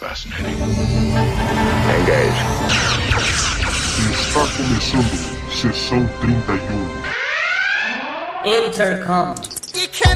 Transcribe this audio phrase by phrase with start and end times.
[0.00, 0.56] Fascinating.
[2.00, 2.40] Engage.
[4.10, 5.12] Está começando
[5.52, 6.56] sessão 31.
[8.66, 9.34] Intercom.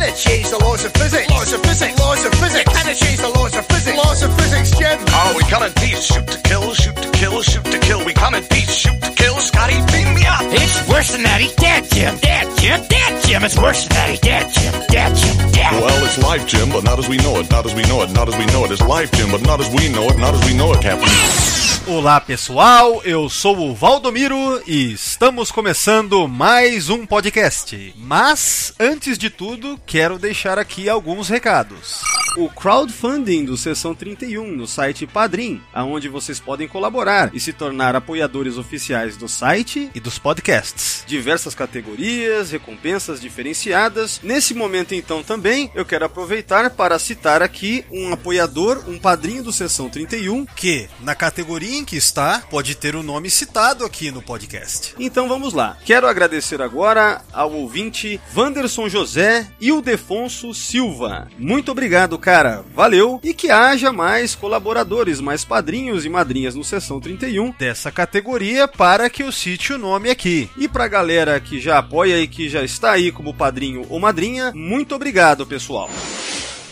[0.05, 1.31] You cannot change the laws of physics.
[1.31, 1.99] Laws of physics.
[1.99, 2.69] Laws of physics.
[2.69, 3.97] You cannot change the laws of physics.
[3.97, 4.99] Laws of physics, Jim.
[5.09, 6.05] Oh, we come in peace.
[6.05, 8.05] Shoot to kill, shoot to kill, shoot to kill.
[8.05, 8.75] We come in peace.
[8.75, 9.41] Shoot to kill.
[9.41, 10.45] Scotty, beam me up.
[10.53, 11.41] It's worse than that.
[11.41, 12.19] He's dead, Jim.
[12.21, 12.85] Dead, Jim.
[12.85, 13.45] Dead, Jim.
[13.45, 14.11] It's worse than that.
[14.11, 14.73] He's dead, Jim.
[14.93, 15.51] Dead, Jim.
[15.53, 15.73] Dead.
[15.73, 17.51] Well, it's life, Jim, but not as we know it.
[17.51, 18.13] Not as we know it.
[18.13, 18.73] Not as we know it.
[18.73, 20.19] It's life, Jim, but not as we know it.
[20.19, 21.74] Not as we know it, Captain.
[21.87, 27.95] Olá pessoal, eu sou o Valdomiro e estamos começando mais um podcast.
[27.99, 32.01] Mas, antes de tudo, quero deixar aqui alguns recados.
[32.39, 37.95] O crowdfunding do Sessão 31 no site Padrim, aonde vocês podem colaborar e se tornar
[37.95, 41.05] apoiadores oficiais do site e dos podcasts.
[41.07, 44.21] Diversas categorias, recompensas diferenciadas.
[44.23, 49.53] Nesse momento então também eu quero aproveitar para citar aqui um apoiador, um padrinho do
[49.53, 54.95] Sessão 31, que na categoria que está pode ter o nome citado aqui no podcast.
[54.99, 55.79] Então vamos lá.
[55.83, 61.29] Quero agradecer agora ao ouvinte Wanderson José e o Defonso Silva.
[61.39, 62.63] Muito obrigado, cara.
[62.75, 68.69] Valeu e que haja mais colaboradores, mais padrinhos e madrinhas no Sessão 31 dessa categoria
[68.69, 70.51] para que eu cite o nome aqui.
[70.59, 74.53] E pra galera que já apoia e que já está aí como padrinho ou madrinha,
[74.55, 75.89] muito obrigado, pessoal.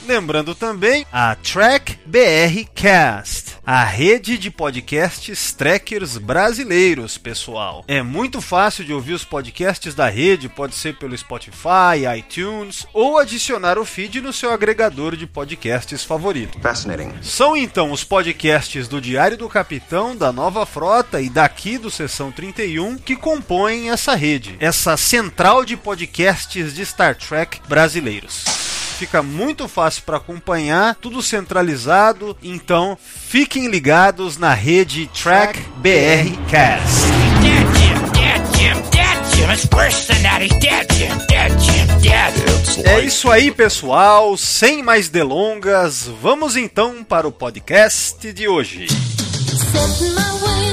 [0.07, 7.85] Lembrando também a Track BR Cast, a rede de podcasts trackers brasileiros, pessoal.
[7.87, 13.17] É muito fácil de ouvir os podcasts da rede, pode ser pelo Spotify, iTunes ou
[13.17, 16.59] adicionar o feed no seu agregador de podcasts favorito.
[16.61, 17.13] Fascinating.
[17.23, 22.33] São então os podcasts do Diário do Capitão, da Nova Frota e daqui do Sessão
[22.33, 28.72] 31 que compõem essa rede, essa central de podcasts de Star Trek brasileiros
[29.03, 32.37] fica muito fácil para acompanhar, tudo centralizado.
[32.41, 36.87] Então, fiquem ligados na rede Track BR Cast.
[42.85, 44.37] É isso aí, pessoal.
[44.37, 48.87] Sem mais delongas, vamos então para o podcast de hoje.
[48.87, 50.72] Set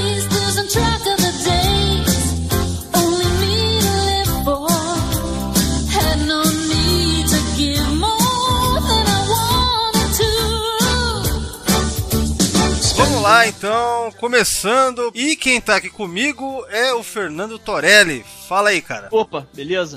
[12.99, 15.09] Vamos lá então, começando.
[15.15, 18.25] E quem tá aqui comigo é o Fernando Torelli.
[18.49, 19.07] Fala aí, cara.
[19.11, 19.95] Opa, beleza?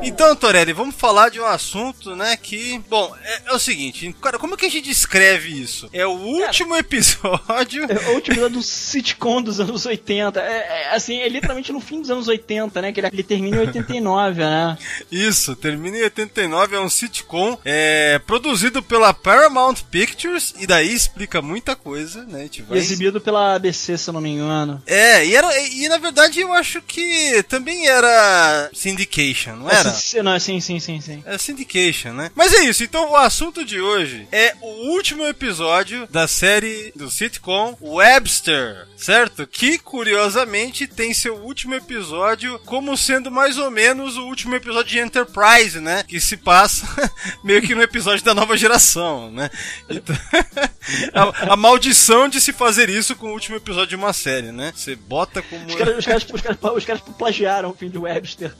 [0.00, 2.78] Então, Torelli, vamos falar de um assunto, né, que...
[2.88, 5.88] Bom, é, é o seguinte, cara, como é que a gente descreve isso?
[5.92, 7.84] É o último episódio...
[7.90, 10.40] É o último episódio do sitcom dos anos 80.
[10.40, 12.92] É, é, assim, é literalmente no fim dos anos 80, né?
[12.92, 14.78] Que ele, ele termina em 89, né?
[15.10, 21.42] Isso, termina em 89, é um sitcom é, produzido pela Paramount Pictures, e daí explica
[21.42, 22.78] muita coisa, né, a gente E vai...
[22.78, 24.82] exibido pela ABC, se eu não me engano.
[24.86, 29.90] É, e, era, e, na verdade eu acho que também era Syndication, não era?
[29.90, 31.22] Sim, não, sim, sim, sim, sim.
[31.26, 32.30] É Syndication, né?
[32.34, 37.10] Mas é isso, então o assunto de hoje é o último episódio da série do
[37.10, 39.46] sitcom Webster, certo?
[39.46, 44.98] Que curiosamente tem seu último episódio como sendo mais ou menos o último episódio de
[44.98, 46.04] Enterprise, né?
[46.06, 46.86] Que se passa
[47.42, 49.50] meio que no episódio da nova geração, né?
[49.88, 50.16] Então,
[51.14, 51.95] a, a maldição
[52.30, 54.72] de se fazer isso com o último episódio de uma série, né?
[54.76, 55.66] Você bota como.
[55.66, 58.54] Os caras, os caras, os caras, os caras plagiaram o fim de Webster.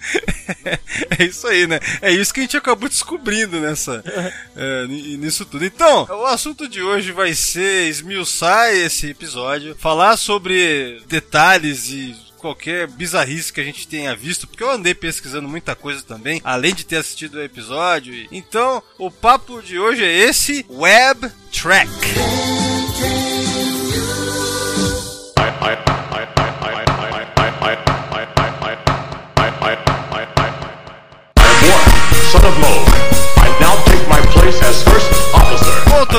[1.19, 1.79] é isso aí, né?
[2.01, 4.03] É isso que a gente acabou descobrindo nessa,
[4.57, 5.65] é, ni- nisso tudo.
[5.65, 12.87] Então, o assunto de hoje vai ser esmiuçar esse episódio, falar sobre detalhes e qualquer
[12.87, 16.85] bizarrice que a gente tenha visto, porque eu andei pesquisando muita coisa também, além de
[16.85, 18.27] ter assistido o episódio.
[18.31, 21.91] Então, o papo de hoje é esse Web Track.
[22.99, 23.03] I,
[25.61, 26.06] I,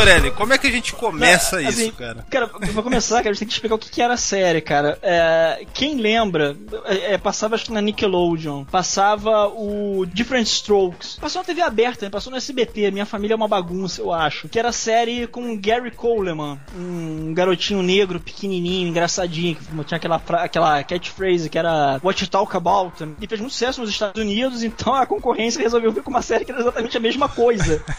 [0.07, 2.25] Torelli, como é que a gente começa isso, Assim, cara?
[2.29, 4.61] Cara, pra começar, cara, a gente tem que explicar o que, que era a série,
[4.61, 4.97] cara.
[5.01, 6.55] É, quem lembra,
[6.85, 11.17] é, é, passava acho que na Nickelodeon, passava o Different Strokes.
[11.19, 12.09] Passou na TV aberta, né?
[12.09, 14.47] passou no SBT, Minha Família é uma Bagunça, eu acho.
[14.47, 19.97] Que era a série com o Gary Coleman, um garotinho negro, pequenininho, engraçadinho, que tinha
[19.97, 23.15] aquela, aquela catchphrase que era What You Talk About.
[23.19, 26.45] E fez muito sucesso nos Estados Unidos, então a concorrência resolveu vir com uma série
[26.45, 27.83] que era exatamente a mesma coisa.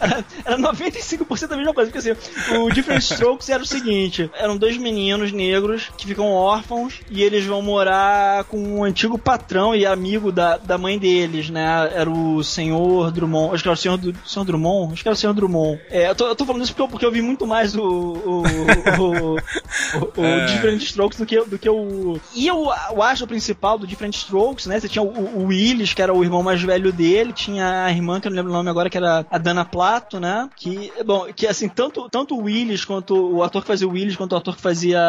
[0.00, 0.56] Era, era
[0.98, 4.76] 95% 100% a mesma coisa, porque assim, o Different Strokes era o seguinte: eram dois
[4.76, 10.30] meninos negros que ficam órfãos e eles vão morar com um antigo patrão e amigo
[10.32, 11.90] da, da mãe deles, né?
[11.94, 13.54] Era o senhor Drummond.
[13.54, 14.92] Acho que era o senhor, Du- senhor Drummond?
[14.92, 15.80] Acho que era o senhor Drummond.
[15.90, 17.82] É, eu tô, eu tô falando isso porque eu, porque eu vi muito mais o,
[17.82, 19.34] o, o, o,
[20.20, 20.46] o É.
[20.46, 22.18] Different Strokes do que, do que o.
[22.34, 24.80] E o, o astro principal do Different Strokes, né?
[24.80, 25.08] Você tinha o,
[25.40, 28.36] o Willis, que era o irmão mais velho dele, tinha a irmã, que eu não
[28.36, 30.48] lembro o nome agora, que era a Dana Plato, né?
[30.56, 34.16] Que, bom, que assim, tanto, tanto o Willis quanto o ator que fazia o Willis,
[34.16, 35.00] quanto o ator que fazia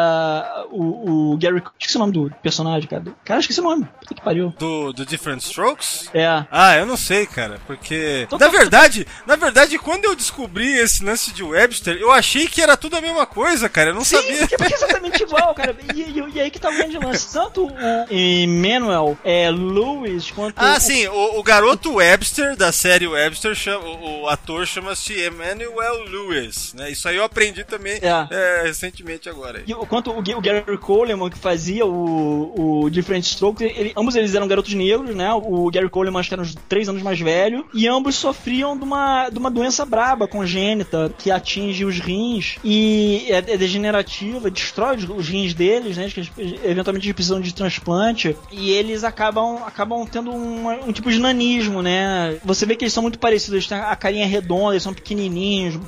[0.70, 1.62] o, o Gary.
[1.78, 3.04] Esqueci o nome do personagem, cara.
[3.24, 3.86] Cara, esqueci o nome.
[4.00, 4.54] Puta que pariu.
[4.58, 6.10] Do, do Different Strokes?
[6.14, 6.26] É.
[6.50, 10.72] Ah, eu não sei, cara, porque Tô- na tô- verdade, na verdade, quando eu descobri
[10.78, 13.90] esse lance de Webster, eu achei que era tudo a mesma coisa, cara.
[13.90, 14.48] Eu não Sim, sabia.
[14.48, 15.76] porque é exatamente igual, cara.
[15.94, 17.32] E, e- e aí que tá o grande lance.
[17.32, 17.70] Tanto o
[18.10, 20.54] Emmanuel é, Lewis quanto.
[20.58, 25.14] Ah, o- sim, o, o garoto Webster da série Webster, chama- o, o ator chama-se
[25.26, 25.65] Emmanuel
[26.10, 26.90] Lewis, né?
[26.90, 28.26] Isso aí eu aprendi também É.
[28.30, 29.62] é, recentemente agora.
[29.66, 34.14] E o- quanto o, o Gary Coleman, que fazia o, o Different Strokes, ele- ambos
[34.16, 35.32] eles eram garotos negros, né?
[35.32, 38.84] O Gary Coleman acho que era uns 3 anos mais velho, e ambos sofriam de
[38.84, 44.96] uma, de uma doença braba, congênita, que atinge os rins e é, é degenerativa, destrói
[44.96, 46.10] os, rins deles, né?
[46.10, 46.20] Que
[46.64, 51.82] eventualmente eles precisam de transplante, e eles acabam, acabam tendo uma- um tipo de nanismo,
[51.82, 52.38] né?
[52.44, 55.36] Você vê que eles são muito parecidos, eles têm a carinha redonda, eles são pequenininhos,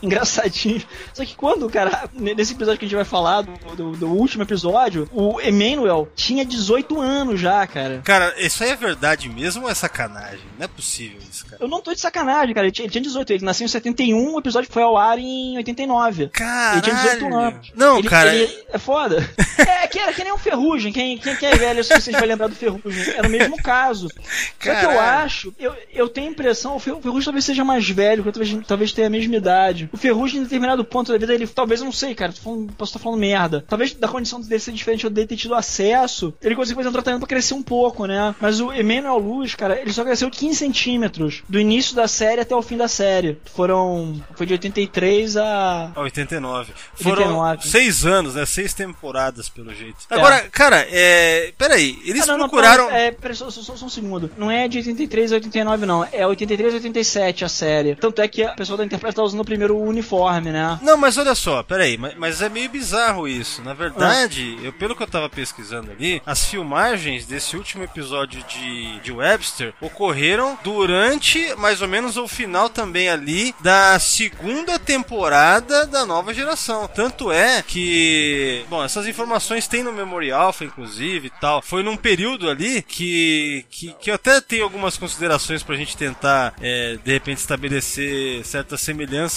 [0.03, 0.87] engraçadinhos.
[1.13, 4.43] Só que quando, cara, nesse episódio que a gente vai falar, do, do- do último
[4.43, 8.01] episódio, o Emmanuel tinha 18 anos já, cara.
[8.05, 10.41] Cara, isso aí é verdade mesmo ou é sacanagem?
[10.59, 11.63] Não é possível isso, cara.
[11.63, 12.67] Eu não tô de sacanagem, cara.
[12.67, 15.57] Ele tinha, ele tinha 18, ele nasceu em 71, o episódio foi ao ar em
[15.57, 16.29] 89.
[16.29, 16.75] Caralho.
[16.75, 17.73] Ele tinha 18 anos.
[17.75, 18.35] Não, Ele- cara.
[18.35, 19.29] ele- é foda.
[19.59, 20.93] é, que, é que nem um Ferrugem.
[20.93, 23.15] Quem, quem, quem é velho o suficiente vai lembrar do Ferrugem.
[23.15, 24.09] Era o mesmo caso.
[24.09, 24.15] Só
[24.59, 25.01] que eu Caralho.
[25.25, 28.67] acho, eu, eu tenho a impressão, o Fer- o Ferrugem talvez seja mais velho, talvez,
[28.67, 29.58] talvez tenha a mesma idade.
[29.93, 32.91] O Ferrugem, em determinado ponto da vida, ele talvez, eu não sei, cara, falando- posso
[32.91, 33.65] estar falando merda.
[33.69, 36.93] Talvez da condição dele ser diferente, eu dele ter tido acesso, ele conseguiu fazer um
[36.93, 38.35] tratamento pra crescer um pouco, né?
[38.41, 42.55] Mas o Emmanuel Luz, cara, ele só cresceu 15 centímetros do início da série até
[42.55, 43.39] o fim da série.
[43.55, 44.23] Foram.
[44.37, 45.93] Foi de 83 a.
[45.95, 46.73] Ah, 89.
[46.95, 47.69] Foram 89.
[47.69, 48.47] seis anos, né?
[48.47, 49.97] Seis temporadas, pelo jeito.
[50.11, 51.53] Agora, cara, é.
[51.59, 52.87] Peraí, eles Ah, não, não, procuraram.
[52.87, 54.31] pera, é, pera, só, só- só um segundo.
[54.37, 56.07] Não é de 83 a 89, não.
[56.13, 57.95] É 83 a 87 a série.
[57.95, 60.79] Tanto é que a pessoa da Interpreta tá usando primeiro uniforme, né?
[60.83, 63.63] Não, mas olha só, peraí, mas, mas é meio bizarro isso.
[63.63, 69.01] Na verdade, eu, pelo que eu tava pesquisando ali, as filmagens desse último episódio de,
[69.01, 76.05] de Webster ocorreram durante mais ou menos o final também ali da segunda temporada da
[76.05, 76.87] nova geração.
[76.87, 81.63] Tanto é que, bom, essas informações tem no Memory Alpha, inclusive e tal.
[81.63, 86.55] Foi num período ali que, que, que eu até tenho algumas considerações pra gente tentar,
[86.61, 88.83] é, de repente, estabelecer certas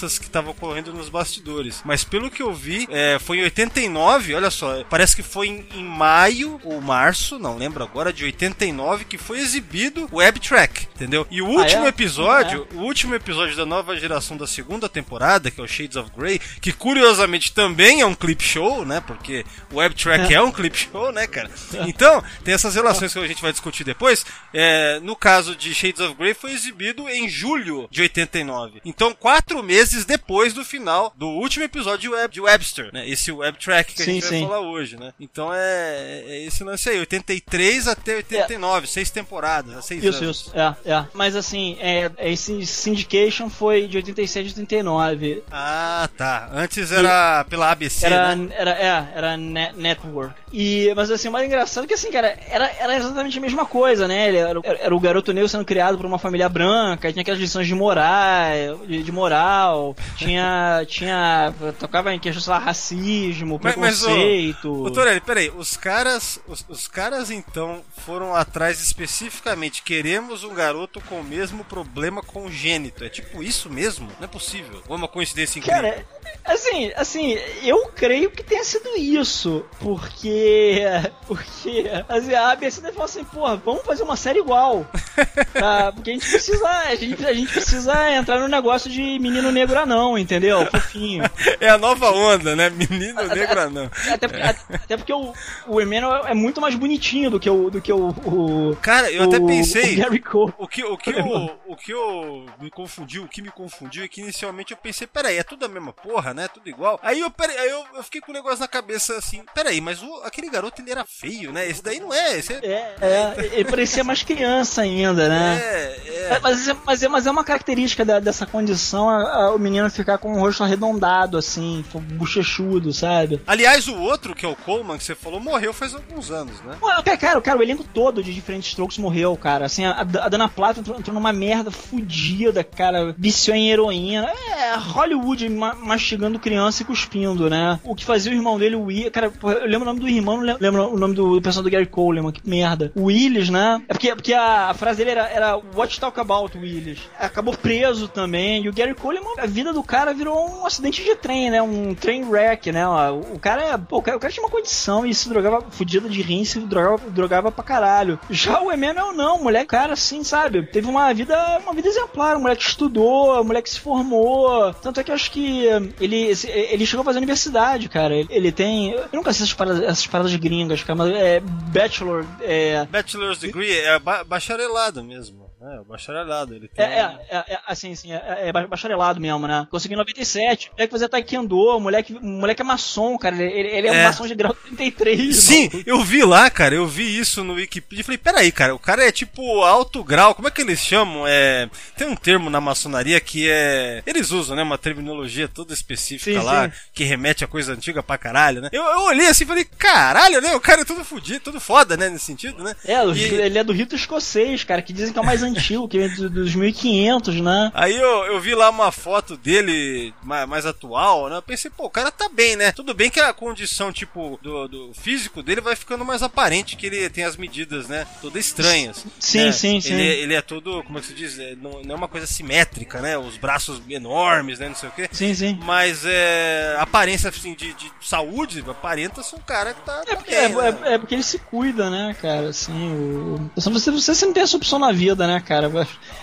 [0.01, 1.81] semelhanças que estavam ocorrendo nos bastidores.
[1.86, 5.65] Mas pelo que eu vi, é, foi em 89, olha só, parece que foi em,
[5.75, 10.88] em maio ou março, não lembro agora, de 89, que foi exibido o Web Track,
[10.95, 11.27] entendeu?
[11.30, 11.89] E o último é?
[11.89, 16.12] episódio, o último episódio da nova geração da segunda temporada, que é o Shades of
[16.18, 19.01] Grey, que curiosamente também é um clip show, né?
[19.06, 21.50] Porque o Web Track é um clip show, né, cara?
[21.88, 24.25] Então, tem essas relações que a gente vai discutir depois.
[24.54, 28.81] É, no caso de Shades of Grey, foi exibido em julho de 89.
[28.86, 33.07] Então, quatro meses depois do final do último episódio de, Web, de Webster, né?
[33.07, 34.47] Esse Web Track que a Sim, gente vai sim.
[34.47, 35.13] falar hoje, né?
[35.19, 40.38] Então é, é esse lance aí, 83 até 89, seis temporadas, seis Isso, anos.
[40.47, 40.51] isso.
[40.57, 41.05] É, é.
[41.13, 45.43] Mas assim, é, esse Syndication foi de 87 a 89.
[45.51, 46.49] Ah, tá.
[46.53, 48.53] Antes era pela ABC, Era, né?
[48.55, 50.33] era, é, era net, Network.
[50.51, 53.66] E, mas assim, o mais engraçado é que assim, cara, era, era exatamente a mesma
[53.66, 54.27] coisa, né?
[54.27, 57.68] Ele era, era o garoto negro sendo criado por uma família branca, tinha aquelas lições
[57.68, 59.70] de moral, de, de moral,
[60.16, 64.83] tinha, tinha, tocava em questão, sei lá, racismo, Mas- mas, ô, preconceito.
[64.85, 71.01] Ô, Torelli, peraí, os caras, os, os caras então foram atrás especificamente, queremos um garoto
[71.01, 73.04] com o mesmo problema congênito.
[73.04, 74.07] É tipo isso mesmo?
[74.19, 74.81] Não é possível.
[74.87, 75.81] Ou é uma coincidência incrível?
[75.81, 76.06] Cara,
[76.45, 80.81] assim, assim, eu creio que tenha sido isso, porque,
[81.28, 84.85] porque, assim, a ABC falar assim, porra, vamos fazer uma série igual,
[85.54, 85.92] tá?
[85.94, 89.60] porque a gente precisa, a gente, a gente precisa entrar no negócio de menino negro
[89.80, 90.65] anão, entendeu?
[90.68, 91.23] Fofinho.
[91.59, 92.69] É a nova onda, né?
[92.69, 93.89] Menino negro não.
[94.11, 95.33] Até porque, até porque o,
[95.68, 99.23] o Emmanuel é muito mais bonitinho do que o, do que o, o Cara, eu
[99.23, 99.94] até o- pensei.
[99.95, 100.53] o Gary Cole.
[100.57, 101.25] O que, o, que eu,
[101.68, 105.37] o que eu me confundiu, o que me confundiu é que inicialmente eu pensei, peraí,
[105.37, 106.47] é tudo a mesma porra, né?
[106.47, 106.99] Tudo igual.
[107.03, 110.01] Aí eu, peraí, aí eu, eu fiquei com o negócio na cabeça assim, peraí, mas
[110.01, 111.68] o, aquele garoto ele era feio, né?
[111.69, 112.59] Esse daí não é, esse é.
[112.63, 115.59] É, é, ele parecia mais criança ainda, né?
[115.61, 116.21] É, é.
[116.31, 119.59] É, Mas, é- mas, é, mas é uma característica da- dessa condição a- a- o
[119.59, 123.41] menino ficar com o rosto arredondado, assim, com bochechudo, sabe?
[123.45, 126.75] Aliás, o outro, que é o Coleman, que você falou, morreu faz alguns anos, né?
[126.81, 129.65] Ué, Cara, cara, cara, o elenco todo de diferentes strokes morreu, cara.
[129.65, 133.15] Assim, a, a Dana Plata entrou, entrou numa merda fudida, cara.
[133.17, 134.29] Viciou em heroína.
[134.57, 137.79] É, Hollywood ma- mastigando criança e cuspindo, né?
[137.83, 139.09] O que fazia o irmão dele, o Willis.
[139.11, 141.69] Cara, eu lembro o nome do irmão, não lem- lembro o nome do, do personagem
[141.69, 142.91] do Gary Coleman, que merda.
[142.95, 143.81] O Willis, né?
[143.87, 146.99] É porque, porque a, a frase dele era, era What Talk About, Willis.
[147.19, 148.63] Acabou preso também.
[148.63, 151.62] E o Gary Coleman, a vida do cara virou um acidente de trem, né?
[151.62, 152.86] Um train wreck, né?
[152.88, 156.10] O cara, é- pô, o cara, o cara tinha uma condição e se drogava fudido
[156.10, 158.19] de rim, se drogava, drogava pra caralho.
[158.30, 160.64] Já o Emmanuel não, moleque, cara, assim, sabe?
[160.68, 164.74] Teve uma vida, uma vida exemplar, um moleque estudou, um moleque se formou.
[164.76, 165.66] Tanto é que eu acho que
[166.00, 166.31] ele,
[166.69, 168.16] ele chegou a fazer universidade, cara.
[168.16, 168.92] Ele, tem.
[168.92, 172.86] Eu nunca sei essas paradas, essas paradas gringas, cara, mas é Bachelor, é.
[172.86, 175.50] Bachelor's Degree é ba- bacharelado mesmo.
[175.61, 176.56] É, o bacharelado.
[176.56, 176.89] Ele tem É,
[177.30, 179.68] é, é, é, assim, assim, é, é bacharelado mesmo, né?
[179.69, 180.69] Consegui em 97.
[180.69, 183.35] O moleque fazia taekwondo, moleque, moleque é maçom, cara.
[183.35, 184.01] Ele, ele é, É.
[184.01, 185.35] um maçom de grau 33.
[185.35, 185.83] Sim, maluco.
[185.89, 189.06] eu vi lá, cara, eu vi isso no Wikipedia e falei, peraí, cara, o cara
[189.07, 191.25] é tipo alto grau, como é que eles chamam?
[191.27, 194.01] É, tem um termo na maçonaria que é.
[194.06, 194.63] Eles usam, né?
[194.63, 196.75] Uma terminologia toda específica Sim, lá, sim.
[196.94, 198.69] que remete a coisa antiga pra caralho, né?
[198.71, 200.56] Eu, eu olhei assim e falei, caralho, né?
[200.56, 202.09] O cara é tudo fudido, tudo foda, né?
[202.09, 202.75] Nesse sentido, né?
[202.85, 205.87] É, E- ele é do rito escocês, cara, que dizem que é o mais antigo,
[205.87, 207.71] que do- dos 1500, né?
[207.73, 211.37] Aí eu, eu vi lá uma foto dele mais, mais atual, né?
[211.37, 212.71] Eu pensei, pô, o cara tá bem, né?
[212.71, 216.85] Tudo bem que a condição, tipo, do, do físico dele vai ficando mais aparente, que
[216.87, 218.05] ele tem as medidas, né?
[218.21, 219.05] Todas estranhas.
[219.19, 219.51] Sim, né?
[219.51, 219.93] sim, sim.
[219.93, 221.37] Ele, ele é todo, como é que se diz?
[221.39, 223.17] É, não, não é uma coisa simétrica, né?
[223.17, 224.67] Os braços enormes, né?
[224.67, 225.09] Não sei o quê.
[225.11, 225.59] Sim, sim.
[225.63, 226.75] Mas é.
[226.77, 230.01] a Aparência, assim, de, de saúde, aparenta ser um cara que tá.
[230.05, 230.77] É tá porque, bem, é, né?
[230.83, 232.49] é- é porque ele se cuida, né, cara?
[232.49, 233.49] Assim, o...
[233.55, 235.69] você, você sempre tem essa opção na vida, né, cara?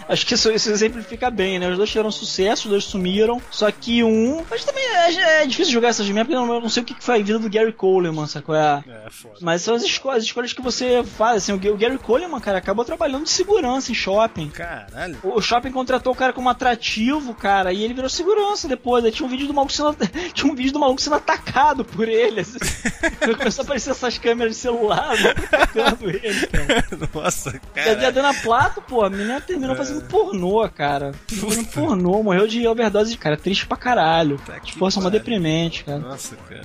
[0.08, 1.68] Acho, que isso, isso exemplifica bem, né?
[1.68, 3.40] Os dois tiveram sucesso, os dois sumiram.
[3.50, 4.44] Só que um.
[4.50, 7.16] Mas também é, é difícil jogar essas merdas, porque eu não, sei o que, foi
[7.16, 8.54] a vida do Gary Coleman, sacou?
[8.54, 9.34] É, É, foda.
[9.40, 11.38] mas são as, esco as escolhas que você faz.
[11.44, 14.48] Assim, o, Ga- o Gary Coleman, cara, acabou trabalhando de segurança em shopping.
[14.48, 15.18] Caralho.
[15.22, 19.04] O shopping contratou o cara como atrativo, cara, e ele virou segurança depois.
[19.04, 19.94] Aí tinha um vídeo do maluco sendo,
[20.32, 22.40] tinha um vídeo do maluco sendo atacado por ele.
[22.40, 22.58] assim.
[23.38, 25.12] Começou a aparecer essas câmeras de celular,
[25.52, 26.84] atacando ele, cara.
[27.14, 28.12] Nossa, E a cara.
[28.12, 31.12] Dana Plato, pô, a menina terminou fazendo pornô, cara.
[31.28, 33.36] Fazendo pornô, morreu de overdose de cara.
[33.36, 34.40] Triste pra caralho.
[34.64, 35.98] que Força uma deprimente, cara.
[35.98, 36.62] Nossa, cara.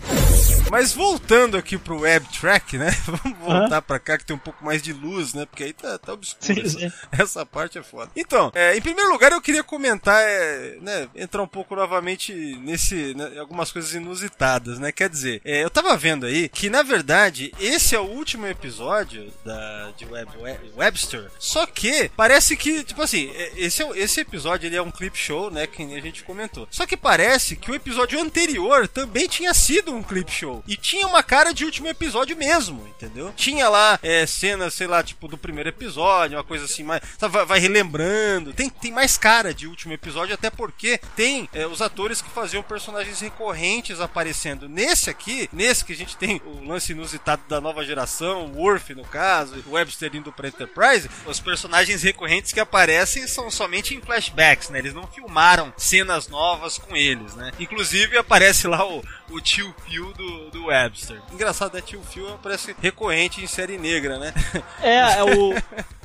[0.70, 2.92] Mas voltando aqui pro web track, né?
[3.06, 5.46] Vamos voltar pra cá que tem um pouco mais de luz, né?
[5.46, 6.46] Porque aí tá, tá obscuro.
[6.56, 6.92] Sim, essa, sim.
[7.12, 8.10] essa parte é foda.
[8.16, 11.08] Então, é, em primeiro lugar eu queria comentar, é, né?
[11.16, 14.92] Entrar um pouco novamente nesse, né, algumas coisas inusitadas, né?
[14.92, 19.32] Quer dizer, é, eu tava vendo aí que na verdade esse é o último episódio
[19.46, 21.30] da, de web, Web- Webster.
[21.40, 25.18] Só que parece que, tipo assim, é, esse, é, esse episódio ele é um clip
[25.18, 25.68] show, né?
[25.68, 26.68] Que a gente comentou.
[26.70, 30.64] Só que parece que o episódio anterior também tinha sido um clip show.
[30.68, 33.32] E tinha uma cara de último episódio mesmo, entendeu?
[33.36, 37.02] Tinha lá é, cenas, sei lá, tipo, do primeiro episódio, uma coisa assim, mais.
[37.18, 38.54] sabe, vai, vai relembrando.
[38.54, 42.64] Tem, tem mais cara de último episódio, até porque tem é, os atores que faziam
[42.64, 44.68] personagens recorrentes aparecendo.
[44.68, 48.94] Nesse aqui, nesse que a gente tem o lance inusitado da nova geração, o Worf
[48.94, 52.23] no caso, o Webster indo pra Enterprise, os personagens recorrentes
[52.54, 54.80] que aparecem são somente em flashbacks, né?
[54.80, 57.52] Eles não filmaram cenas novas com eles, né?
[57.60, 61.22] Inclusive aparece lá o, o tio Phil do, do Webster.
[61.32, 61.82] Engraçado, né?
[61.82, 64.34] Tio Phil aparece recorrente em série negra, né?
[64.82, 65.54] É, é o.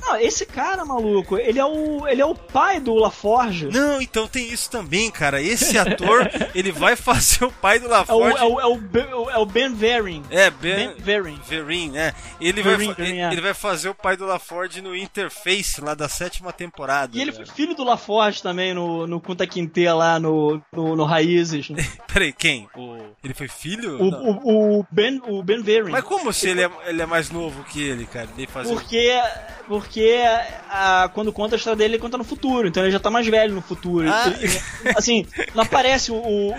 [0.01, 2.07] Não, esse cara, maluco, ele é o.
[2.07, 3.65] ele é o pai do LaForge.
[3.67, 5.41] Não, então tem isso também, cara.
[5.41, 8.37] Esse ator, ele vai fazer o pai do É o, LaForge.
[8.37, 10.23] é, o, é, o, Ben- é o Ben Verin.
[10.29, 11.41] É, Ben, Ben Verin.
[11.45, 12.13] Verin, né?
[12.39, 13.31] Ele, Verin, vai, Verin, ele, é.
[13.33, 17.15] ele vai fazer o pai do LaForge no Interface, lá da sétima temporada.
[17.17, 17.37] E ele né?
[17.37, 21.69] foi filho do LaForge também no, no Kunta Quinte lá no, no, no Raízes.
[21.69, 21.85] né?
[22.11, 22.67] Peraí, quem?
[22.75, 22.97] O...
[23.23, 24.01] Ele foi filho?
[24.01, 25.91] O, o, o, Ben, o Ben Verin.
[25.91, 28.29] Mas como se ele é, ele é mais novo que ele, cara?
[28.37, 28.73] Ele fazia...
[28.73, 29.21] Porque,
[29.67, 30.23] porque
[30.69, 32.67] a, quando conta a história dele, ele conta no futuro.
[32.67, 34.09] Então ele já tá mais velho no futuro.
[34.09, 34.27] Ah.
[34.39, 36.53] Ele- assim, não aparece o, o,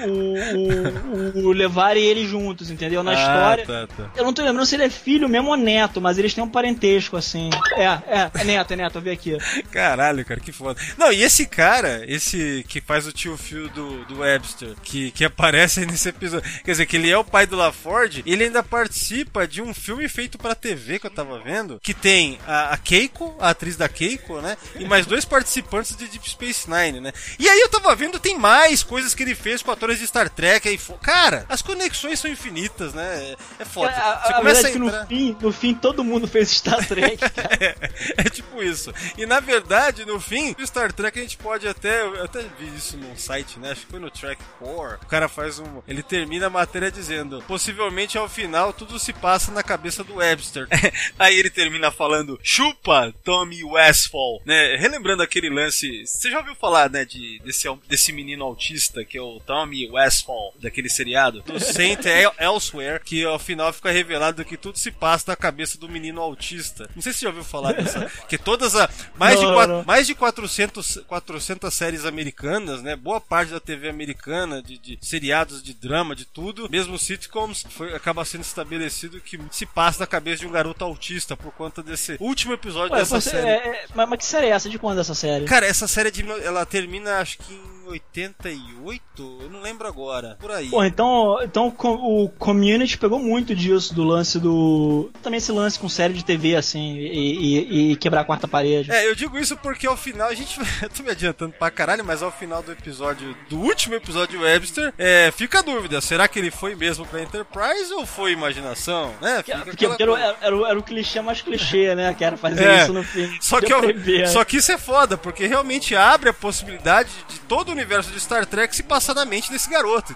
[1.39, 3.03] o, o Levar e ele juntos, entendeu?
[3.03, 3.67] Na Ah, história.
[3.67, 4.11] tá, tá.
[4.17, 6.49] Eu não tô lembrando se ele é filho mesmo ou neto, mas eles têm um
[6.49, 7.51] parentesco, assim.
[7.77, 9.30] É, é, é neto, é neto, eu vi aqui.
[9.71, 10.81] Caralho, cara, que foda.
[10.97, 15.25] Não, e esse cara, esse que faz o tio Phil do, do Webster, que, que
[15.25, 18.63] aparece aí nesse episódio, Quer dizer, que ele é o pai do LaForge, ele ainda
[18.63, 22.77] participa de um filme feito pra TV que eu tava vendo, que tem a, a
[22.77, 24.57] Keiko, a atriz da Keiko, né?
[24.79, 27.13] E mais dois participantes de Deep Space Nine, né?
[27.39, 30.29] E aí eu tava vendo, tem mais coisas que ele fez com atores de Star
[30.29, 30.69] Trek.
[30.69, 33.37] Aí, cara, as conexões são infinitas, né?
[33.59, 33.91] É, é foda.
[33.91, 35.07] A, Você a, a começa verdade a é que no entrar...
[35.07, 37.57] fim, no fim todo mundo fez Star Trek, cara.
[37.61, 37.75] É,
[38.19, 38.93] é tipo isso.
[39.21, 42.01] E na verdade, no fim, o Star Trek a gente pode até.
[42.03, 43.73] Eu até vi isso num site, né?
[43.73, 44.95] Acho que foi no Track Core.
[45.03, 45.83] O cara faz um.
[45.87, 50.67] Ele termina a matéria dizendo: possivelmente ao final tudo se passa na cabeça do Webster.
[51.19, 54.77] Aí ele termina falando, chupa, Tommy Westfall, né?
[54.77, 59.23] Relembrando aquele lance, você já ouviu falar, né, de, desse, desse menino autista que é
[59.23, 61.43] o Tommy Westfall, daquele seriado?
[61.43, 65.77] do Saint El- Elsewhere, que ao final fica revelado que tudo se passa na cabeça
[65.77, 66.89] do menino autista.
[66.95, 68.11] Não sei se você já ouviu falar dessa.
[68.29, 69.10] Que todas as.
[69.17, 72.97] Mais, Não, de quatro- mais de 400, 400 séries americanas, né?
[72.97, 77.95] Boa parte da TV americana, de, de seriados de drama, de tudo, mesmo sitcoms, foi,
[77.95, 82.17] acaba sendo estabelecido que se passa na cabeça de um garoto autista por conta desse
[82.19, 83.47] último episódio Ué, dessa série.
[83.49, 84.71] é- é- mas, mas que série é essa?
[84.71, 85.45] De quando essa série?
[85.45, 90.37] Cara, essa série é de, ela termina acho que em 88, eu não lembro agora,
[90.41, 90.69] por aí.
[90.69, 91.95] Pô, então, então o co-
[92.25, 95.11] o Community pegou muito disso, do lance do.
[95.23, 97.59] Também esse lance com série de TV, assim, e,
[97.91, 98.91] e- e quebrar a quarta parede.
[98.91, 100.59] É, eu digo isso porque ao final a gente.
[100.83, 104.45] Eu tô me adiantando pra caralho, mas ao final do episódio, do último episódio de
[104.45, 109.13] Webster, é, fica a dúvida: será que ele foi mesmo pra Enterprise ou foi imaginação?
[109.21, 109.43] Né?
[109.43, 112.15] Fica Porque, porque era, era, o- era o clichê mais clichê, né?
[112.15, 113.31] Que era fazer É, isso no fim.
[113.41, 114.29] Só que, Deu eu- ver.
[114.29, 118.21] só que isso é foda, porque realmente abre a possibilidade de todo o universo de
[118.21, 120.15] Star Trek se passar na mente desse garoto.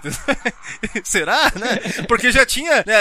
[1.03, 2.03] Será, né?
[2.07, 2.93] Porque já tinha, né?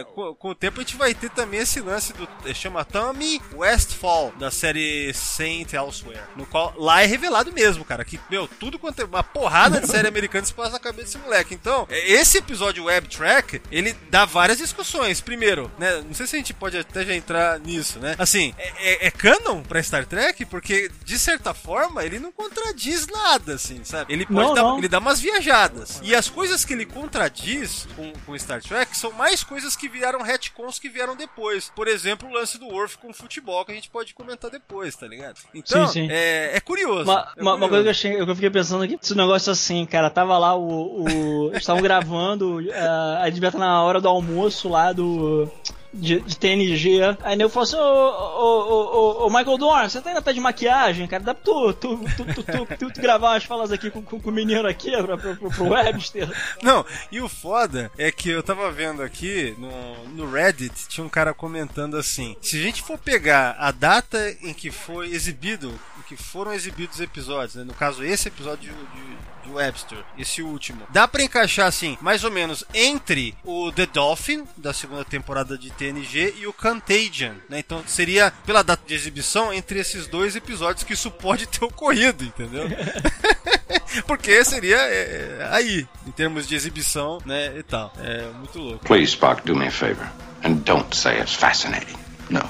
[0.00, 2.28] é, com, com o tempo a gente vai ter também esse lance do.
[2.44, 6.20] é, chama Tommy Westfall, da série Saint Elsewhere.
[6.34, 8.04] No qual lá é revelado mesmo, cara.
[8.04, 9.06] Que, meu, tudo quanto é.
[9.06, 11.54] Uma porrada de série americana se passa na cabeça desse moleque.
[11.54, 15.20] Então, é, esse episódio Web Track, ele dá várias discussões.
[15.20, 16.02] Primeiro, né?
[16.02, 18.16] Não sei se a gente pode até já entrar nisso, né?
[18.18, 23.06] Assim, é, é, é canon pra Star Trek, porque, de certa forma, ele não contradiz
[23.06, 24.05] nada, assim, sabe?
[24.08, 24.78] Ele pode Não, dar, não.
[24.78, 26.00] ele dá umas viajadas.
[26.02, 30.22] E as coisas que ele contradiz com, com Star Trek são mais coisas que vieram
[30.22, 31.72] retcons que vieram depois.
[31.74, 35.06] Por exemplo, o lance do Worf com futebol, que a gente pode comentar depois, tá
[35.06, 35.38] ligado?
[35.54, 36.08] Então, Sim, sim.
[36.10, 37.04] É, é curioso.
[37.10, 37.68] Uma, é uma- uma curioso.
[37.68, 40.54] coisa que eu, achei, que eu fiquei pensando aqui, esse negócio assim, cara, tava lá
[40.54, 41.04] o.
[41.04, 45.50] o eles estavam gravando, uh, aí devia estar na hora do almoço lá do.
[45.96, 47.00] De, de TNG.
[47.22, 51.06] Aí eu falou assim: Ô, ô, ô, ô, Michael Dorn, você ainda tá de maquiagem,
[51.06, 51.22] cara?
[51.22, 54.90] Dá pra tu, tu, tu, tu, gravar umas falas aqui com, com, o menino aqui
[54.90, 56.28] pra, pro, pro, Webster.
[56.62, 61.08] Não, e o foda é que eu tava vendo aqui no, no Reddit, tinha um
[61.08, 66.02] cara comentando assim: se a gente for pegar a data em que foi exibido, em
[66.02, 70.86] que foram exibidos os episódios, né, no caso esse episódio de, de Webster, esse último,
[70.90, 75.70] dá pra encaixar assim, mais ou menos entre o The Dolphin da segunda temporada de
[75.70, 77.58] TNG e o Contagion, né?
[77.58, 82.24] Então seria pela data de exibição entre esses dois episódios que isso pode ter ocorrido,
[82.24, 82.66] entendeu?
[84.06, 87.92] Porque seria é, aí, em termos de exibição, né, e tal.
[87.98, 88.84] É muito louco.
[88.84, 90.06] Please, Spock, do me a favor.
[90.44, 91.96] And don't say it's fascinating.
[92.30, 92.42] No.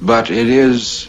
[0.00, 1.08] But it is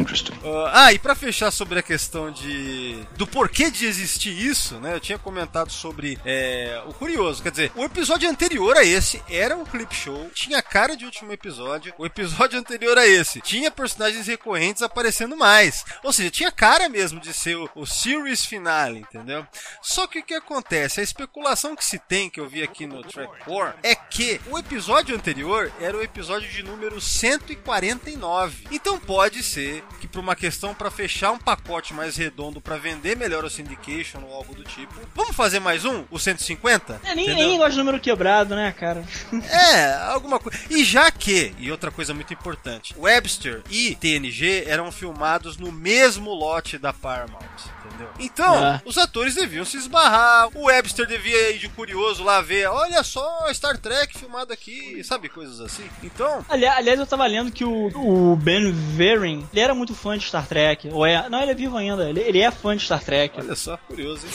[0.00, 0.32] interesting.
[0.44, 4.94] Ah, ah, e pra fechar sobre a questão de do porquê de existir isso, né?
[4.94, 9.56] Eu tinha comentado sobre é, o curioso, quer dizer, o episódio anterior a esse era
[9.56, 11.94] um clip show, tinha cara de último episódio.
[11.98, 17.20] O episódio anterior a esse tinha personagens recorrentes aparecendo mais, ou seja, tinha cara mesmo
[17.20, 19.46] de ser o, o series finale, entendeu?
[19.80, 21.00] Só que o que acontece?
[21.00, 24.58] A especulação que se tem que eu vi aqui no Track Core é que o
[24.58, 28.66] episódio anterior era o episódio de número 149.
[28.70, 33.16] Então pode ser que por uma questão para fechar um pacote mais redondo para vender
[33.16, 34.92] melhor o syndication ou algo do tipo.
[35.14, 37.00] Vamos fazer mais um, o 150?
[37.04, 39.04] É, nem, nem gosta de número quebrado, né, cara?
[39.52, 40.58] É, alguma coisa.
[40.70, 46.32] E já que, e outra coisa muito importante, Webster e TNG eram filmados no mesmo
[46.32, 47.42] lote da Paramount,
[47.86, 48.08] entendeu?
[48.18, 48.80] Então, É.
[48.84, 53.46] os atores deviam se esbarrar, o Webster devia ir de curioso lá ver, olha só,
[53.52, 55.84] Star Trek filmado aqui, sabe, coisas assim.
[56.02, 57.88] Então, Ali- aliás, eu tava lendo que o,
[58.32, 60.88] o Ben Verin, ele era muito fã de Star Trek.
[60.92, 63.38] Ou é, não, ele é vivo ainda, ele, ele é fã de Star Trek.
[63.40, 64.32] olha só, curioso, hein?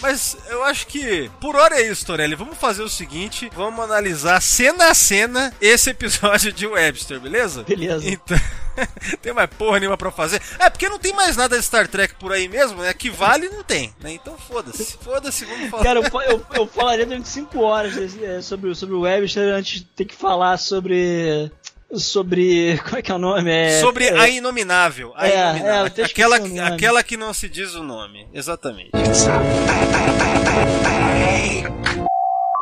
[0.00, 2.36] Mas eu acho que por hora é isso, Torelli.
[2.36, 7.64] Vamos fazer o seguinte: vamos analisar cena a cena esse episódio de Webster, beleza?
[7.64, 8.08] Beleza.
[8.08, 8.38] Então.
[9.22, 10.40] tem mais porra nenhuma pra fazer.
[10.58, 12.92] É, porque não tem mais nada de Star Trek por aí mesmo, né?
[12.94, 14.12] Que vale, não tem, né?
[14.12, 14.96] Então foda-se.
[15.02, 15.82] Foda-se, vamos falar.
[15.84, 19.54] Cara, eu, eu, eu falaria durante 5 horas desse- é, sobre, o- sobre o Webster
[19.54, 21.50] antes de ter que falar sobre.
[21.94, 22.78] Sobre.
[22.84, 23.50] Como é que é o nome?
[23.50, 25.12] É, Sobre é, a Inominável.
[25.16, 25.92] A É, Inominável.
[25.96, 26.36] é, aquela,
[26.68, 28.28] aquela que não se diz o nome.
[28.34, 28.90] Exatamente.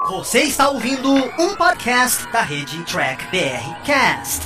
[0.09, 4.41] Você está ouvindo um podcast da rede Track BR Cast,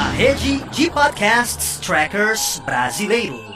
[0.00, 3.49] a rede de podcasts trackers brasileiros.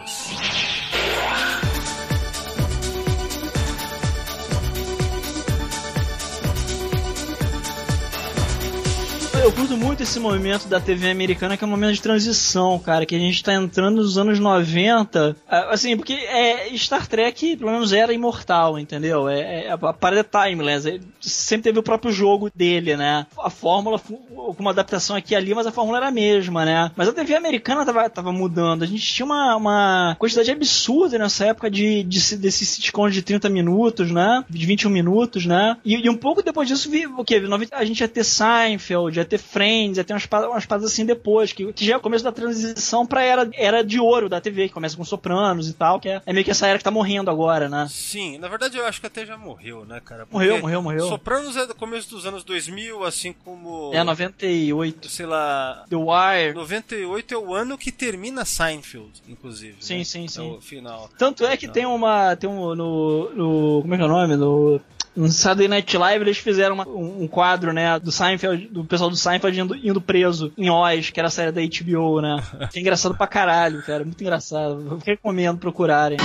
[9.44, 13.04] Eu curto muito esse momento da TV americana, que é um momento de transição, cara,
[13.04, 15.37] que a gente tá entrando nos anos 90.
[15.46, 19.28] ah, Assim, porque é, Star Trek, pelo menos, era imortal, entendeu?
[19.28, 20.87] É, é, a parada é timeless.
[20.87, 23.26] é- sempre teve o próprio jogo dele, né?
[23.38, 26.90] A fórmula, com uma adaptação aqui e ali, mas a fórmula era a mesma, né?
[26.96, 28.83] Mas a TV americana tava, tava mudando.
[28.83, 33.20] A gente tinha uma, uma quantidade absurda nessa época de, de, se- desses sitcoms de
[33.20, 34.42] 30 minutos, né?
[34.48, 35.76] De 21 minutos, né?
[35.85, 37.42] E, e um pouco depois disso, o quê?
[37.72, 41.53] A gente ia ter Seinfeld, ia ter Friends, ia ter umas, umas paradas assim depois,
[41.53, 44.68] que, que já é o começo da transição pra era, era de ouro da TV,
[44.68, 46.90] que começa com Sopranos e tal, que é, é meio que essa era que tá
[46.90, 47.87] morrendo agora, né?
[47.90, 50.27] Sim, na verdade eu acho que até já morreu, né, cara?
[50.31, 51.09] Morreu, Porque morreu, morreu.
[51.09, 53.90] Sopranos é do começo dos anos 2000, assim como.
[53.92, 55.09] É 98.
[55.09, 55.85] Sei lá.
[55.88, 56.55] The Wire.
[56.55, 59.77] 98 é o ano que termina Seinfeld, inclusive.
[59.81, 60.05] Sim, né?
[60.05, 60.51] sim, É sim.
[60.57, 61.11] o final.
[61.18, 62.37] Tanto é que tem uma.
[62.37, 62.75] Tem um.
[62.75, 63.83] No, no.
[63.83, 64.37] Como é que é o nome?
[64.37, 64.81] No.
[65.16, 69.09] No Saturday Night Live eles fizeram uma- um, um quadro, né, do Seinfeld, do pessoal
[69.11, 72.42] do Seinfeld indo, indo preso em Oz, que era a série da HBO, né.
[72.72, 74.87] Que é engraçado pra caralho, cara, muito engraçado.
[74.90, 76.18] Eu recomendo procurarem.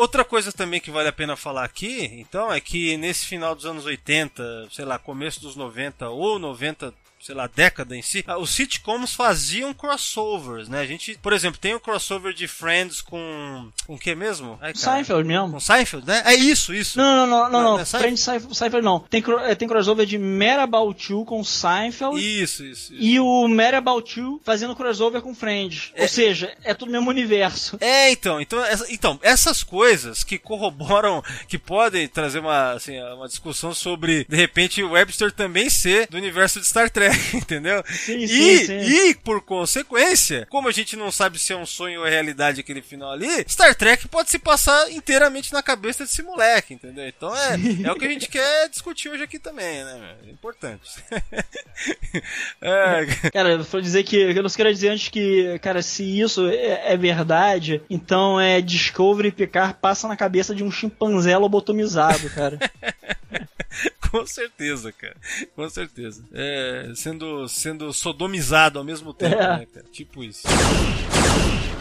[0.00, 3.64] Outra coisa também que vale a pena falar aqui, então, é que nesse final dos
[3.66, 6.92] anos 80, sei lá, começo dos 90 ou 90,
[7.26, 10.80] sei lá, década em si, os sitcoms faziam crossovers, né?
[10.80, 14.58] A gente, por exemplo, tem o crossover de Friends com com o que mesmo?
[14.60, 14.72] Ai.
[14.74, 15.50] Seinfeld mesmo.
[15.52, 16.22] Com Seinfeld, né?
[16.24, 16.98] É isso, isso.
[16.98, 17.80] Não, não, não, não, Não, não.
[17.80, 18.02] é Seinfeld?
[18.02, 19.00] Friends Seinfeld, Seinfeld não.
[19.00, 22.20] Tem, é, tem crossover de Mad About You com Seinfeld.
[22.20, 22.92] Isso, isso.
[22.94, 25.92] E o Mad About You fazendo crossover com Friends.
[25.98, 27.76] Ou seja, é tudo o mesmo universo.
[27.80, 33.26] É, então, então, essa- então, essas coisas que corroboram, que podem trazer uma, assim, uma
[33.28, 37.82] discussão sobre, de repente, o Webster também ser do universo de Star Trek, entendeu?
[37.88, 38.78] Sim, e, sim, sim.
[38.78, 42.82] e, por consequência, como a gente não sabe se é um sonho ou realidade aquele
[42.82, 47.06] final ali, Star Trek pode se passar inteiramente na cabeça desse moleque, entendeu?
[47.06, 50.16] Então é, é o que a gente quer discutir hoje aqui também, né?
[50.26, 50.90] É importante.
[52.60, 56.48] é, Cara, eu vou dizer que eu não quero dizer antes que, cara, se isso
[56.48, 62.28] é, é verdade, então é Discovery e Picard passa na cabeça de um chimpanzé lobotomizado,
[62.30, 62.58] cara.
[64.10, 65.16] Com certeza, cara.
[65.54, 66.24] Com certeza.
[66.32, 69.58] É, sendo, sendo sodomizado ao mesmo tempo, É.
[69.58, 69.86] né, cara?
[69.92, 70.42] Tipo isso.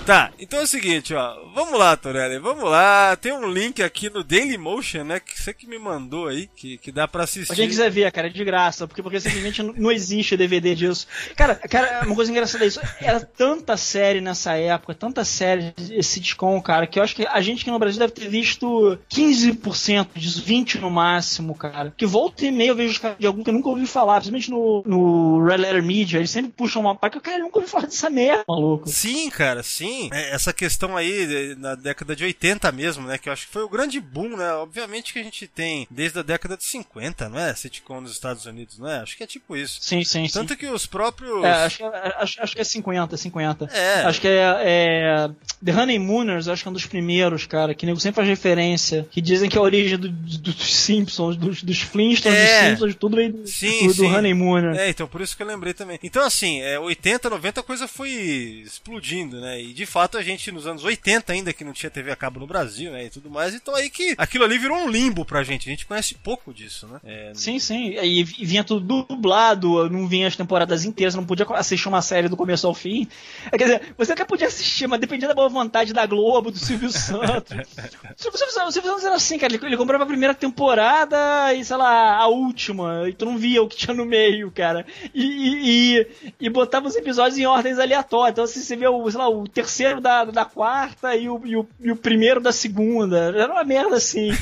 [0.05, 1.35] Tá, então é o seguinte, ó.
[1.55, 3.15] Vamos lá, Torelli, vamos lá.
[3.15, 5.19] Tem um link aqui no Dailymotion, né?
[5.19, 7.47] Que você que me mandou aí, que, que dá pra assistir.
[7.47, 11.07] Pra quem quiser ver, cara, é de graça, porque, porque simplesmente não- existe DVD disso.
[11.35, 12.79] Cara, cara, uma coisa engraçada é isso.
[13.01, 17.41] Era tanta série nessa época, tanta série de sitcom, cara, que eu acho que a
[17.41, 21.93] gente aqui no Brasil deve ter visto 15% disso, 20% no máximo, cara.
[21.97, 24.21] Que volta e meia eu vejo os caras de algum que eu nunca ouvi falar,
[24.21, 27.43] principalmente no, no Red Letter Media, eles sempre puxam uma parte que eu, cara, eu
[27.45, 28.87] nunca ouvi falar dessa merda, maluco.
[28.89, 29.94] Sim, cara, sim.
[30.11, 33.17] É, essa questão aí de- na década de 80 mesmo, né?
[33.17, 34.51] Que eu acho que foi o grande boom, né?
[34.53, 37.53] Obviamente que a gente tem desde a década de 50, não é?
[37.55, 38.99] Sitcom nos Estados Unidos, não é?
[38.99, 39.79] Acho que é tipo isso.
[39.81, 40.59] Sim, sim, Tanto sim.
[40.59, 41.43] que os próprios.
[41.43, 43.69] É, acho, que- acho, acho que é 50, 50.
[43.73, 44.01] É.
[44.03, 45.29] Acho que é, é
[45.63, 49.21] The Honeymooners, acho que é um dos primeiros, cara, que nego sempre faz referência, que
[49.21, 52.61] dizem que é a origem do- do- dos Simpsons, dos, dos Flintstones, É.
[52.61, 54.13] dos Simpsons, tudo aí do, Sim, do, do sim.
[54.13, 54.75] Honeymooner.
[54.77, 55.99] É, então por isso que eu lembrei também.
[56.03, 59.61] Então, assim, é, 80, 90 a coisa foi explodindo, né?
[59.61, 62.39] E de fato a gente nos anos 80 ainda, que não tinha TV a cabo
[62.39, 63.05] no Brasil, né?
[63.05, 65.67] E tudo mais, então aí que aquilo ali virou um limbo pra gente.
[65.67, 66.99] A gente conhece pouco disso, né?
[67.03, 67.95] É, Sim, sim.
[68.01, 72.37] E, vinha tudo dublado, não vinha as temporadas inteiras, não podia assistir uma série do
[72.37, 73.07] começo ao fim.
[73.51, 76.57] É, Quer dizer, você até podia assistir, mas dependia da boa vontade da Globo, do
[76.57, 77.57] Silvio Santos.
[78.17, 79.53] O Silvio Santos, o Silvio Santos era assim, cara.
[79.53, 83.07] Ele, ele comprava a primeira temporada e, sei lá, a última.
[83.07, 84.85] E tu não via o que tinha no meio, cara.
[85.13, 86.07] E, e, e,
[86.41, 88.31] e botava os episódios em ordens aleatórias.
[88.31, 91.55] Então, assim, você vê o, sei lá, o terceiro da, da quarta e o, e,
[91.57, 93.17] o, e o primeiro da segunda.
[93.35, 94.29] Era uma merda assim.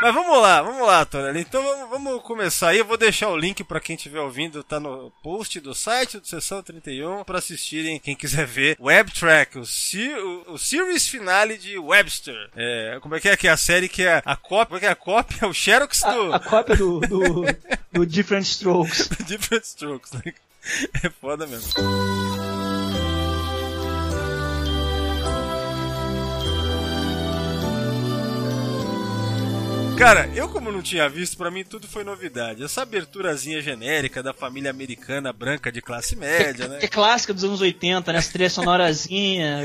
[0.00, 1.42] Mas vamos lá, vamos lá, Tonelli.
[1.42, 2.78] Então vamos, vamos começar aí.
[2.78, 6.26] Eu vou deixar o link pra quem estiver ouvindo, tá no post do site do
[6.26, 8.76] Sessão 31 pra assistirem, quem quiser ver.
[8.80, 12.50] Web Track, o, se- o, o series finale de Webster.
[12.56, 14.80] É, como é que é que é a série que é a cópia, como é
[14.80, 15.46] que é a cópia?
[15.46, 17.44] O Xerox do A cópia do, do,
[17.92, 19.08] do Different Strokes.
[19.24, 20.12] Different Strokes.
[20.14, 20.22] né?
[21.04, 21.72] É foda mesmo.
[29.98, 32.64] Cara, eu como não tinha visto, pra mim tudo foi novidade.
[32.64, 36.78] Essa aberturazinha genérica da família americana branca de classe média, né?
[36.78, 38.18] Que é clássica dos anos 80, né?
[38.18, 39.60] Essa trilha sonorazinha,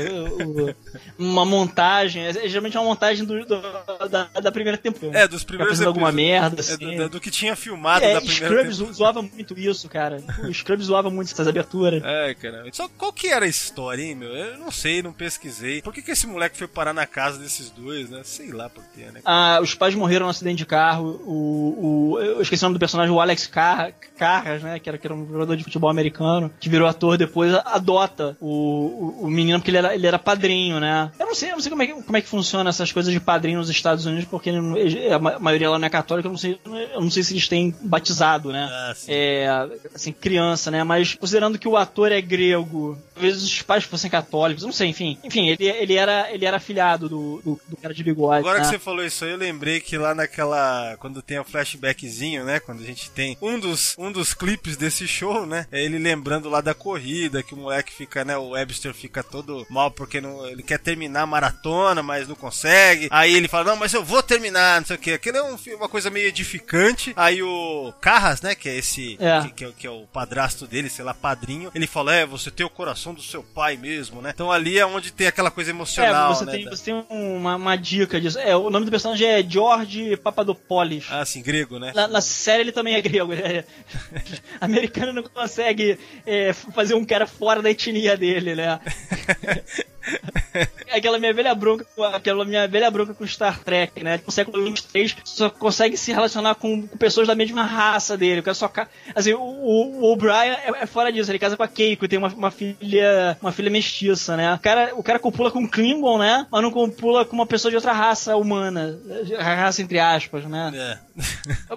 [1.18, 2.24] uma montagem.
[2.26, 5.18] é- Geralmente é uma montagem do- do- da, da primeira temporada.
[5.18, 6.96] É, dos primeiros alguma merda, É, assim.
[6.96, 8.96] do, do que tinha filmado É, da primeira Scrubs temporada.
[8.96, 10.22] zoava muito isso, cara.
[10.48, 12.00] O Scrubs zoava muito essas aberturas.
[12.04, 12.64] É, cara.
[12.72, 14.28] Só qual que era a história, hein, meu?
[14.28, 15.82] Eu não sei, não pesquisei.
[15.82, 18.20] Por que, que esse moleque foi parar na casa desses dois, né?
[18.24, 19.20] Sei lá por quê, né?
[19.24, 21.20] Ah, os pais morreram num acidente de carro.
[21.24, 24.78] O, o, eu esqueci o nome do personagem, o Alex Car Carras, né?
[24.78, 28.48] Que era, que era um jogador de futebol americano, que virou ator depois, adota o,
[28.48, 31.10] o, o menino, porque ele era, ele era padrinho, né?
[31.18, 33.12] Eu não sei, eu não sei como é, que, como é que funciona essas coisas
[33.12, 34.74] de padrinho nos Estados Unidos, porque não-
[35.14, 36.58] a ma- maioria lá não é católica, eu não sei,
[36.92, 38.68] eu não sei se eles têm batizado, né?
[38.70, 38.94] Ah.
[39.06, 40.82] É, assim, criança, né?
[40.84, 45.16] Mas considerando que o ator é grego, talvez os pais fossem católicos, não sei, enfim.
[45.24, 48.40] Enfim, ele, ele, era, ele era afilhado do, do, do cara de bigode.
[48.40, 48.64] Agora né?
[48.64, 50.96] que você falou isso aí, eu lembrei que lá naquela.
[50.98, 52.60] Quando tem o flashbackzinho, né?
[52.60, 55.66] Quando a gente tem um dos, um dos clipes desse show, né?
[55.70, 58.36] É ele lembrando lá da corrida, que o moleque fica, né?
[58.36, 63.08] O Webster fica todo mal porque não, ele quer terminar a maratona, mas não consegue.
[63.10, 65.12] Aí ele fala, não, mas eu vou terminar, não sei o que.
[65.12, 67.12] Aquilo é um uma coisa meio edificante.
[67.16, 68.54] Aí o Carras, né?
[68.54, 69.16] Que é esse.
[69.20, 69.42] É.
[69.42, 71.70] Que, que é, o- que é o padrasto dele, sei lá, padrinho.
[71.74, 74.30] Ele fala, é, você tem o coração do seu pai mesmo, né?
[74.34, 76.52] Então ali é onde tem aquela coisa emocional, É, você né?
[76.52, 78.38] tem, da- você tem uma, uma dica disso.
[78.38, 81.06] É, o nome do personagem é George Papadopoulos.
[81.10, 81.92] Ah, sim, grego, né?
[81.94, 83.32] Na, na série ele também é grego.
[83.32, 83.64] ele é-
[84.60, 88.80] Americano não consegue é, fazer um cara fora da etnia dele, né?
[90.92, 94.20] aquela minha velha bronca, com- aquela minha velha bronca com Star Trek, né?
[94.24, 98.40] No século 23 só consegue se relacionar com, com pessoas da mesma raça dele.
[98.40, 101.68] O cara só ca- assim, o, O'Brien é, é fora disso, ele casa com a
[101.68, 104.54] Keiko e tem uma, uma filha, uma filha mestiça, né?
[104.54, 106.46] O cara, o cara copula com Klingon, né?
[106.50, 108.98] Mas não copula com uma pessoa de outra raça humana,
[109.38, 110.72] raça entre aspas, né?
[110.74, 110.98] É.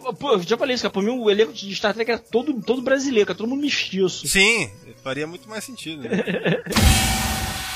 [0.19, 0.93] Pô, já falei isso, cara.
[0.93, 4.27] Por mim, o elenco de Star Trek é todo, todo brasileiro, cara, todo mundo mestiço.
[4.27, 4.69] Sim,
[5.03, 6.03] faria muito mais sentido.
[6.03, 6.09] Né?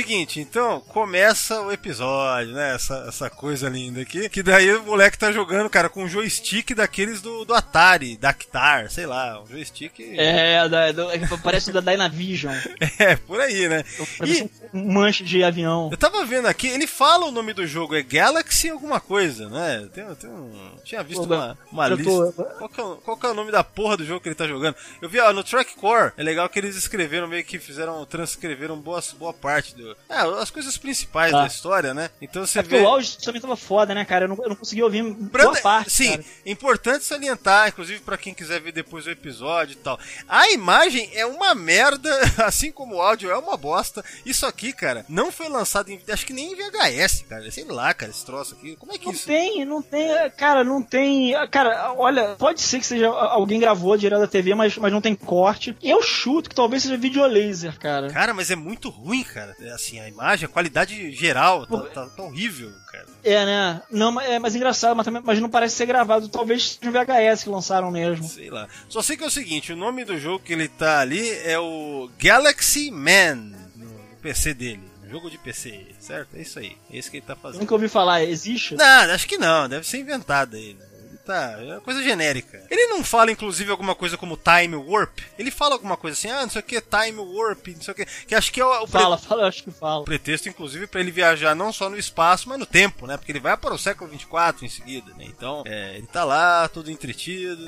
[0.00, 2.74] Seguinte, então, começa o episódio, né?
[2.74, 4.28] Essa, essa coisa linda aqui.
[4.28, 8.90] Que daí o moleque tá jogando, cara, com um joystick daqueles do, do Atari, Dactar,
[8.90, 9.98] sei lá, um joystick.
[10.00, 12.54] É, da, do- é parece o da Dynavision.
[12.98, 13.84] É, por aí, né?
[14.18, 15.88] Parece um manche de avião.
[15.90, 19.86] Eu tava vendo aqui, ele fala o nome do jogo, é Galaxy alguma coisa, né?
[19.94, 20.72] Tem, tem um.
[20.84, 22.04] Tinha visto Pô, uma, uma lista.
[22.32, 24.28] tô- Qual, que é, o- qual que é o nome da porra do jogo que
[24.28, 24.76] ele tá jogando?
[25.00, 28.78] Eu vi, ó, no Track Core, é legal que eles escreveram, meio que fizeram, transcreveram
[28.78, 29.85] boa, boa parte do.
[30.08, 31.42] Ah, as coisas principais Ah.
[31.42, 32.10] da história, né?
[32.20, 32.80] Então você É vê.
[32.80, 34.24] o áudio também tava foda, né, cara?
[34.24, 35.90] Eu não, eu não consegui ouvir Pra- boa parte.
[35.90, 36.24] Sim, cara.
[36.44, 39.98] importante salientar, inclusive pra quem quiser ver depois o episódio e tal.
[40.28, 42.10] A imagem é uma merda,
[42.44, 44.04] assim como o áudio é uma bosta.
[44.24, 46.00] Isso aqui, cara, não foi lançado em.
[46.08, 47.50] Acho que nem em VHS, cara.
[47.50, 48.76] Sei lá, cara, esse troço aqui.
[48.76, 49.26] Como é que Não isso.
[49.26, 51.34] tem, não tem, cara, não tem.
[51.50, 55.14] Cara, olha, pode ser que seja alguém gravou direto da TV, mas, mas não tem
[55.14, 55.76] corte.
[55.82, 58.10] Eu chuto que talvez seja videolaser, cara.
[58.10, 59.54] Cara, mas é muito ruim, cara.
[59.76, 63.06] É, Assim, a imagem, a qualidade geral tá, tá, tá horrível, cara.
[63.22, 63.82] É, né?
[63.90, 66.28] Não, mas é mais engraçado, mas, também, mas não parece ser gravado.
[66.28, 68.26] Talvez um VHS que lançaram mesmo.
[68.26, 68.66] Sei lá.
[68.88, 71.58] Só sei que é o seguinte: o nome do jogo que ele tá ali é
[71.58, 74.82] o Galaxy Man no PC dele.
[75.08, 76.36] Jogo de PC, certo?
[76.36, 76.76] É isso aí.
[76.90, 77.60] É isso que ele tá Eu fazendo.
[77.60, 78.74] nunca ouvi falar, existe?
[78.74, 80.74] Não, acho que não, deve ser inventado aí.
[80.74, 80.84] né?
[81.26, 81.56] Tá.
[81.60, 82.64] É uma coisa genérica.
[82.70, 85.18] Ele não fala, inclusive, alguma coisa como Time Warp.
[85.38, 87.94] Ele fala alguma coisa assim, ah, não sei o que, Time Warp, não sei o
[87.96, 88.06] que.
[88.26, 90.04] Que acho que é o, o pre- Fala, fala, eu acho que fala.
[90.04, 93.16] pretexto, inclusive, pra ele viajar não só no espaço, mas no tempo, né?
[93.16, 95.24] Porque ele vai para o século 24 em seguida, né?
[95.26, 97.66] Então, é, ele tá lá, todo entretido.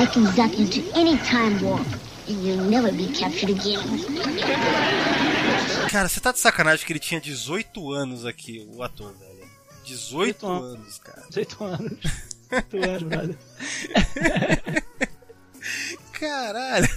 [0.00, 1.86] I can zap you to any time warp,
[2.28, 3.78] and you'll never be captured again.
[5.90, 9.48] Cara, você tá de sacanagem que ele tinha 18 anos aqui, o ator, velho.
[9.84, 11.22] 18 anos, cara.
[11.28, 11.98] 18 anos.
[12.70, 13.38] 18 anos, brother.
[16.12, 16.88] Caralho.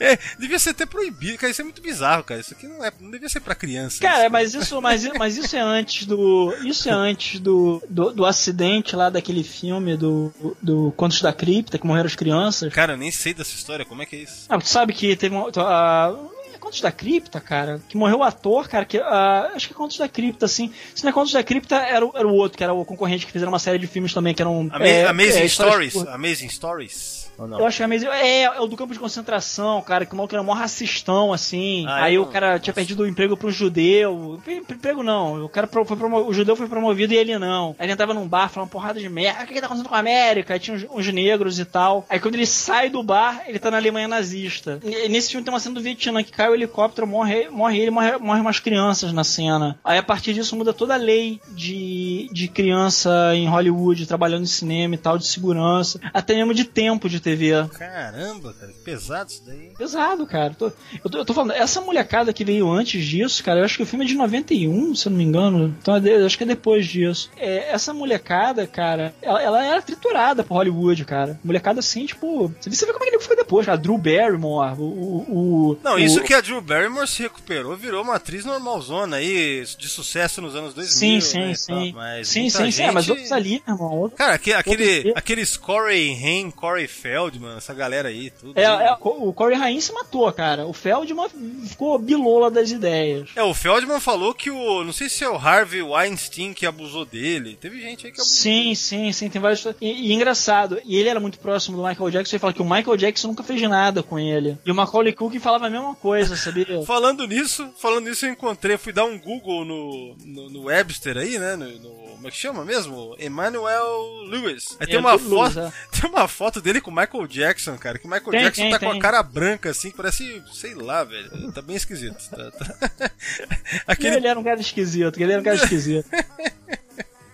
[0.00, 1.50] É, devia ser até proibido, cara.
[1.50, 2.40] Isso é muito bizarro, cara.
[2.40, 4.00] Isso aqui não, é, não devia ser pra criança.
[4.00, 6.54] Cara, mas isso, mas, mas isso é antes do.
[6.64, 11.78] Isso é antes do, do, do acidente lá daquele filme do, do Contos da Cripta,
[11.78, 12.72] que morreram as crianças.
[12.72, 14.44] Cara, eu nem sei dessa história, como é que é isso?
[14.48, 15.48] Ah, tu sabe que teve uma.
[15.56, 16.14] a-
[16.54, 18.98] é Contos da Cripta, cara, que morreu o ator, cara, que.
[18.98, 20.72] ah, acho que é Contos da Cripta, assim.
[20.94, 23.24] Se não é Contos da Cripta, era, o- era o outro, que era o concorrente
[23.24, 24.68] que fizeram uma série de filmes também, que eram.
[24.72, 25.92] Ama é, Amazing é, Stories.
[25.94, 27.17] por- Amazing Stories.
[27.38, 28.10] Eu acho que é mesmo.
[28.10, 31.84] É, é o do campo de concentração, cara, que o maluco era mó racistão, assim.
[31.86, 34.40] Ah, aí eu o não- cara tinha perdido o emprego pro judeu.
[34.46, 35.44] Em- Emprego não.
[35.44, 37.74] O cara pro- foi promo- o judeu foi promovido e ele não.
[37.78, 39.40] Aí ele entrava num bar falando porrada de merda.
[39.40, 40.54] "Ah, O que, que tá acontecendo com a América?
[40.54, 42.04] Aí tinha uns, uns negros e tal.
[42.08, 44.78] Aí quando ele sai do bar, ele tá na Alemanha nazista.
[44.84, 47.90] E nesse filme tem uma cena do Vietnã que cai o helicóptero, morre, morre ele,
[47.90, 49.78] morre, morre umas crianças na cena.
[49.84, 54.46] Aí a partir disso muda toda a lei de, de criança em Hollywood, trabalhando em
[54.46, 56.00] cinema e tal, de segurança.
[56.12, 57.20] Até mesmo de tempo de
[57.68, 59.70] Caramba, cara, que pesado isso daí.
[59.76, 60.54] Pesado, cara.
[60.54, 60.72] Tô-
[61.04, 63.82] eu, tô, eu tô falando, essa molecada que veio antes disso, cara, eu acho que
[63.82, 65.76] o filme é de 91, se eu não me engano.
[65.80, 67.30] Então é acho que é depois disso.
[67.36, 71.38] É, essa molecada, cara, ela, ela era triturada por Hollywood, cara.
[71.44, 72.52] Molecada assim, tipo.
[72.60, 73.78] Você vê, como é que ele foi depois, cara.
[73.78, 74.82] Drew Barrymore, o.
[74.82, 79.16] o, o- Não, o- isso que a Drew Barrymore se recuperou, virou uma atriz normalzona
[79.16, 80.98] aí, de sucesso nos anos 2000.
[80.98, 81.92] Sim, sim, né, sim.
[81.94, 82.82] mas sim, sim, sim.
[82.82, 83.92] É, mas gente- outros ali, meu irmão.
[83.98, 86.86] outros- Cara, aque- aquele, aqueles Corey Haim, Corey
[87.18, 88.58] Feldman, essa galera aí, tudo.
[88.58, 90.66] É, é, o Corey Haim se matou, cara.
[90.66, 91.28] O Feldman
[91.66, 93.30] ficou bilola das ideias.
[93.34, 94.84] É, o Feldman falou que o.
[94.84, 97.58] Não sei se é o Harvey Weinstein que abusou dele.
[97.60, 98.36] Teve gente aí que abusou.
[98.36, 99.64] Sim, sim, sim, tem vários.
[99.80, 102.64] E, e engraçado, e ele era muito próximo do Michael Jackson, ele fala que o
[102.68, 104.56] Michael Jackson nunca fez nada com ele.
[104.64, 106.82] E o Macaulay Culkin falava a mesma coisa, sabia?
[106.86, 111.38] Falando nisso, falando nisso, eu encontrei, fui dar um Google no, no, no Webster aí,
[111.38, 111.56] né?
[111.56, 113.14] No, no- como é que chama mesmo?
[113.18, 114.76] Emmanuel Lewis.
[114.80, 115.60] Aí tem É, uma Lewis, foto.
[115.60, 115.72] é.
[116.00, 117.98] Tem uma foto dele com o Michael Jackson, cara.
[117.98, 121.02] Que o Michael Tem, Jackson tem, tá com a cara branca, assim, parece, sei lá,
[121.04, 121.50] velho.
[121.52, 122.16] Tá bem esquisito.
[122.30, 123.10] Tá- tá-
[123.86, 126.08] Aquele Ele era um cara esquisito, ele era um cara esquisito.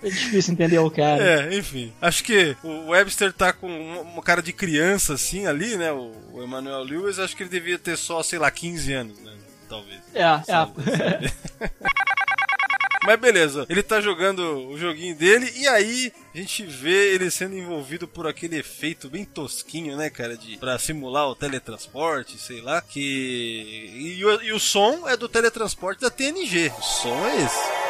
[0.02, 1.22] É difícil entender o cara.
[1.22, 1.92] É, enfim.
[2.00, 3.68] Acho que o Webster tá com
[4.02, 5.90] uma cara de criança, assim, ali, né?
[5.92, 9.32] O, Emmanuel Lewis, acho que ele devia ter só, sei lá, 15 anos, né?
[9.68, 10.00] Talvez.
[10.14, 11.32] É, é.
[13.04, 17.54] Mas beleza, ele tá jogando o joguinho dele e aí a gente vê ele sendo
[17.54, 22.80] envolvido por aquele efeito bem tosquinho, né, cara, de para simular o teletransporte, sei lá,
[22.80, 26.72] que e o, e o som é do teletransporte da TNG.
[26.78, 27.84] O som é esse.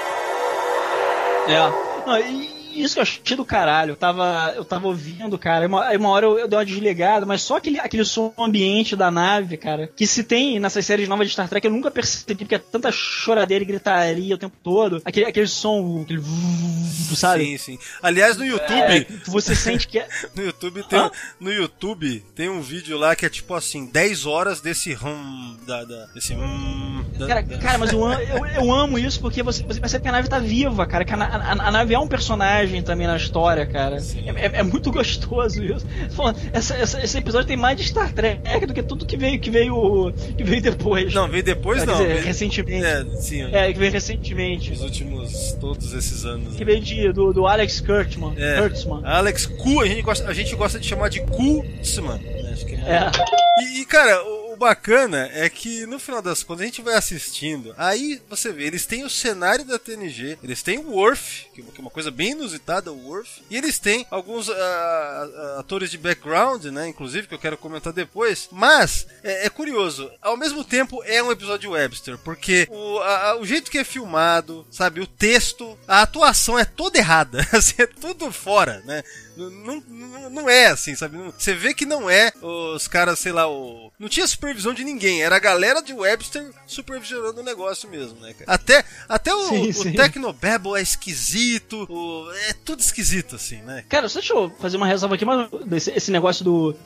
[1.46, 2.30] É.
[2.30, 3.92] E isso que eu achei do caralho.
[3.92, 5.60] Eu tava, eu tava ouvindo, cara.
[5.60, 8.94] Aí uma, uma hora eu, eu dei uma desligada, mas só aquele, aquele som ambiente
[8.96, 12.34] da nave, cara, que se tem nessas séries novas de Star Trek, eu nunca percebi,
[12.44, 15.00] porque é tanta choradeira e gritaria o tempo todo.
[15.04, 16.22] Aquele, aquele som, aquele.
[17.14, 17.44] Sabe?
[17.44, 17.78] Sim, sim.
[18.02, 20.08] Aliás, no YouTube, É, você sente que é.
[20.34, 21.10] no YouTube tem
[21.40, 25.84] no YouTube tem um vídeo lá que é tipo assim, 10 horas desse hum da,
[25.84, 30.02] da desse hum Cara, cara, mas eu, eu, eu amo isso porque você, você percebe
[30.02, 31.04] que a nave tá viva, cara.
[31.04, 32.44] Que a, a- a nave é um personagem
[32.82, 33.96] também na história, cara.
[33.96, 35.86] É, é- é muito gostoso isso.
[36.10, 39.38] Falando, essa- essa- esse episódio tem mais de Star Trek do que tudo que veio,
[39.40, 41.12] que veio, que veio depois.
[41.14, 41.94] Não, veio depois Quer não.
[41.94, 42.84] dizer, veio- recentemente.
[42.86, 43.42] É, sim.
[43.52, 44.72] É, que veio recentemente.
[44.72, 46.54] Os últimos todos esses anos.
[46.56, 48.34] Que veio de, do, do Alex Kurtzman.
[48.36, 49.00] É, Kurtzman.
[49.04, 52.18] Alex Ku, a gente gosta, a gente gosta de chamar de Kurtzman.
[52.18, 52.50] Né?
[52.52, 53.10] Acho que É.
[53.60, 54.20] E, e, cara,
[54.64, 58.86] bacana é que no final das contas a gente vai assistindo, aí você vê, eles
[58.86, 62.90] têm o cenário da TNG, eles têm o Worf, que é uma coisa bem inusitada,
[62.90, 67.58] o Worf, e eles têm alguns ah, atores de background, né, inclusive, que eu quero
[67.58, 72.98] comentar depois, mas é, é curioso, ao mesmo tempo é um episódio Webster, porque o,
[73.00, 77.74] a- o jeito que é filmado, sabe, o texto, a atuação é toda errada, assim,
[77.82, 79.02] é tudo fora, né,
[79.36, 81.16] não, não, não é assim, sabe?
[81.36, 83.92] Você vê que não é os caras, sei lá, o.
[83.98, 88.32] Não tinha supervisão de ninguém, era a galera de Webster supervisionando o negócio mesmo, né,
[88.34, 88.50] cara?
[88.52, 89.92] Até, até o, Sim, o sim.
[89.92, 93.84] Tecnobabble é esquisito, o- é tudo esquisito, assim, né?
[93.88, 96.76] Cara, só deixa eu fazer uma ressalva aqui, mas desse, esse negócio do.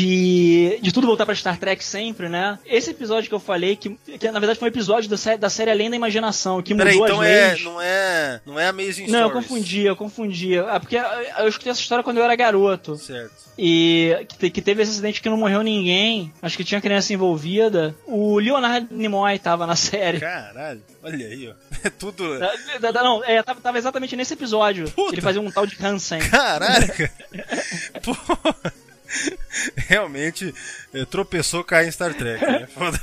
[0.00, 2.58] De, de tudo voltar pra Star Trek sempre, né?
[2.66, 5.48] Esse episódio que eu falei, que, que na verdade foi um episódio da série, da
[5.48, 7.62] série Além da Imaginação, que mudou Peraí, as então é, leis.
[7.64, 8.40] não é.
[8.44, 9.48] Não é Amazing Não, eu Stories.
[9.48, 10.58] confundi, eu confundi.
[10.58, 11.02] Ah, porque eu
[11.38, 12.96] eu escutei essa história quando eu era garoto.
[12.96, 13.34] Certo.
[13.58, 16.32] E que, te- que teve esse acidente que não morreu ninguém.
[16.42, 17.94] Acho que tinha criança envolvida.
[18.06, 20.20] O Leonard Nimoy tava na série.
[20.20, 21.54] Caralho, olha aí, ó.
[21.84, 22.38] É tudo.
[22.80, 24.92] Da- da- Não, é, tava, tava exatamente nesse episódio.
[25.12, 26.18] Ele fazia um tal de Hansen.
[26.28, 27.12] Caralho, cara.
[28.02, 28.16] Pô.
[29.76, 30.52] Realmente
[30.92, 32.66] é, tropeçou cair em Star Trek, né?
[32.66, 33.00] Foda.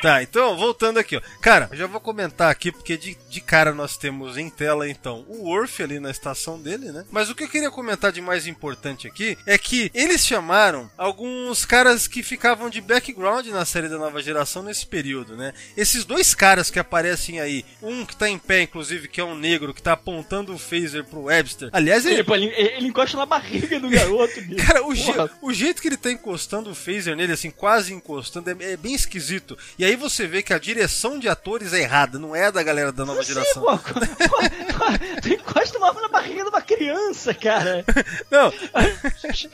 [0.00, 1.20] Tá, então, voltando aqui, ó.
[1.40, 5.24] Cara, eu já vou comentar aqui, porque de, de cara nós temos em tela, então,
[5.28, 7.04] o Worf ali na estação dele, né?
[7.10, 11.64] Mas o que eu queria comentar de mais importante aqui é que eles chamaram alguns
[11.64, 15.52] caras que ficavam de background na série da nova geração nesse período, né?
[15.76, 19.34] Esses dois caras que aparecem aí, um que tá em pé, inclusive, que é um
[19.36, 21.70] negro, que tá apontando o phaser pro Webster.
[21.72, 24.64] Aliás, ele, Ele, pô, ele, ele encosta na barriga do garoto, bicho.
[24.66, 28.50] Cara, o, je- o jeito que ele tá encostando o phaser nele, assim, quase encostando,
[28.50, 29.56] é, é bem esquisito.
[29.78, 32.92] E aí você vê que a direção de atores é errada, não é da galera
[32.92, 33.62] da nova geração.
[33.62, 37.84] Pô, pô, pô, tu encosta uma mão na barriga de uma criança, cara.
[38.30, 38.52] Não.
[38.52, 39.48] Eu acho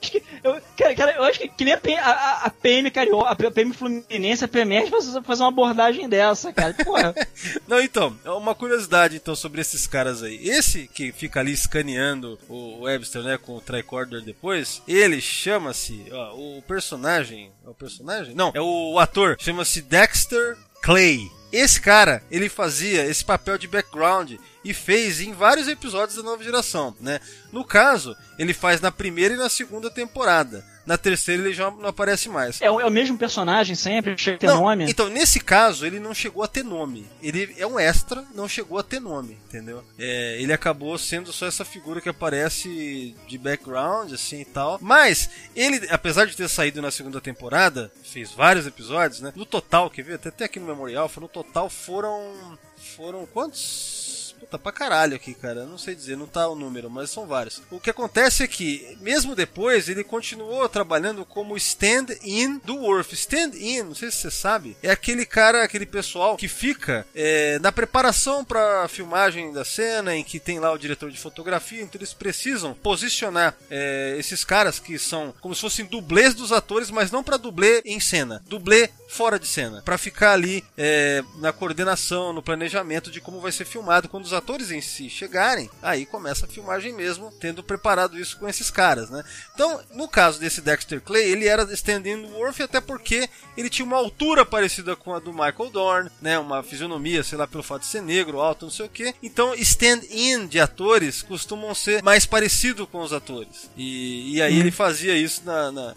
[0.00, 2.10] que, eu, cara, cara, eu acho que, que nem a, P- a,
[2.44, 6.74] a- PM Carioca, a PM Fluminense, a fazer fazer uma abordagem dessa, cara.
[6.74, 7.14] Porra.
[7.66, 10.48] Não, então, é uma curiosidade então sobre esses caras aí.
[10.48, 16.62] Esse que fica ali escaneando o Webster, né, com o tricorder depois, ele chama-se, o
[16.66, 18.34] personagem, é o personagem?
[18.34, 19.36] Não, é o ator,
[19.66, 21.30] chama-se Dexter Clay.
[21.52, 24.34] Esse cara, ele fazia esse papel de background
[24.68, 27.20] e fez em vários episódios da nova geração, né?
[27.52, 30.64] No caso, ele faz na primeira e na segunda temporada.
[30.84, 32.60] Na terceira ele já não aparece mais.
[32.60, 34.88] É, o- é o mesmo personagem sempre, chega a ter Não, nome.
[34.88, 37.06] Então, nesse caso, ele não chegou a ter nome.
[37.20, 39.82] Ele é um extra, não chegou a ter nome, entendeu?
[39.98, 44.78] É, ele acabou sendo só essa figura que aparece de background, assim e tal.
[44.80, 49.32] Mas, ele, apesar de ter saído na segunda temporada, fez vários episódios, né?
[49.34, 50.14] No total, quer ver?
[50.14, 52.56] Até, até aqui no Memorial, no total foram.
[52.96, 53.95] Foram quantos?
[54.38, 55.64] Puta, pra caralho aqui, cara.
[55.64, 57.60] Não sei dizer, não tá o número, mas são vários.
[57.70, 63.14] O que acontece é que, mesmo depois, ele continuou trabalhando como stand-in do Worf.
[63.14, 67.72] Stand-in, não sei se você sabe, é aquele cara, aquele pessoal que fica é, na
[67.72, 72.12] preparação pra filmagem da cena, em que tem lá o diretor de fotografia, então eles
[72.12, 77.24] precisam posicionar é, esses caras que são como se fossem dublês dos atores, mas não
[77.24, 82.42] pra dublê em cena, dublê fora de cena, Pra ficar ali é, na coordenação, no
[82.42, 86.48] planejamento de como vai ser filmado quando os atores em si chegarem, aí começa a
[86.48, 89.22] filmagem mesmo, tendo preparado isso com esses caras, né?
[89.54, 93.86] Então, no caso desse Dexter Clay, ele era stand-in do Worf até porque ele tinha
[93.86, 96.38] uma altura parecida com a do Michael Dorn, né?
[96.38, 99.14] Uma fisionomia, sei lá, pelo fato de ser negro, alto, não sei o que.
[99.22, 103.70] Então, stand-in de atores costumam ser mais parecido com os atores.
[103.76, 105.94] E, e aí ele fazia isso na, na-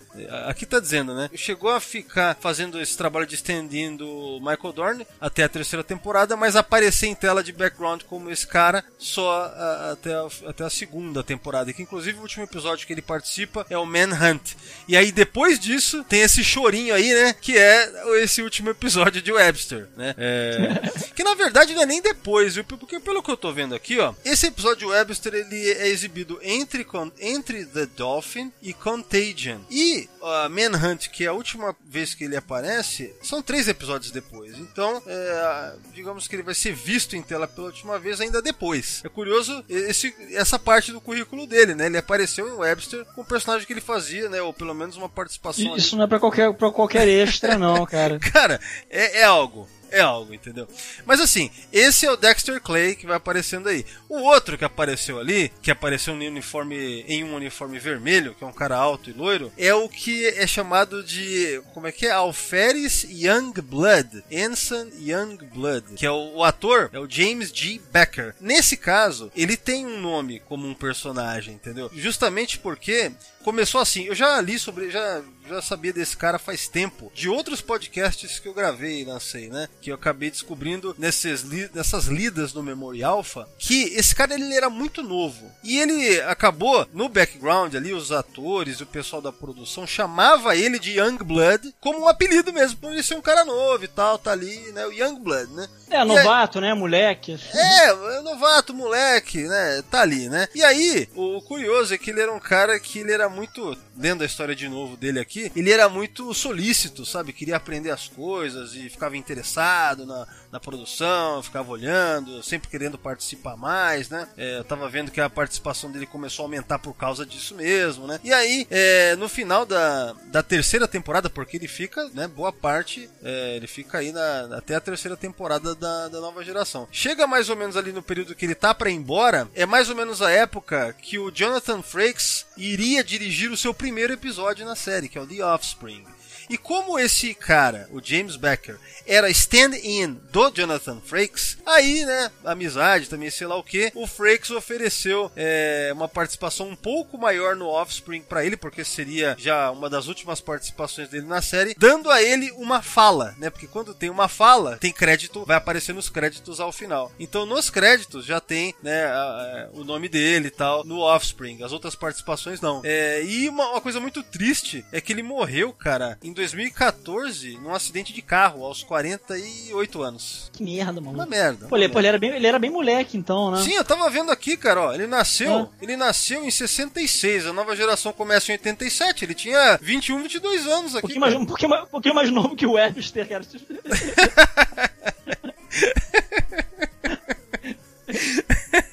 [0.47, 1.29] Aqui tá dizendo, né?
[1.35, 6.35] Chegou a ficar fazendo esse trabalho de stand-in do Michael Dorn até a terceira temporada,
[6.35, 10.69] mas aparecer em tela de background como esse cara só a- até, a, até a
[10.69, 11.71] segunda temporada.
[11.73, 14.53] Que inclusive o último episódio que ele participa é o Manhunt.
[14.87, 17.33] E aí depois disso tem esse chorinho aí, né?
[17.33, 17.89] Que é
[18.21, 20.13] esse último episódio de Webster, né?
[20.17, 20.81] É,
[21.15, 22.63] que na verdade não é nem depois, viu?
[22.65, 26.37] Porque pelo que eu tô vendo aqui, ó, esse episódio de Webster ele é exibido
[26.43, 26.85] entre,
[27.19, 29.59] entre The Dolphin e Contagion.
[29.69, 32.88] E a Manhunt, que é a última vez que ele aparece,
[33.21, 34.57] são três episódios depois.
[34.57, 39.01] Então, é, digamos que ele vai ser visto em tela pela última vez ainda depois.
[39.03, 41.85] É curioso esse, essa parte do currículo dele, né?
[41.85, 44.41] Ele apareceu em Webster com o personagem que ele fazia, né?
[44.41, 45.71] Ou pelo menos uma participação.
[45.71, 45.79] ali.
[45.79, 48.19] Isso não é pra qualquer, pra qualquer extra, não, cara.
[48.31, 48.59] Cara,
[48.89, 49.67] é, é algo.
[49.91, 50.67] É algo, entendeu?
[51.05, 53.85] Mas assim, esse é o Dexter Clay que vai aparecendo aí.
[54.07, 58.47] O outro que apareceu ali, que apareceu em, uniforme, em um uniforme vermelho, que é
[58.47, 61.61] um cara alto e loiro, é o que é chamado de.
[61.73, 62.11] Como é que é?
[62.11, 64.23] Alferes Youngblood.
[64.31, 65.95] Ensign Youngblood.
[65.95, 67.79] Que é o, o ator, é o James G.
[67.91, 68.35] Becker.
[68.39, 71.89] Nesse caso, ele tem um nome como um personagem, entendeu?
[71.93, 73.11] Justamente porque
[73.43, 74.03] começou assim.
[74.03, 74.89] Eu já li sobre.
[74.89, 77.11] Já, já sabia desse cara faz tempo.
[77.13, 79.67] De outros podcasts que eu gravei lancei, né?
[79.81, 83.47] Que eu acabei descobrindo nesses, nessas lidas do Memory Alpha.
[83.57, 85.51] Que esse cara ele era muito novo.
[85.63, 90.77] E ele acabou, no background ali, os atores e o pessoal da produção chamava ele
[90.79, 94.31] de Youngblood como um apelido mesmo, por ele ser um cara novo e tal, tá
[94.31, 94.85] ali, né?
[94.85, 95.67] O Youngblood, né?
[95.89, 97.39] É, aí- novato, né, moleque?
[97.53, 99.83] é novato, moleque, né?
[99.89, 100.47] Tá ali, né?
[100.53, 104.23] E aí, o curioso é que ele era um cara que ele era muito, lendo
[104.23, 107.33] a história de novo dele aqui, ele era muito solícito, sabe?
[107.33, 113.55] Queria aprender as coisas e ficava interessado na, na produção, ficava olhando, sempre querendo participar
[113.55, 114.27] mais, né?
[114.37, 118.07] É, eu tava vendo que a participação dele começou a aumentar por causa disso mesmo,
[118.07, 118.19] né?
[118.23, 123.09] E aí, é, no final da, da terceira temporada, porque ele fica, né, boa parte,
[123.23, 126.87] é, ele fica aí na, até a terceira temporada da, da nova geração.
[126.91, 129.89] Chega mais ou menos ali no período que ele tá pra ir embora, é mais
[129.89, 134.75] ou menos a época que o Jonathan Frakes iria dirigir o seu primeiro episódio na
[134.75, 136.03] série, que é o The Offspring.
[136.49, 143.07] E como esse cara, o James Becker, era stand-in do Jonathan Frakes, aí, né, amizade
[143.09, 147.67] também, sei lá o que, o Frakes ofereceu é, uma participação um pouco maior no
[147.67, 152.21] Offspring pra ele, porque seria já uma das últimas participações dele na série, dando a
[152.21, 156.59] ele uma fala, né, porque quando tem uma fala, tem crédito, vai aparecer nos créditos
[156.59, 157.11] ao final.
[157.19, 161.63] Então, nos créditos já tem, né, a- a- o nome dele e tal, no Offspring,
[161.63, 162.81] as outras participações não.
[162.83, 167.73] É, e uma, uma coisa muito triste é que ele morreu, cara, em 2014 num
[167.73, 170.49] acidente de carro, aos 48 anos.
[170.53, 171.13] Que merda, mano.
[171.17, 171.67] Uma merda.
[171.67, 173.61] Pô, ele, pô, ele era bem, ele era bem moleque, então, né?
[173.63, 175.67] Sim, eu tava vendo aqui, cara, ó, ele nasceu, Ah.
[175.81, 180.93] ele nasceu em 66, a nova geração começa em 87, ele tinha 21, 22 anos
[180.93, 181.01] Um aqui.
[181.01, 183.43] pouquinho mais, um, pouquinho mais, um pouquinho mais novo que o Webster, cara.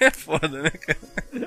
[0.00, 0.98] É foda, né, cara?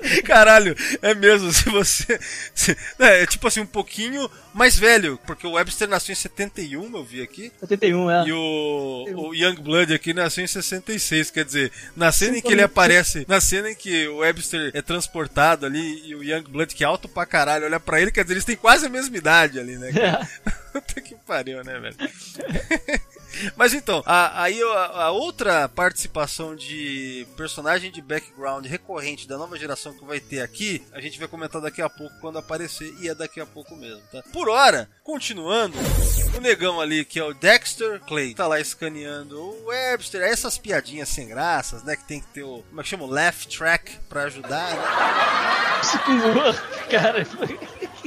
[0.26, 2.20] Caralho, é mesmo, se você.
[2.54, 6.96] se- é, é tipo assim, um pouquinho mais velho, porque o Webster nasceu em 71,
[6.96, 7.52] eu vi aqui.
[7.60, 8.24] 71, é.
[8.28, 12.62] E o, o Youngblood aqui nasceu em 66, quer dizer, na cena em que ele
[12.64, 16.88] aparece, na cena em que o Webster é transportado ali e o Youngblood, que é
[16.88, 19.78] alto pra caralho, olha pra ele, quer dizer, eles têm quase a mesma idade ali,
[19.78, 19.92] né?
[19.92, 20.28] cara?
[20.74, 21.96] Puta que pariu, né, velho?
[23.56, 29.58] Mas então, a- aí a, a outra participação de personagem de background recorrente da nova
[29.58, 33.08] geração que vai ter aqui, a gente vai comentar daqui a pouco quando aparecer, e
[33.10, 34.24] é daqui a pouco mesmo, tá?
[34.34, 35.78] Por hora, continuando,
[36.38, 41.10] o negão ali, que é o Dexter Clay, tá lá escaneando o Webster, essas piadinhas
[41.10, 41.96] sem graças, né?
[41.96, 43.04] Que tem que ter o, como é que chama?
[43.04, 44.82] O laugh track pra ajudar, né?
[46.90, 47.26] Cara.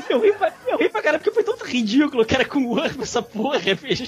[0.09, 3.01] Eu ri, pra, eu ri pra cara porque foi tão ridículo, cara, com o Word,
[3.03, 4.05] essa porra, bicho.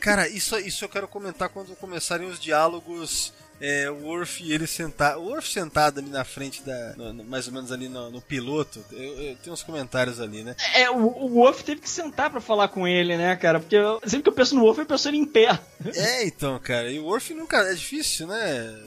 [0.00, 3.32] Cara, isso, isso eu quero comentar quando começarem os diálogos.
[3.60, 5.18] É, o Worf e ele sentado.
[5.20, 6.94] O Worf sentado ali na frente da.
[6.96, 8.84] no- no- mais ou menos ali no, no piloto.
[8.92, 10.54] Eu, eu tenho uns comentários ali, né?
[10.74, 13.58] É, o, o Wolf teve que sentar pra falar com ele, né, cara?
[13.58, 15.58] Porque eu- sempre que eu penso no Wolf, eu penso ele em pé.
[15.92, 16.88] É, então, cara.
[16.88, 17.56] E o Worf nunca.
[17.68, 18.78] É difícil, né?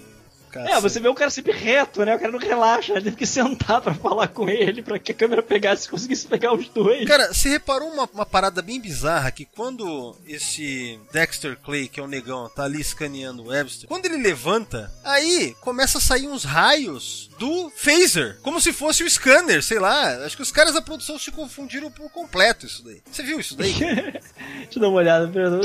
[0.59, 2.15] É, você vê o cara sempre reto, né?
[2.15, 3.01] O cara não relaxa, né?
[3.01, 6.53] teve que sentar pra falar com ele, pra que a câmera pegasse e conseguisse pegar
[6.53, 7.07] os dois.
[7.07, 12.03] Cara, você reparou uma, uma parada bem bizarra que quando esse Dexter Clay, que é
[12.03, 16.43] o negão, tá ali escaneando o Webster, quando ele levanta, aí começa a sair uns
[16.43, 20.25] raios do phaser, como se fosse o scanner, sei lá.
[20.25, 23.01] Acho que os caras da produção se confundiram por completo isso daí.
[23.11, 23.73] Você viu isso daí?
[23.73, 24.21] Deixa
[24.75, 25.59] eu dar uma olhada, pera.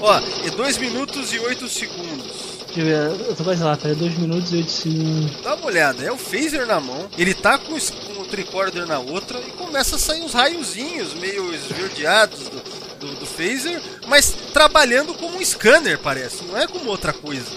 [0.00, 2.49] Ó, é 2 minutos e 8 segundos.
[2.72, 2.84] Deixa eu
[3.16, 5.42] ver, eu tô quase lá, pera, 2 minutos e 8 segundos.
[5.42, 9.00] Dá uma olhada, é o phaser na mão, ele tá com, com o tricorder na
[9.00, 12.62] outra e começa a sair uns raiozinhos meio esverdeados do,
[13.00, 17.50] do, do phaser, mas trabalhando como um scanner, parece, não é como outra coisa?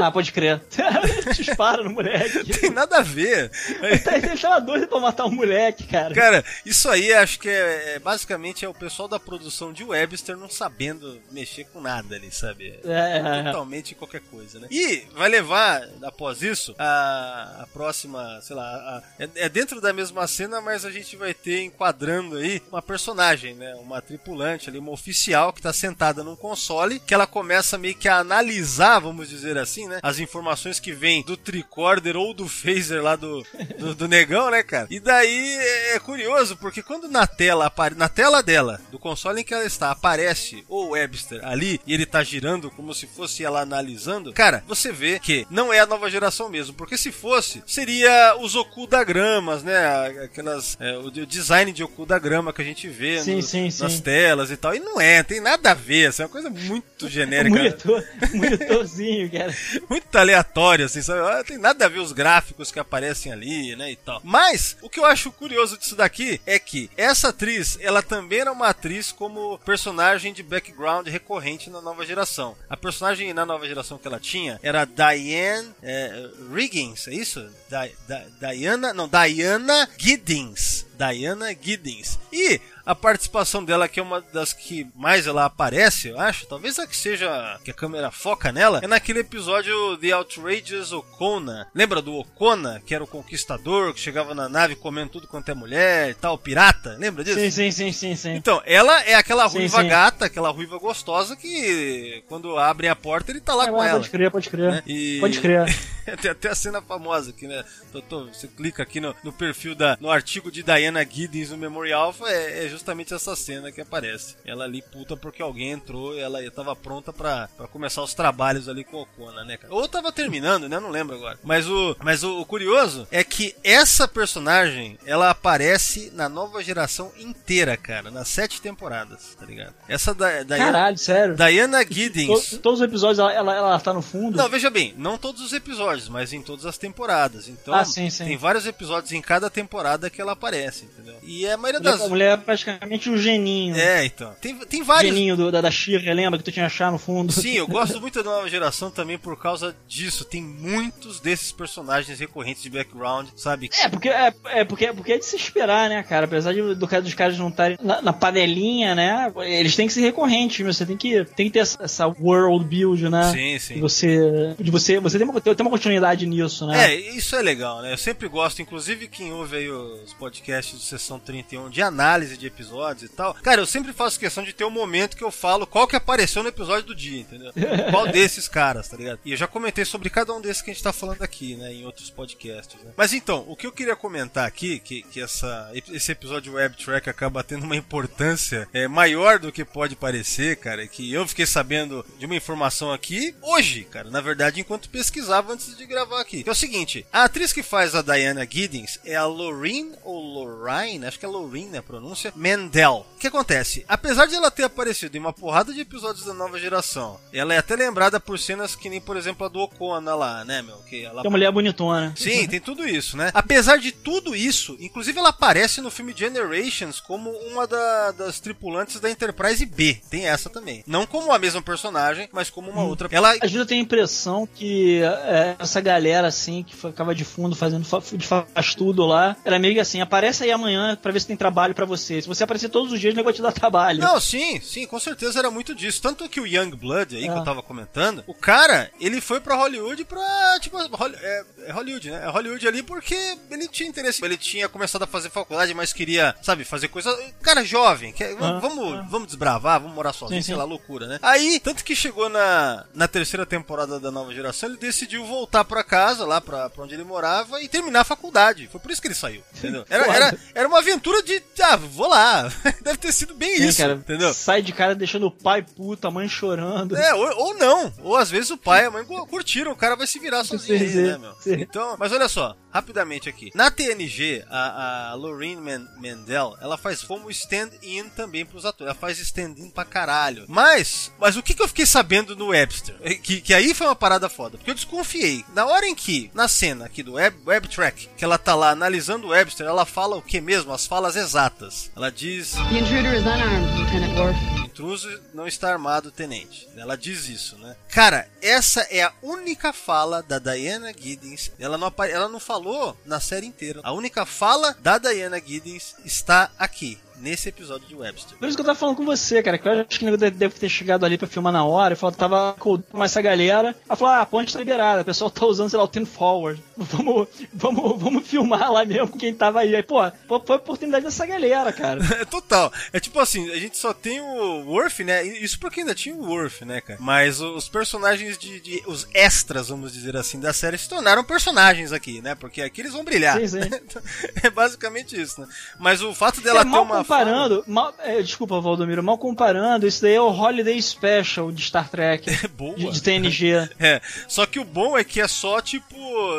[0.00, 0.60] Ah, pode crer.
[1.36, 2.44] Dispara no moleque.
[2.58, 3.50] Tem nada a ver.
[3.82, 6.14] Ele tava doido pra matar um moleque, cara.
[6.14, 10.36] Cara, isso aí acho que é, é- basicamente é o pessoal da produção de Webster
[10.38, 12.80] não sabendo mexer com nada ali, sabe?
[12.84, 13.42] É, é, é.
[13.44, 14.68] Totalmente qualquer coisa, né?
[14.70, 19.92] E vai levar, após isso, a, a próxima, sei lá, a- é, é dentro da
[19.92, 23.74] mesma cena, mas a gente vai ter enquadrando aí uma personagem, né?
[23.74, 28.08] Uma tripulante ali, uma oficial que tá sentada num console, que ela começa meio que
[28.08, 29.98] a analisar, vamos dizer assim, né?
[30.02, 33.44] As informações que vêm do tricorder ou do phaser lá do,
[33.78, 34.86] do, do negão, né, cara?
[34.90, 35.56] E daí
[35.94, 39.64] é curioso, porque quando na tela, apare- na tela dela, do console em que ela
[39.64, 44.62] está, aparece o Webster ali e ele tá girando como se fosse ela analisando, cara,
[44.66, 49.62] você vê que não é a nova geração mesmo, porque se fosse, seria os okudagramas,
[49.62, 50.24] né?
[50.24, 50.76] Aquelas.
[50.80, 53.92] é, o de- o design de okudagrama que a gente vê Sim, no- sim, nas
[53.92, 54.00] sim.
[54.00, 54.74] telas e tal.
[54.74, 57.56] E não é, tem nada a ver, assim, é uma coisa muito genérica.
[57.56, 58.04] Monitor,
[58.34, 59.49] monitorzinho, cara.
[59.88, 61.20] muito aleatório, assim, sabe?
[61.20, 64.20] Ah, Tem nada a ver os gráficos que aparecem ali, né, e tal.
[64.24, 68.52] Mas, o que eu acho curioso disso daqui é que essa atriz, ela também era
[68.52, 72.56] uma atriz como personagem de background recorrente na nova geração.
[72.68, 77.40] A personagem na nova geração que ela tinha era Diane é, Riggins, é isso?
[77.68, 77.94] Di-
[78.40, 80.86] Diana, não, Diana Giddings.
[80.98, 82.18] Diana Giddings.
[82.32, 86.78] E a participação dela, que é uma das que mais ela aparece, eu acho, talvez
[86.78, 91.68] a que seja que a câmera foca nela, é naquele episódio The Outrageous Okona.
[91.74, 95.54] Lembra do Okona, que era o conquistador, que chegava na nave comendo tudo quanto é
[95.54, 96.96] mulher e tal, pirata?
[96.98, 97.38] Lembra disso?
[97.38, 98.30] Sim, sim, sim, sim, sim.
[98.34, 99.88] Então, ela é aquela Sim, ruiva sim.
[99.88, 103.98] gata, aquela ruiva gostosa que quando abrem a porta ele tá lá É, com ela.
[103.98, 104.70] Pode crer, pode crer.
[104.72, 104.82] né?
[104.86, 105.66] E- Pode crer.
[106.20, 107.64] Tem até a cena famosa aqui, né?
[108.08, 109.96] Tô- você clica aqui no, no perfil da.
[110.00, 114.36] no artigo de Diana Giddens no Memorial é, é justamente essa cena que aparece.
[114.44, 118.82] Ela ali puta porque alguém entrou e ela tava pronta pra começar os trabalhos ali
[118.84, 119.72] com o Okona, né, cara?
[119.72, 120.80] Ou tava terminando, né?
[120.80, 121.38] Não lembro agora.
[121.44, 127.12] Mas o, mas o, o curioso é que essa personagem, ela aparece na nova geração
[127.18, 128.10] inteira, cara.
[128.10, 129.74] Nas sete temporadas, tá ligado?
[129.88, 131.36] Essa da, da Caralho, sério.
[131.36, 132.50] Diana Giddens.
[132.50, 134.36] To- todos os episódios ela, ela, ela tá no fundo.
[134.36, 136.08] Não, veja bem, não todos os episódios.
[136.08, 137.48] mas em todas as temporadas.
[137.48, 138.24] Então, Ah, sim, sim.
[138.24, 141.16] tem vários episódios em cada temporada que ela aparece, entendeu?
[141.22, 142.08] E a maioria A das.
[142.08, 143.76] mulher é praticamente o geninho.
[143.76, 144.34] É, então.
[144.40, 145.12] Tem, tem vários.
[145.12, 147.32] Geninho do, da, da Shira, lembra que tu tinha achar no fundo?
[147.32, 150.24] Sim, eu gosto muito da nova geração também por causa disso.
[150.24, 153.70] Tem muitos desses personagens recorrentes de background, sabe?
[153.80, 156.26] É, porque é, é porque, porque é de se esperar, né, cara?
[156.26, 159.32] Apesar de, do, dos caras não estarem na, na panelinha, né?
[159.38, 160.64] Eles têm que ser recorrentes.
[160.64, 163.32] Você tem que, tem que ter essa, essa world build, né?
[163.32, 163.74] Sim, sim.
[163.74, 166.92] De você, de você, você tem uma, tem uma continuidade nisso, né?
[166.92, 167.92] É, isso é legal, né?
[167.92, 172.49] Eu sempre gosto, inclusive quem ouve aí os podcasts do Sessão 31 de análise de
[172.50, 173.34] episódios e tal.
[173.34, 176.42] Cara, eu sempre faço questão de ter um momento que eu falo qual que apareceu
[176.42, 177.52] no episódio do dia, entendeu?
[177.90, 179.20] qual desses caras, tá ligado?
[179.24, 181.72] E eu já comentei sobre cada um desses que a gente tá falando aqui, né?
[181.72, 182.92] Em outros podcasts, né?
[182.96, 187.08] Mas então, o que eu queria comentar aqui, que, que essa, esse episódio Web Track
[187.08, 192.04] acaba tendo uma importância é, maior do que pode parecer, cara, que eu fiquei sabendo
[192.18, 196.42] de uma informação aqui hoje, cara, na verdade, enquanto pesquisava antes de gravar aqui.
[196.42, 200.20] Que é o seguinte, a atriz que faz a Diana Giddens é a Lorraine ou
[200.20, 203.06] Lorraine, acho que é Lorraine a pronúncia, Mendel.
[203.16, 203.84] O que acontece?
[203.86, 207.58] Apesar de ela ter aparecido em uma porrada de episódios da nova geração, ela é
[207.58, 210.78] até lembrada por cenas que nem, por exemplo, a do Okona lá, né, meu?
[210.88, 212.14] Que ela Que a mulher bonitona.
[212.16, 213.30] Sim, tem tudo isso, né?
[213.34, 218.98] Apesar de tudo isso, inclusive ela aparece no filme Generations como uma da- das tripulantes
[218.98, 219.98] da Enterprise B.
[220.08, 220.82] Tem essa também.
[220.86, 223.06] Não como a mesma personagem, mas como uma outra.
[223.12, 223.32] Ela.
[223.34, 227.54] Às vezes eu tenho a impressão que é, essa galera, assim, que ficava de fundo
[227.54, 231.20] fazendo fa- de faz tudo lá, era meio que assim, aparece aí amanhã pra ver
[231.20, 232.29] se tem trabalho pra você.
[232.30, 233.98] Você aparecer todos os dias, não vai te dar trabalho.
[234.00, 236.00] Não, sim, sim, com certeza era muito disso.
[236.00, 237.38] Tanto que o Young Blood aí que Ah.
[237.38, 240.56] eu tava comentando, o cara, ele foi pra Hollywood pra.
[240.60, 242.22] Tipo, é, é Hollywood, né?
[242.24, 244.24] É Hollywood ali porque ele tinha interesse.
[244.24, 247.10] Ele tinha começado a fazer faculdade, mas queria, sabe, fazer coisa.
[247.42, 250.58] Cara jovem, quer- Ah, vamos, vamos desbravar, vamos morar sozinho, Sim, sei sim.
[250.58, 251.18] lá, loucura, né?
[251.22, 255.82] Aí, tanto que chegou na, na terceira temporada da nova geração, ele decidiu voltar pra
[255.82, 258.68] casa, lá pra, pra onde ele morava, e terminar a faculdade.
[258.70, 259.84] Foi por isso que ele saiu, entendeu?
[259.90, 261.42] Era, era, era uma aventura de.
[261.60, 262.19] Ah, vou lá.
[262.82, 264.32] Deve ter sido bem Sim, isso, cara, entendeu?
[264.34, 266.96] Sai de cara deixando o pai puto, a mãe chorando.
[266.96, 267.92] É, ou, ou não.
[268.02, 270.42] Ou às vezes o pai e a mãe cu- curtiram, o cara vai se virar
[270.44, 271.32] sozinho aí, né, meu?
[271.40, 271.54] sim.
[271.60, 273.50] Então, mas olha só, rapidamente aqui.
[273.54, 278.90] Na TNG, a, a Lorraine Man- Mandel, ela faz como stand-in também pros atores.
[278.90, 280.44] Ela faz stand-in pra caralho.
[280.48, 282.96] Mas, mas o que, que eu fiquei sabendo no Webster?
[283.02, 284.56] É Que, que aí foi uma parada foda.
[284.58, 285.44] Porque eu desconfiei.
[285.54, 288.70] Na hora em que, na cena aqui do Web, Web Track, que ela tá lá
[288.70, 290.72] analisando o Webster, ela fala o que mesmo?
[290.72, 291.90] As falas exatas.
[291.96, 292.52] Ela diz.
[292.52, 294.60] The intruder is unarmed, Lieutenant Worf.
[294.70, 296.68] Intruso não está armado, tenente.
[296.76, 297.76] Ela diz isso, né?
[297.88, 301.50] Cara, essa é a única fala da Diana Giddens.
[301.58, 302.59] Ela não, ela não falou
[303.04, 303.80] na série inteira.
[303.82, 306.98] A única fala da Diana Giddens está aqui.
[307.20, 308.36] Nesse episódio de Webster.
[308.38, 310.48] Por isso que eu tava falando com você, cara, que eu acho que o deve-
[310.50, 313.76] ter chegado ali pra filmar na hora e falou, tava com mais essa galera.
[313.88, 316.04] Ela falou, ah, a ponte tá liberada, o pessoal tá usando, sei lá, o Ten
[316.04, 316.62] Forward.
[316.76, 319.76] Vamos, vamos, vamos filmar lá mesmo com quem tava aí.
[319.76, 319.98] Aí, pô,
[320.44, 322.00] foi a oportunidade dessa galera, cara.
[322.20, 322.72] É total.
[322.92, 325.22] É tipo assim, a gente só tem o Worf, né?
[325.22, 326.98] Isso porque ainda tinha o Worf, né, cara?
[327.02, 331.92] Mas os personagens de, de- Os extras, vamos dizer assim, da série se tornaram personagens
[331.92, 332.34] aqui, né?
[332.34, 333.38] Porque aqui eles vão brilhar.
[333.40, 333.58] Sim, sim.
[334.42, 335.46] é basicamente isso, né?
[335.78, 337.04] Mas o fato dela É, ter uma.
[337.10, 341.88] Comparando, mal- é, desculpa, Valdomiro, mal comparando, isso daí é o Holiday Special de Star
[341.88, 342.30] Trek.
[342.56, 342.74] boa.
[342.74, 343.50] De, de TNG.
[343.80, 345.96] É, só que o bom é que é só, tipo,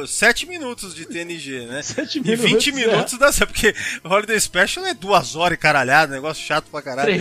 [0.08, 1.82] 7 minutos de TNG, né?
[1.84, 2.72] 7 e minutos, 20 é.
[2.74, 7.18] minutos da série, porque Holiday Special é duas horas e caralhado, negócio chato pra caralho.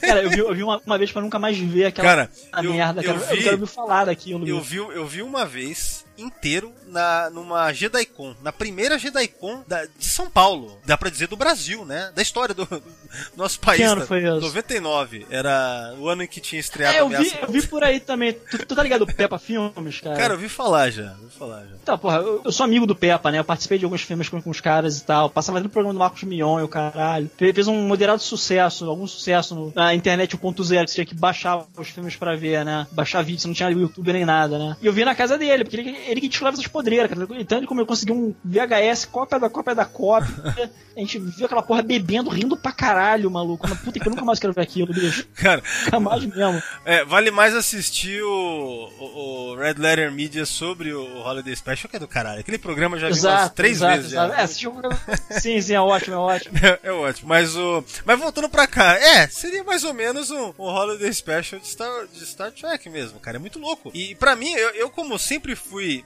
[0.00, 2.64] cara, eu vi, eu vi uma, uma vez pra nunca mais ver aquela Cara, a
[2.64, 3.00] eu- merda.
[3.02, 3.18] eu cara.
[3.30, 4.46] Eu, vi- quero ouvir falar daquilo.
[4.48, 10.04] Eu vi, eu vi uma vez inteiro na, numa JediCon, na primeira JediCon da, de
[10.06, 12.10] São Paulo, dá pra dizer do Brasil, né?
[12.14, 12.82] Da história do, do
[13.36, 13.78] nosso país.
[13.80, 14.06] Que ano tá?
[14.06, 14.40] foi isso?
[14.40, 18.00] 99, era o ano em que tinha estreado É, eu vi, eu vi por aí
[18.00, 18.32] também.
[18.32, 20.16] Tu, tu tá ligado do Peppa Filmes, cara?
[20.16, 21.76] Cara, eu vi falar já, ouvi falar já.
[21.84, 23.38] Tá, porra, eu, eu sou amigo do Peppa, né?
[23.38, 25.30] Eu participei de alguns filmes com, com os caras e tal.
[25.30, 27.30] Passava no programa do Marcos Mion e o caralho.
[27.36, 31.64] Fez um moderado sucesso, algum sucesso no- na internet 1.0, que você tinha que baixar
[31.76, 32.86] os filmes pra ver, né?
[32.92, 34.76] Baixar vídeo, você não tinha YouTube nem nada, né?
[34.80, 37.26] E eu vi na casa dele, porque ele, ele que descolava essas podreiras, cara.
[37.40, 40.32] Então ele como eu consegui um VHS, cópia da cópia da cópia.
[40.94, 43.66] A gente viu aquela porra bebendo, rindo pra caralho, maluco.
[43.66, 45.26] Mas, Puta que eu nunca mais quero ver aquilo, bicho.
[45.34, 46.62] Cara, Nunca mais mesmo.
[46.84, 51.96] É, vale mais assistir o, o, o Red Letter Media sobre o Holiday Special, Trek
[51.96, 52.40] é do caralho.
[52.40, 54.12] Aquele programa já vi umas Exato, três exato, vezes.
[54.12, 54.32] exato.
[54.32, 54.38] já.
[54.38, 55.00] É, assistiu programa-
[55.40, 56.58] sim, sim, é ótimo, é ótimo.
[56.58, 57.28] É, é ótimo.
[57.28, 57.82] Mas o.
[58.04, 62.06] Mas voltando pra cá, é, seria mais ou menos um, um Holiday Special de Star,
[62.12, 63.38] de Star Trek mesmo, cara.
[63.38, 63.90] É muito louco.
[63.94, 65.91] E pra mim, eu, eu como sempre fui.
[65.92, 66.04] Lee.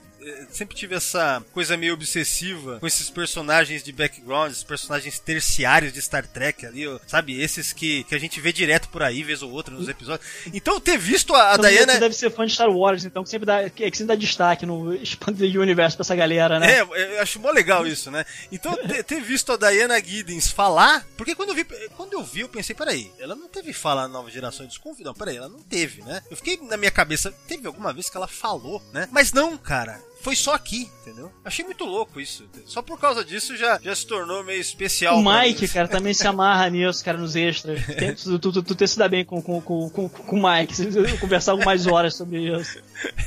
[0.51, 6.01] Sempre tive essa coisa meio obsessiva com esses personagens de background, esses personagens terciários de
[6.01, 7.39] Star Trek ali, sabe?
[7.39, 10.27] Esses que, que a gente vê direto por aí, vez ou outra, nos episódios.
[10.53, 11.93] Então, ter visto a, a Então, Diana.
[11.93, 14.19] Você deve ser fã de Star Wars, então, que sempre dá, que, que sempre dá
[14.19, 16.79] destaque no Expanded Universe pra essa galera, né?
[16.79, 18.25] É, eu acho mó legal isso, né?
[18.51, 21.65] Então, ter, ter visto a Diana Giddens falar, porque quando eu vi,
[21.95, 25.05] quando eu vi, eu pensei, peraí, ela não teve fala na nova geração, eu desconfio,
[25.05, 26.21] não, peraí, ela não teve, né?
[26.29, 29.07] Eu fiquei na minha cabeça, teve alguma vez que ela falou, né?
[29.11, 30.01] Mas não, cara.
[30.21, 31.31] Foi só aqui, entendeu?
[31.45, 32.45] Achei muito louco isso.
[32.65, 35.19] Só por causa disso já, já se tornou meio especial.
[35.19, 37.85] O Mike, cara, também se amarra nisso, cara, nos extras.
[37.85, 40.73] Tem- Tu, tu, tu, tu se dar bem com, com, com, com, com o Mike,
[41.19, 42.79] conversar algumas horas sobre isso.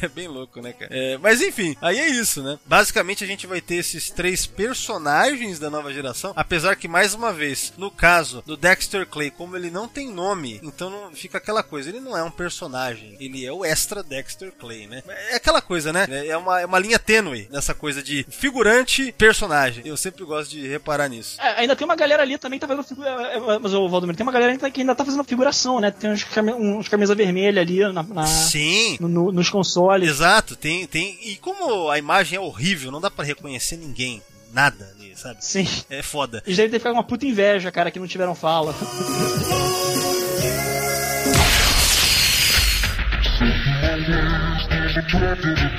[0.02, 0.90] É bem louco, né, cara?
[0.94, 2.58] É, mas enfim, aí é isso, né?
[2.66, 7.32] Basicamente a gente vai ter esses três personagens da nova geração, apesar que, mais uma
[7.32, 11.62] vez, no caso do Dexter Clay, como ele não tem nome, então não fica aquela
[11.62, 15.02] coisa, ele não é um personagem, ele é o extra Dexter Clay, né?
[15.30, 16.06] É aquela coisa, né?
[16.26, 19.86] É uma, é uma linha tênue nessa coisa de figurante personagem.
[19.86, 21.40] Eu sempre gosto de reparar nisso.
[21.40, 23.08] É, ainda tem uma galera ali também que tá fazendo figura.
[23.08, 25.90] é, é, Mas, ô Valdomiro, tem uma galera que, que ainda tá fazendo figuração, né?
[25.90, 28.96] Tem uns, cami uns camisa vermelha ali na, na- Sim.
[29.00, 30.08] no- no- nos consoles.
[30.08, 31.18] Exato, tem, tem.
[31.22, 34.22] E como a imagem é horrível, não dá pra reconhecer ninguém.
[34.52, 35.44] Nada ali, sabe?
[35.44, 35.66] Sim.
[35.88, 36.42] É foda.
[36.44, 38.74] Eles devem ter ficado com uma puta inveja, cara, que não tiveram fala.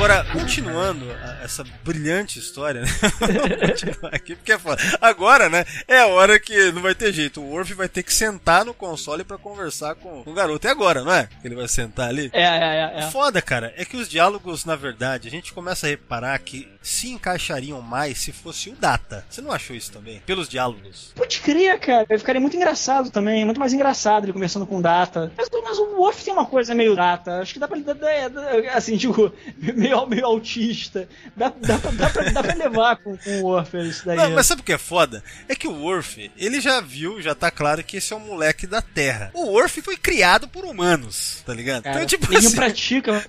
[0.00, 1.04] Agora, continuando
[1.42, 2.86] essa brilhante história, né?
[3.20, 4.80] Vamos continuar aqui, porque é foda.
[5.00, 5.64] Agora, né?
[5.88, 7.40] É a hora que não vai ter jeito.
[7.40, 10.66] O Worf vai ter que sentar no console pra conversar com o garoto.
[10.66, 11.28] É agora, não é?
[11.40, 12.30] Que ele vai sentar ali.
[12.32, 12.98] É, é, é.
[13.00, 13.10] é.
[13.10, 17.10] Foda, cara, é que os diálogos, na verdade, a gente começa a reparar que se
[17.10, 19.24] encaixariam mais se fosse o Data.
[19.28, 20.20] Você não achou isso também?
[20.26, 21.12] Pelos diálogos.
[21.14, 22.06] Pode crer, cara.
[22.18, 25.30] Ficaria muito engraçado também, muito mais engraçado ele conversando com o Data.
[25.36, 27.40] Mas, mas o Wolf tem uma coisa meio Data.
[27.40, 27.78] Acho que dá pra.
[27.78, 31.08] dá- Assim, digo, meio, meio autista.
[31.40, 34.16] Dá, dá, pra- dá, pra, dá pra levar com, com o Wolf isso daí.
[34.16, 35.24] Não, mas sabe o que é foda?
[35.48, 38.66] É que o Worf, ele já viu, já tá claro que esse é um moleque
[38.66, 39.30] da Terra.
[39.32, 41.82] O Worf foi criado por humanos, tá ligado?
[41.84, 42.54] Cara, então, tipo assim...
[42.54, 43.24] pratica,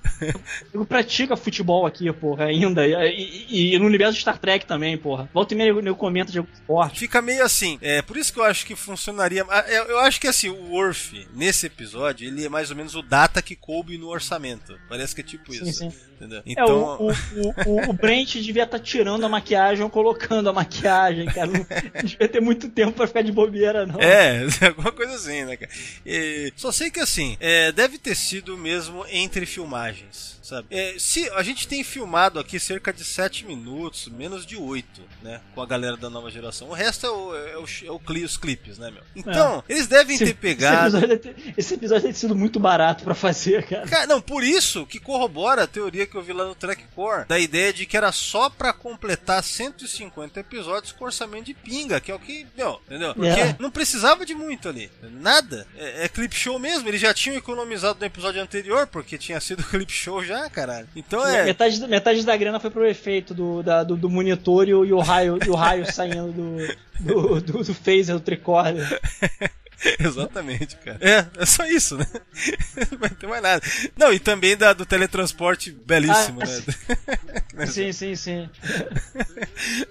[0.88, 2.86] pratica futebol aqui, porra, ainda.
[2.86, 5.28] E, e- e no universo de Star Trek também, porra.
[5.32, 6.98] Volta e meia eu comento de esporte.
[6.98, 7.78] Fica meio assim.
[7.80, 9.44] É por isso que eu acho que funcionaria.
[9.48, 12.94] ah, Eu, eu acho que assim, o Worf, nesse episódio, ele é mais ou menos
[12.94, 14.78] o data que coube no orçamento.
[14.88, 15.64] Parece que é tipo isso.
[15.66, 15.92] Sim, sim.
[16.16, 16.38] Entendeu?
[16.38, 16.98] É, Então.
[17.00, 21.46] o, o, o, o- Brent devia estar tirando a maquiagem ou colocando a maquiagem, cara.
[21.46, 21.54] Não,
[21.94, 24.00] não devia ter muito tempo pra ficar de bobeira, não.
[24.00, 25.70] É, alguma coisa assim, né, cara?
[26.04, 30.66] E só sei que assim, é, deve ter sido mesmo entre filmagens, sabe?
[30.70, 35.40] É, se a gente tem filmado aqui cerca de 7 minutos, menos de 8, né?
[35.54, 36.68] Com a galera da nova geração.
[36.68, 39.02] O resto é, o, é, o, é o cli- os clipes, né, meu?
[39.16, 39.72] Então, É.
[39.72, 40.96] eles devem Esse- ter pegado.
[40.96, 43.86] Esse episódio, deve ter, esse episódio deve ter sido muito barato pra fazer, cara.
[43.86, 47.26] Cara, não, por isso que corrobora a teoria que eu vi lá no Track Core,
[47.26, 52.10] da ideia de que era só pra completar 150 episódios com orçamento de pinga, que
[52.10, 53.14] é o que, meu, entendeu?
[53.14, 53.56] Porque É.
[53.58, 55.66] não precisava de muito ali, nada.
[55.76, 59.62] É, é clip show mesmo, eles já tinham economizado no episódio anterior, porque tinha sido
[59.68, 60.86] clip show já, caralho.
[60.96, 61.44] Então é.
[61.44, 64.84] Metade, da- metade da grana foi pro efeito do, da- do, do monitor e o,
[64.84, 66.56] e o raio, e o raio saindo do,
[67.00, 69.00] do, do, do phaser, do tricorder.
[69.98, 70.98] Exatamente, cara.
[71.00, 72.06] É, é só isso, né?
[72.92, 73.62] Não vai ter mais nada.
[73.96, 77.66] Não, e também da, do teletransporte belíssimo, Ah, né?
[77.66, 78.48] Sim, sim, sim.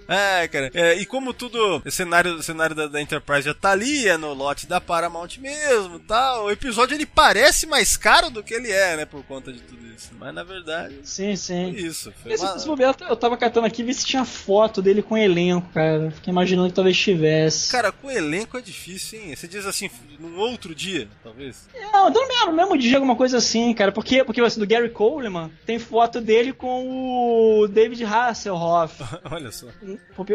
[0.08, 0.72] Ah, cara.
[0.74, 4.18] É, e como tudo, o cenário, o cenário da, da Enterprise já tá ali, é
[4.18, 6.46] no lote da Paramount mesmo tal.
[6.46, 9.06] O episódio ele parece mais caro do que ele é, né?
[9.06, 10.10] Por conta de tudo isso.
[10.20, 10.96] Mas na verdade.
[11.04, 11.72] Sim, sim.
[11.74, 12.14] Foi isso.
[12.24, 15.18] Foi Esse, uma- esse bobeira, eu tava catando aqui ver se tinha foto dele com
[15.18, 16.12] elenco, cara.
[16.12, 17.72] Fiquei imaginando que talvez tivesse.
[17.72, 19.36] Cara, com o elenco é difícil, hein?
[19.36, 19.81] Você diz assim,
[20.20, 21.68] num outro dia, talvez.
[21.74, 23.92] Não, no mesmo, no mesmo dia, alguma coisa assim, cara.
[23.92, 29.04] Porque, porque assim, do Gary Coleman tem foto dele com o David Hasselhoff.
[29.32, 29.68] Olha só.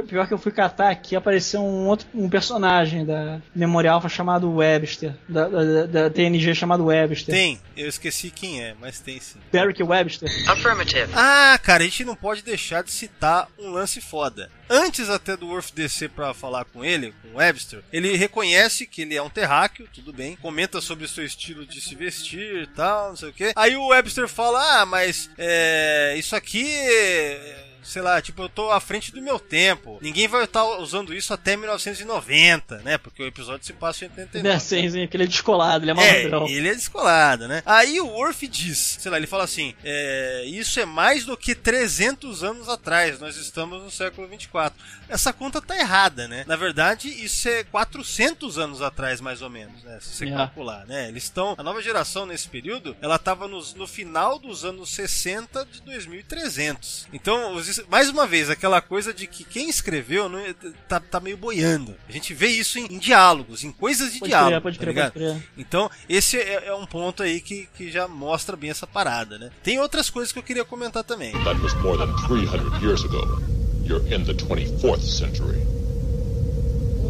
[0.08, 4.52] Pior que eu fui catar aqui, apareceu um outro um personagem da Memória Alpha chamado
[4.52, 7.34] Webster, da, da, da TNG chamado Webster.
[7.34, 9.38] Tem, eu esqueci quem é, mas tem sim.
[9.52, 10.28] Derek Webster.
[10.48, 11.12] Affirmative.
[11.14, 14.50] Ah, cara, a gente não pode deixar de citar um lance foda.
[14.68, 19.02] Antes até do Worf descer pra falar com ele, com o Webster, ele reconhece que
[19.02, 22.66] ele é um terráqueo, tudo bem, comenta sobre o seu estilo de se vestir e
[22.68, 23.52] tal, não sei o que.
[23.54, 26.66] Aí o Webster fala: Ah, mas é, isso aqui.
[26.66, 29.98] é, sei lá, tipo, eu tô à frente do meu tempo.
[30.02, 32.98] Ninguém vai estar usando isso até 1990, né?
[32.98, 34.48] Porque o episódio se passa em 89.
[34.56, 35.96] É, sim, sim, porque ele é descolado, ele é É,
[36.28, 36.46] malandrão.
[36.48, 37.62] ele é descolado, né?
[37.64, 41.54] Aí o Worf diz, sei lá, ele fala assim: é, Isso é mais do que
[41.54, 44.78] 300 anos atrás, nós estamos no século 24.
[45.08, 46.44] Essa conta tá errada, né?
[46.46, 49.98] Na verdade, isso é 400 anos atrás, mais ou menos, né?
[50.00, 50.32] Se você É.
[50.32, 51.08] calcular, né?
[51.08, 51.54] Eles estão.
[51.56, 57.06] A nova geração nesse período, ela tava nos- no final dos anos 60 de 2300.
[57.12, 60.54] Então, os- mais uma vez, aquela coisa de que quem escreveu não é-
[60.88, 61.94] tá, tá meio boiando.
[62.08, 64.50] A gente vê isso em, em diálogos, em coisas de Pode diálogo.
[64.52, 65.48] crer, pode tá pode crer.
[65.56, 69.50] Então, esse é, é um ponto aí que, que já mostra bem essa parada, né?
[69.62, 71.32] Tem outras coisas que eu queria comentar também.
[71.44, 73.42] That was more than 300 years ago.
[73.84, 75.64] You're in the 24th century.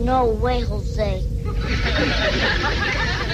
[0.05, 1.25] No way, Jose.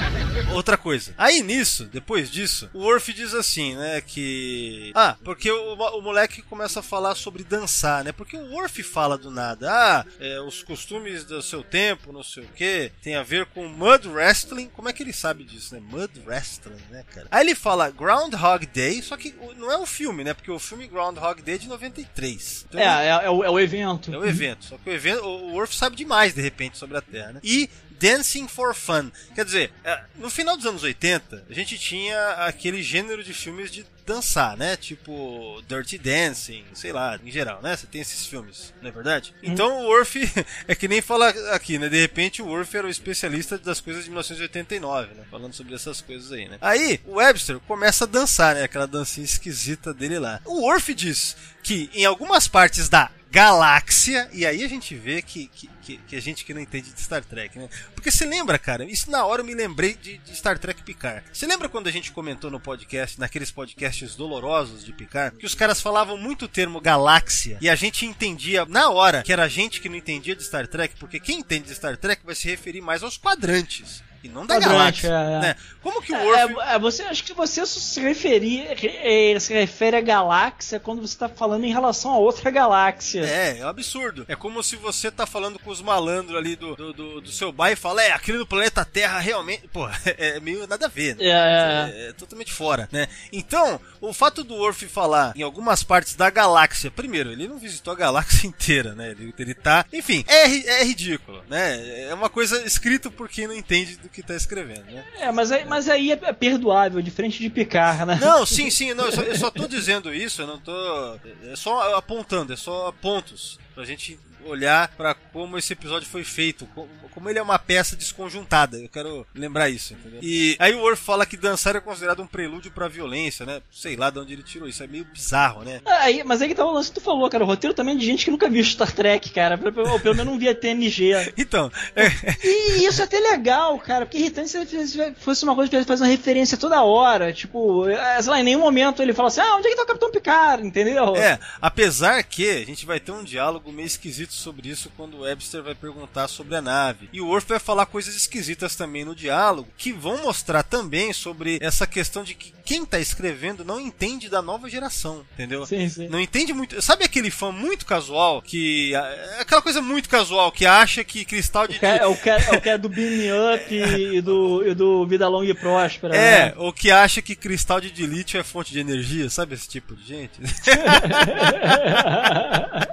[0.52, 1.14] Outra coisa.
[1.16, 4.92] Aí nisso, depois disso, o Worf diz assim, né, que...
[4.94, 8.12] Ah, porque o, o moleque começa a falar sobre dançar, né?
[8.12, 9.70] Porque o Worf fala do nada.
[9.70, 13.66] Ah, é, os costumes do seu tempo, não sei o que, tem a ver com
[13.68, 14.68] Mud Wrestling.
[14.68, 15.80] Como é que ele sabe disso, né?
[15.80, 17.26] Mud Wrestling, né, cara?
[17.30, 20.34] Aí ele fala Groundhog Day, só que o- não é o filme, né?
[20.34, 22.66] Porque o filme Groundhog Day é de 93.
[22.68, 24.12] Então, É, é, é o, é o evento.
[24.12, 24.64] é o evento.
[24.66, 27.40] Só que o evento, o Worf sabe demais, de repente, sobre a Terra, né?
[27.42, 27.68] E
[28.02, 29.12] Dancing for Fun.
[29.32, 33.70] Quer dizer, é, no final dos anos 80, a gente tinha aquele gênero de filmes
[33.70, 34.76] de dançar, né?
[34.76, 37.76] Tipo Dirty Dancing, sei lá, em geral, né?
[37.76, 39.32] Você tem esses filmes, não é verdade?
[39.40, 40.18] Então o Worf
[40.66, 41.88] é que nem fala aqui, né?
[41.88, 45.22] De repente o Worf era o especialista das coisas de 1989, né?
[45.30, 46.58] Falando sobre essas coisas aí, né?
[46.60, 48.64] Aí o Webster começa a dançar, né?
[48.64, 50.40] Aquela dancinha esquisita dele lá.
[50.44, 55.46] O Worf diz que em algumas partes da galáxia, e aí a gente vê que,
[55.80, 57.66] que, que, a gente que não entende de Star Trek, né?
[57.94, 61.24] Porque você lembra, cara, isso na hora eu me lembrei de, de Star Trek Picard.
[61.32, 65.54] Você lembra quando a gente comentou no podcast, naqueles podcasts dolorosos de Picard, que os
[65.54, 69.48] caras falavam muito o termo galáxia e a gente entendia na hora que era a
[69.48, 72.50] gente que não entendia de Star Trek, porque quem entende de Star Trek vai se
[72.50, 74.04] referir mais aos quadrantes.
[74.22, 75.08] E não da Quadrante, galáxia.
[75.08, 75.40] é, é.
[75.40, 75.56] Né?
[75.82, 76.54] Como que o Worf.
[76.60, 81.00] É, é, você, acho que você se referir, re- é, se refere à galáxia quando
[81.00, 83.22] você está falando em relação a outra galáxia.
[83.24, 84.24] É, é um absurdo.
[84.28, 87.50] É como se você tá falando com os malandros ali do, do, do, do seu
[87.50, 89.66] bairro e fala, é, aquele do planeta Terra realmente.
[89.68, 91.24] Pô, é meio nada a ver, né?
[91.24, 93.08] É, é, É totalmente fora, né?
[93.32, 97.92] Então, o fato do Worf falar em algumas partes da galáxia, primeiro, ele não visitou
[97.92, 99.10] a galáxia inteira, né?
[99.10, 99.84] Ele, ele tá.
[99.92, 102.04] Enfim, é, é ridículo, né?
[102.08, 105.04] É uma coisa escrita por quem não entende do que tá escrevendo, né?
[105.18, 108.18] É, mas aí, mas aí é perdoável, diferente de Picard, né?
[108.20, 111.18] Não, sim, sim, não, eu, só, eu só tô dizendo isso, eu não tô.
[111.50, 113.58] É só apontando, é só pontos.
[113.74, 116.66] Pra gente olhar pra como esse episódio foi feito,
[117.12, 118.78] como, ele é uma peça desconjuntada.
[118.78, 120.20] Eu quero lembrar isso, entendeu?
[120.22, 123.62] E aí o Worf fala que dançar é considerado um prelúdio pra violência, né?
[123.70, 125.80] Sei lá de onde ele tirou isso, é meio bizarro, né?
[125.84, 127.44] Aí, mas aí que tá o lance que tu falou, cara.
[127.44, 129.58] O roteiro também é de gente que nunca viu Star Trek, cara.
[129.90, 131.12] Ou pelo menos não via TNG.
[131.42, 132.06] Então, é,
[132.44, 134.06] E isso é até legal, cara.
[134.06, 134.58] Porque irritante se
[135.00, 137.32] ele fosse uma coisa que ele faz uma referência toda hora.
[137.32, 139.82] Tipo, é, sei lá, em nenhum momento ele fala assim: ah, onde é que tá
[139.82, 140.66] o Capitão Picard?
[140.66, 141.16] Entendeu?
[141.16, 145.20] É, apesar que a gente vai ter um diálogo meio esquisito sobre isso quando o
[145.20, 147.08] Webster vai perguntar sobre a nave.
[147.12, 151.58] E o Worf vai falar coisas esquisitas também no diálogo, que vão mostrar também sobre
[151.60, 155.66] essa questão de que quem tá escrevendo não entende da nova geração, entendeu?
[155.66, 156.08] Sim, sim.
[156.08, 156.80] Não entende muito.
[156.80, 158.94] Sabe aquele fã muito casual que.
[158.94, 161.76] é Aquela coisa muito casual que acha que cristal de.
[161.76, 165.06] O cara, é, o cara, é o cara do Beam Up e do, e do
[165.06, 166.16] Vida Longa e Próspera.
[166.16, 166.54] É, né?
[166.56, 170.06] ou que acha que cristal de lítio é fonte de energia, sabe esse tipo de
[170.06, 170.40] gente?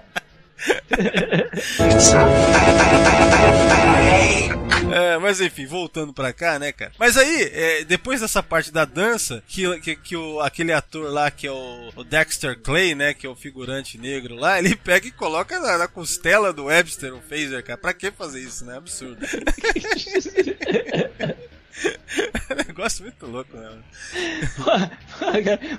[4.92, 6.92] É, mas enfim, voltando pra cá, né, cara?
[6.98, 11.30] Mas aí, é, depois dessa parte da dança, que, que, que o, aquele ator lá,
[11.30, 15.08] que é o, o Dexter Clay, né, que é o figurante negro lá, ele pega
[15.08, 17.78] e coloca na, na costela do Webster o phaser, cara.
[17.78, 18.78] Pra que fazer isso, né?
[18.78, 19.20] Absurdo.
[22.50, 23.78] É negócio muito louco, né?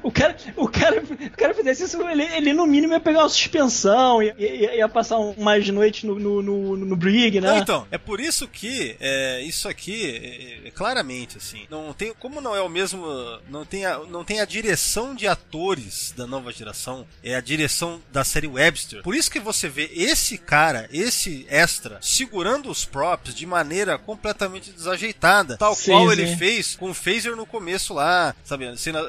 [0.03, 3.28] o cara, o cara, o cara fizesse isso, ele, ele no mínimo ia pegar uma
[3.28, 7.48] suspensão, ia, ia, ia passar umas noites no, no, no, no Brig, né?
[7.48, 12.14] Não, então, é por isso que é, isso aqui, é, é, claramente, assim, não tem,
[12.14, 13.05] como não é o mesmo,
[13.48, 18.01] não tem, a, não tem a direção de atores da nova geração, é a direção
[18.12, 19.03] da série Webster.
[19.03, 24.70] Por isso que você vê esse cara, esse extra, segurando os props de maneira completamente
[24.70, 28.76] desajeitada, tal Sim, qual ele fez com um phaser no começo lá, sabe?
[28.78, 29.01] Cena,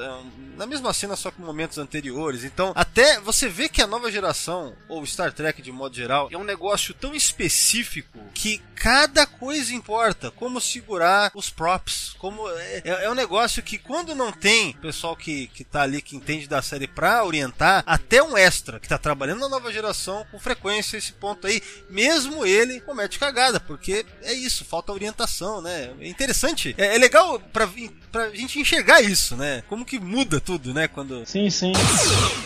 [0.56, 2.44] na mesma cena, só com momentos anteriores.
[2.44, 6.36] Então, até você vê que a nova geração, ou Star Trek de modo geral, é
[6.36, 10.30] um negócio tão específico que cada coisa importa.
[10.30, 12.14] Como segurar os props.
[12.18, 16.02] Como é, é um negócio que quando não tem o pessoal que, que tá ali,
[16.02, 20.26] que entende da série pra orientar, até um extra que tá trabalhando na nova geração,
[20.30, 25.92] com frequência esse ponto aí, mesmo ele comete cagada, porque é isso, falta orientação, né?
[26.00, 26.61] É interessante.
[26.76, 27.68] É, é legal pra,
[28.10, 29.62] pra gente enxergar isso, né?
[29.68, 30.88] Como que muda tudo, né?
[30.88, 31.24] Quando...
[31.26, 31.72] Sim, sim.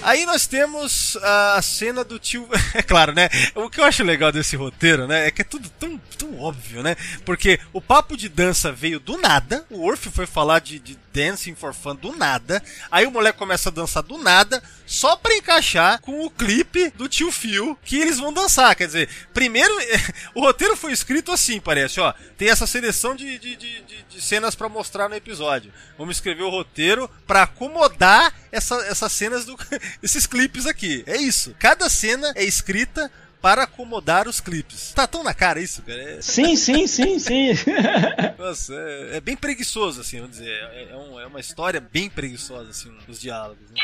[0.02, 2.48] Aí nós temos a cena do tio.
[2.74, 3.30] É claro, né?
[3.54, 5.26] O que eu acho legal desse roteiro, né?
[5.26, 6.94] É que é tudo tão, tão óbvio, né?
[7.24, 9.64] Porque o papo de dança veio do nada.
[9.70, 12.62] O Orf foi falar de, de Dancing for Fun do nada.
[12.90, 17.08] Aí o moleque começa a dançar do nada, só pra encaixar com o clipe do
[17.08, 18.76] tio Phil que eles vão dançar.
[18.76, 19.72] Quer dizer, primeiro,
[20.34, 22.12] o roteiro foi escrito assim, parece, ó.
[22.36, 25.72] Tem essa seleção de, de, de, de, de cenas pra mostrar no episódio.
[25.98, 29.56] Vamos escrever o roteiro pra acomodar essa, essas cenas do.
[30.02, 31.04] esses clipes aqui.
[31.06, 31.54] É isso.
[31.58, 33.10] Cada cena é escrita
[33.46, 34.92] para acomodar os clipes.
[34.92, 36.02] Tá tão na cara isso, cara.
[36.02, 36.20] É...
[36.20, 37.50] Sim, sim, sim, sim.
[38.36, 40.50] Nossa, é, é, bem preguiçoso, assim, vamos dizer.
[40.50, 43.70] É, é, um, é, uma história bem preguiçosa, assim, os diálogos.
[43.70, 43.76] Né?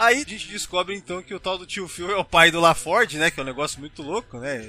[0.00, 2.60] Aí a gente descobre então que o tal do tio Phil é o pai do
[2.60, 3.30] LaFord, né?
[3.30, 4.64] Que é um negócio muito louco, né?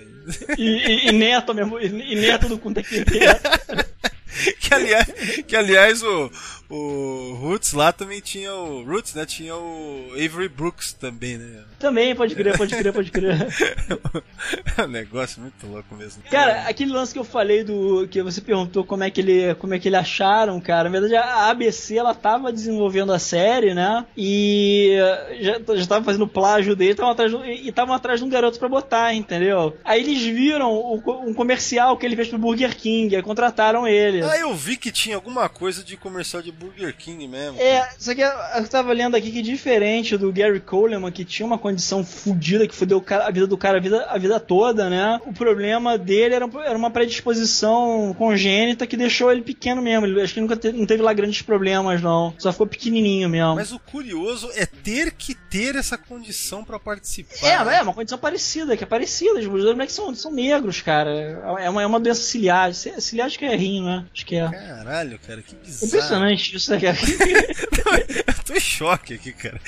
[0.57, 2.81] E, e, e neto mesmo, e neto do Kunta
[4.59, 5.07] que aliás,
[5.47, 6.31] que aliás o,
[6.69, 9.25] o Roots lá também tinha o Roots, né?
[9.25, 11.63] Tinha o Avery Brooks também, né?
[11.79, 13.37] Também, pode crer, pode crer, pode crer.
[14.77, 16.23] é um negócio muito louco mesmo.
[16.29, 19.73] Cara, aquele lance que eu falei do que você perguntou como é que ele, como
[19.73, 20.89] é que ele acharam, cara.
[20.89, 24.05] Na verdade, a ABC ela tava desenvolvendo a série, né?
[24.17, 24.97] E
[25.39, 28.67] já, já tava fazendo plágio dele, tavam atrás, e estavam atrás de um garoto para
[28.67, 29.77] botar, entendeu?
[29.85, 34.21] Aí eles viram o, um comercial que ele fez pro Burger King, aí contrataram ele.
[34.23, 37.59] Ah, eu vi que tinha alguma coisa de comercial de Burger King mesmo.
[37.59, 41.57] É, só que eu tava lendo aqui que diferente do Gary Coleman, que tinha uma
[41.57, 45.19] condição fodida que fudeu a vida do cara a vida, a vida toda, né?
[45.25, 50.05] O problema dele era, era uma predisposição congênita que deixou ele pequeno mesmo.
[50.05, 52.33] Ele, acho que nunca te, não teve lá grandes problemas, não.
[52.37, 53.55] Só ficou pequenininho mesmo.
[53.55, 57.47] Mas o curioso é ter que ter essa condição para participar.
[57.47, 59.39] É, é uma condição parecida, que é parecida.
[59.39, 61.11] Os dois moleques são, são negros, cara.
[61.59, 62.73] É uma, é uma doença ciliar.
[62.73, 64.05] Ciliar acho que é rim, né?
[64.13, 64.49] Acho que é.
[64.49, 65.87] Caralho, cara, que bizarro.
[65.87, 66.97] Impressionante isso, né, cara?
[68.27, 69.59] eu tô em choque aqui, cara.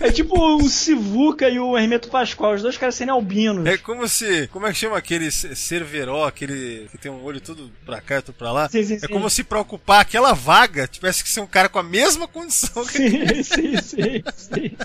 [0.00, 3.66] É tipo o Sivuca e o Hermeto Pascoal, os dois caras serem albinos.
[3.66, 4.48] É como se.
[4.48, 8.22] Como é que chama aquele Cerveró, aquele que tem um olho tudo pra cá e
[8.22, 8.68] tudo pra lá?
[8.68, 9.08] Sim, sim, é sim.
[9.08, 12.84] como se pra ocupar aquela vaga tivesse que ser um cara com a mesma condição
[12.84, 14.76] que Sim, sim, sim, sim.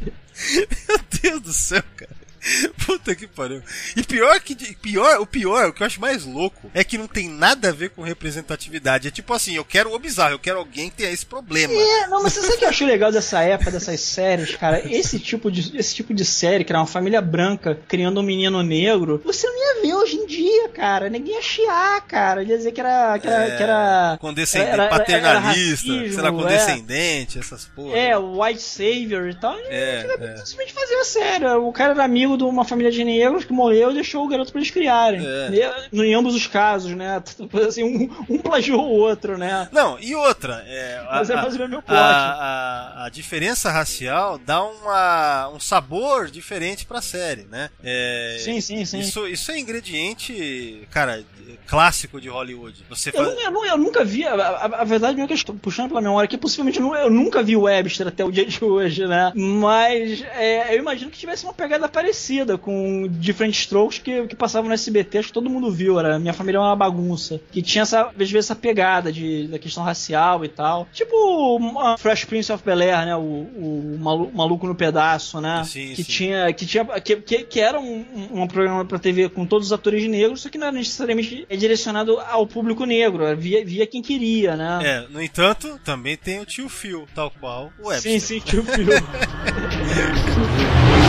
[0.88, 2.19] Meu Deus do céu, cara.
[2.86, 3.62] Puta que pariu.
[3.96, 7.06] E pior que pior, o pior, o que eu acho mais louco é que não
[7.06, 9.08] tem nada a ver com representatividade.
[9.08, 11.72] É tipo assim, eu quero o bizarro, eu quero alguém que tenha esse problema.
[11.72, 14.80] É, não, mas você sabe o que eu achei legal dessa época, dessas séries, cara?
[14.90, 18.62] Esse tipo de, esse tipo de série, que era uma família branca criando um menino
[18.62, 21.08] negro, você não ia ver hoje em dia, cara.
[21.10, 22.42] Ninguém ia chiar, cara.
[22.42, 23.18] Ia dizer que era.
[23.18, 27.64] Que era, É, que era condescendente, era- era- era paternalista, racismo, sei lá, condescendente, essas
[27.66, 27.96] porra.
[27.96, 29.54] É, o White Savior e tal.
[29.66, 30.36] É, é.
[30.44, 31.66] simplesmente fazia sério.
[31.66, 34.52] O cara era amigo de uma família de negros que morreu e deixou o garoto
[34.52, 35.20] pra eles criarem.
[35.24, 35.50] É.
[35.92, 37.22] E, em ambos os casos, né?
[37.66, 39.68] Assim, um, um plagiou o outro, né?
[39.72, 41.98] Não, e outra, é, a, Mas é a- mais ou menos meu a, plot.
[41.98, 47.70] a- a diferença racial dá uma, um sabor diferente pra série, né?
[47.82, 49.00] É, Sim, sim, sim.
[49.00, 51.22] Isso, isso é ingrediente, cara,
[51.66, 52.84] clássico de Hollywood.
[52.88, 53.28] Você Eu, faz...
[53.44, 56.24] eu eu nunca vi, a, a- a verdade é que eu estou puxando pela memória
[56.26, 59.32] aqui, possivelmente eu, eu nunca vi o Webster até o dia de hoje, né?
[59.34, 62.19] Mas é, eu imagino que tivesse uma pegada parecida
[62.58, 66.32] com Different Strokes que, que passavam no SBT, acho que todo mundo viu, era Minha
[66.32, 70.44] Família é uma Bagunça, que tinha essa, às vezes, essa pegada de, da questão racial
[70.44, 70.86] e tal.
[70.92, 71.60] Tipo
[71.98, 73.16] Fresh Prince of Bel-Air, né?
[73.16, 75.62] O, o malu- Maluco no Pedaço, né?
[75.64, 76.12] Sim, que sim.
[76.12, 79.72] tinha, que tinha, que, que, que era um, um programa pra TV com todos os
[79.72, 84.56] atores negros, só que não era necessariamente direcionado ao público negro, via, via quem queria,
[84.56, 84.78] né?
[84.82, 88.12] É, no entanto, também tem o tio Phil, tal qual o Webster.
[88.12, 88.86] Sim, sim, tio Phil.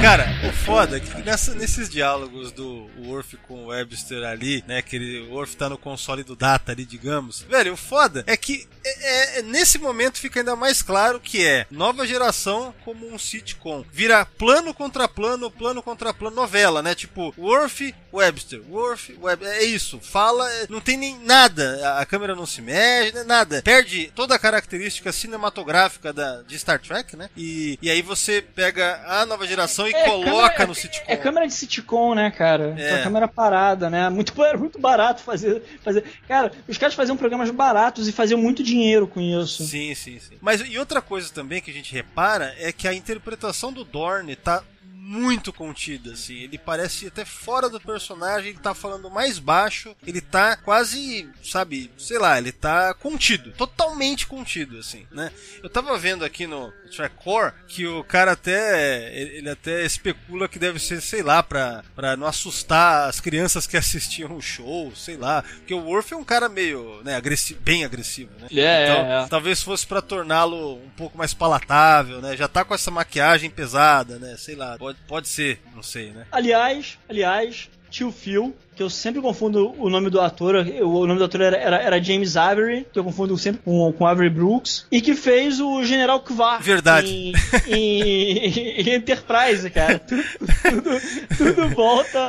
[0.00, 4.80] Cara, o foda é que nessa- nesses diálogos do Worf com o Webster ali, né?
[4.80, 7.42] Que ele, o Worf tá no console do Data ali, digamos.
[7.42, 11.66] Velho, o foda é que é- é- nesse momento fica ainda mais claro que é
[11.70, 13.84] nova geração como um sitcom.
[13.92, 16.94] Vira plano contra plano, plano contra plano, novela, né?
[16.94, 19.52] Tipo, Worf, Webster, Worf, Webster.
[19.56, 20.00] É isso.
[20.00, 21.98] Fala, é, não tem nem nada.
[21.98, 23.62] A- câmera não se mexe, né, nada.
[23.62, 27.28] Perde toda a característica cinematográfica da, de Star Trek, né?
[27.36, 30.30] E, e aí você pega a nova geração e É, coloca.
[30.30, 31.04] foca no sitcom.
[31.06, 32.74] É câmera de sitcom, né, cara?
[32.78, 32.86] É.
[32.92, 34.08] Então, câmera parada, né?
[34.08, 36.04] Muito, muito barato fazer, fazer.
[36.26, 39.64] Cara, os caras faziam programas baratos e faziam muito dinheiro com isso.
[39.64, 40.36] Sim, sim, sim.
[40.40, 44.36] Mas e outra coisa também que a gente repara é que a interpretação do Dorne
[44.36, 44.62] tá
[45.00, 46.34] muito contida, assim.
[46.34, 51.90] Ele parece até fora do personagem, ele tá falando mais baixo, ele tá quase, sabe,
[51.96, 55.32] sei lá, ele tá contido, totalmente contido, assim, né?
[55.62, 60.58] Eu tava vendo aqui no Track Core que o cara até, ele até especula que
[60.58, 65.16] deve ser, sei lá, pra, pra não assustar as crianças que assistiam o show, sei
[65.16, 65.42] lá.
[65.42, 68.48] Porque o Worf é um cara meio, né, agressivo, bem agressivo, né?
[68.52, 69.26] É, então, é, é.
[69.28, 72.36] talvez fosse pra torná-lo um pouco mais palatável, né?
[72.36, 74.36] Já tá com essa maquiagem pesada, né?
[74.36, 76.26] Sei lá, pode, pode ser, não sei, né?
[76.30, 81.18] Aliás, aliás, tio Phil, que eu sempre confundo o nome do ator, eu- o nome
[81.18, 84.86] do ator era, era, era James Avery, que eu confundo sempre com, com Avery Brooks,
[84.90, 86.62] e que fez o General Kvar.
[86.62, 87.08] Verdade.
[87.10, 87.32] Em,
[87.66, 89.98] em- em Enterprise, cara.
[89.98, 90.22] Tudo,
[90.62, 91.00] tudo,
[91.36, 92.28] tudo volta.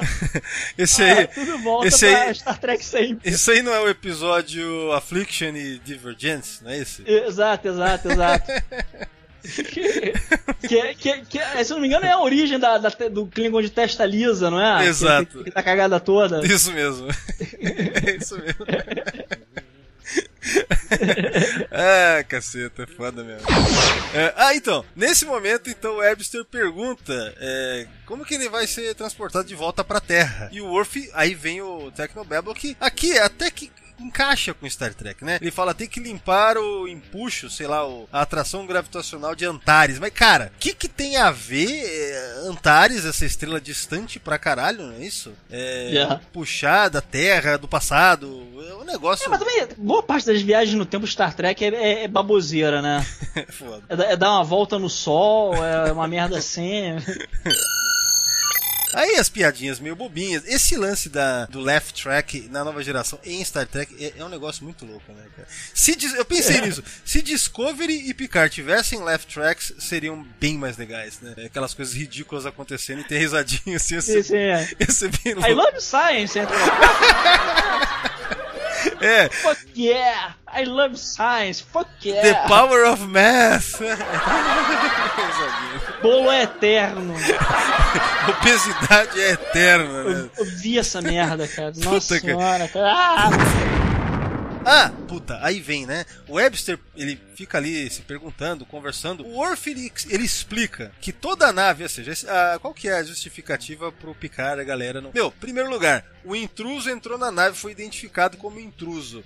[0.78, 3.30] Esse aí, ah, tudo volta esse pra aí- Star Trek sempre.
[3.30, 7.04] Esse aí não é o episódio Affliction e Divergence, não é esse?
[7.08, 8.52] Exato, exato, exato.
[10.62, 13.26] que, que, que, que, se eu não me engano, é a origem da, da- do
[13.28, 14.86] Klingon de testa lisa, não é?
[14.86, 15.40] Exato.
[15.40, 16.46] Que, que tá cagada toda.
[16.46, 17.08] Isso mesmo.
[17.60, 18.66] é isso mesmo.
[21.72, 23.48] ah, caceta, é foda mesmo.
[24.14, 28.94] É, ah, então, nesse momento, então, o Webster pergunta é, como que ele vai ser
[28.96, 30.50] transportado de volta pra Terra.
[30.52, 33.71] E o Worf, aí vem o Technobabble, que aqui até que
[34.02, 35.38] encaixa com Star Trek, né?
[35.42, 37.82] Ele fala, tem que limpar o empuxo, sei lá,
[38.12, 40.00] a atração gravitacional de Antares.
[40.00, 44.88] Mas, cara, o que que tem a ver é, Antares, essa estrela distante pra caralho,
[44.88, 45.34] não é isso?
[45.50, 46.22] É, Yeah.
[46.32, 49.26] puxar da Terra, do passado, é um negócio...
[49.26, 52.82] É, mas também, boa parte das viagens no tempo Star Trek é, é, é baboseira,
[52.82, 53.06] né?
[53.90, 56.96] É, é dar uma volta no sol, é uma merda assim.
[58.94, 60.44] Aí as piadinhas meio bobinhas.
[60.46, 64.30] Esse lance da, do left track na nova geração em Star Trek é, é um
[64.30, 65.48] negócio muito louco, né, cara?
[65.74, 66.62] Se eu pensei É.
[66.62, 66.84] nisso.
[67.06, 71.34] Se Discovery e Picard tivessem left tracks, seriam bem mais legais, né?
[71.46, 74.00] Aquelas coisas ridículas acontecendo e ter risadinha assim.
[74.02, 74.68] Sim, sim, é.
[74.80, 75.52] ia ser bem I louco.
[75.54, 76.38] love science,
[79.02, 79.30] É.
[79.30, 80.36] Fuck yeah!
[80.54, 82.22] I love science, fuck yeah!
[82.22, 83.80] The power of math.
[86.02, 87.16] Bolo é eterno.
[88.30, 90.30] Obesidade é eterna, né?
[90.38, 91.72] Eu, eu vi essa merda, cara.
[91.78, 92.38] Nossa Puta, cara.
[92.38, 92.92] senhora, cara.
[92.94, 93.30] Ah!
[94.64, 96.06] Ah, puta, aí vem, né?
[96.28, 99.26] O Webster, ele fica ali se perguntando, conversando.
[99.26, 102.94] O Worf, ele, ele explica que toda a nave, ou seja, a- qual que é
[102.94, 105.12] a justificativa pro Picard, a galera não...
[105.14, 109.24] Meu, primeiro lugar, o intruso entrou na nave e foi identificado como intruso.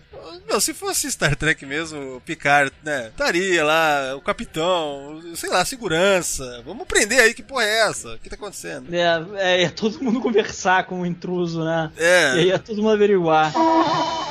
[0.48, 5.66] Meu, se fosse Star Trek mesmo, o Picard, né, estaria lá, o capitão, sei lá,
[5.66, 6.62] segurança.
[6.66, 8.14] Vamos prender aí, que porra é essa?
[8.16, 8.88] O que tá acontecendo?
[8.96, 11.92] É, é, ia todo mundo conversar com o intruso, né?
[11.98, 12.36] É.
[12.36, 13.52] E aí ia todo mundo averiguar.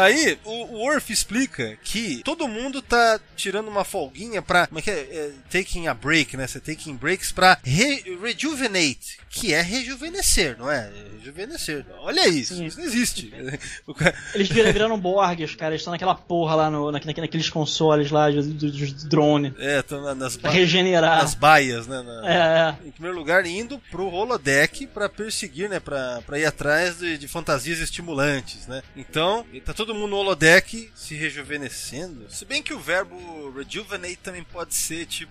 [0.00, 4.66] Aí, o, o Worf explica que todo mundo tá tirando uma folguinha pra.
[4.66, 4.94] Como é que é?
[4.94, 6.46] É, taking a break, né?
[6.46, 10.90] Você taking breaks pra re- rejuvenate, que é rejuvenescer, não é?
[11.18, 11.84] Rejuvenescer.
[12.00, 13.32] Olha isso, isso não existe.
[13.96, 15.72] Cara- Eles viram, viraram Borges, cara.
[15.72, 19.54] Eles estão naquela porra lá, no, naque- naqueles consoles lá dos dos drone.
[19.58, 21.22] É, estão na- nas, ba- regenerar.
[21.22, 22.02] nas baias, né?
[22.02, 22.30] na-
[22.82, 25.78] É, Em primeiro lugar, indo pro holodeck pra perseguir, né?
[25.80, 28.82] Pra, pra ir atrás de, de fantasias estimulantes, né?
[28.96, 32.30] Então, tá todo mundo no holodeck se rejuvenescendo.
[32.30, 35.30] Se bem que o verbo rejuvenate também pode ser tipo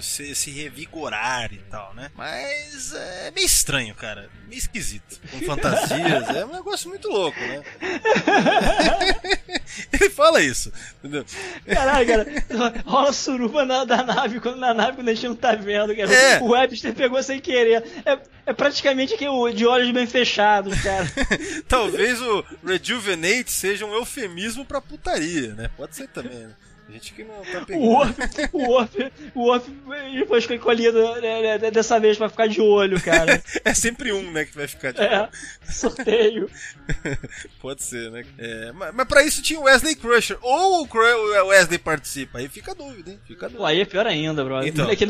[0.00, 2.10] se, se revigorar e tal, né?
[2.14, 4.28] Mas é meio estranho, cara.
[4.46, 5.20] Meio esquisito.
[5.30, 6.28] Com fantasias.
[6.34, 7.62] é um negócio muito louco, né?
[9.92, 11.24] Ele fala isso, entendeu?
[11.66, 15.54] Caralho, cara, rola suruba na, da nave, quando, na nave quando a gente não tá
[15.54, 16.12] vendo, cara.
[16.12, 16.40] É.
[16.40, 17.84] O Webster pegou sem querer.
[18.04, 21.06] É, é praticamente aqui o de olhos bem fechados, cara.
[21.68, 25.70] Talvez o rejuvenate seja um eufemismo pra putaria, né?
[25.76, 26.54] Pode ser também, né?
[26.88, 27.84] Gente que não tá pegando.
[27.84, 28.14] O Orf,
[28.52, 28.94] o Orf,
[29.34, 29.66] o Orf
[30.28, 33.42] foi escolhido né, né, dessa vez pra ficar de olho, cara.
[33.64, 35.28] É sempre um, né, que vai ficar de É,
[35.68, 36.48] sorteio.
[37.60, 38.24] Pode ser, né?
[38.38, 40.38] É, mas, mas pra isso tinha o Wesley Crusher.
[40.40, 42.38] Ou o Wesley participa.
[42.38, 43.20] Aí fica a dúvida, hein?
[43.26, 43.58] Fica a dúvida.
[43.64, 44.68] Pô, aí é pior ainda, brother.
[44.68, 44.84] Então.
[44.84, 45.04] Ele, é que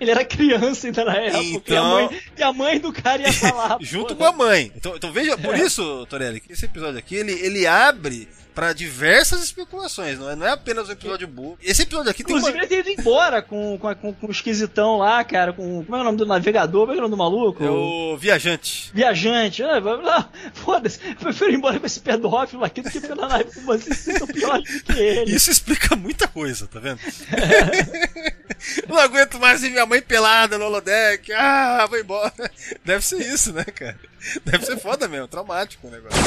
[0.00, 1.42] ele- era criança ainda na época.
[1.42, 3.76] E, a Então- mãe, e a mãe do cara ia falar.
[3.82, 4.32] Junto porra.
[4.32, 4.72] com a mãe.
[4.74, 8.26] Então, então veja, por isso, Torelli, que esse episódio aqui, ele, ele abre
[8.58, 10.18] pra diversas especulações.
[10.18, 11.56] Não é, não é apenas um episódio bobo.
[11.62, 12.40] Esse episódio aqui tem uma...
[12.40, 15.52] Inclusive, ele ter ido embora com, com, com, com o esquisitão lá, cara.
[15.52, 16.80] Com, como é o nome do navegador?
[16.80, 17.62] Como é o nome do maluco?
[17.62, 18.90] É o Viajante.
[18.92, 19.62] Viajante.
[19.62, 20.28] Ah.
[20.54, 20.98] Foda-se.
[21.08, 23.96] Eu prefiro ir embora com esse pedófilo aqui do que na nave com vocês.
[23.96, 25.36] Vocês são piores do que ele.
[25.36, 26.98] Isso explica muita coisa, tá vendo?
[28.88, 31.32] Não aguento mais ver minha mãe pelada no holodeck.
[31.32, 32.50] Ah, vou embora.
[32.84, 34.00] Deve ser isso, né, cara?
[34.44, 36.18] Deve ser foda mesmo, traumático o negócio.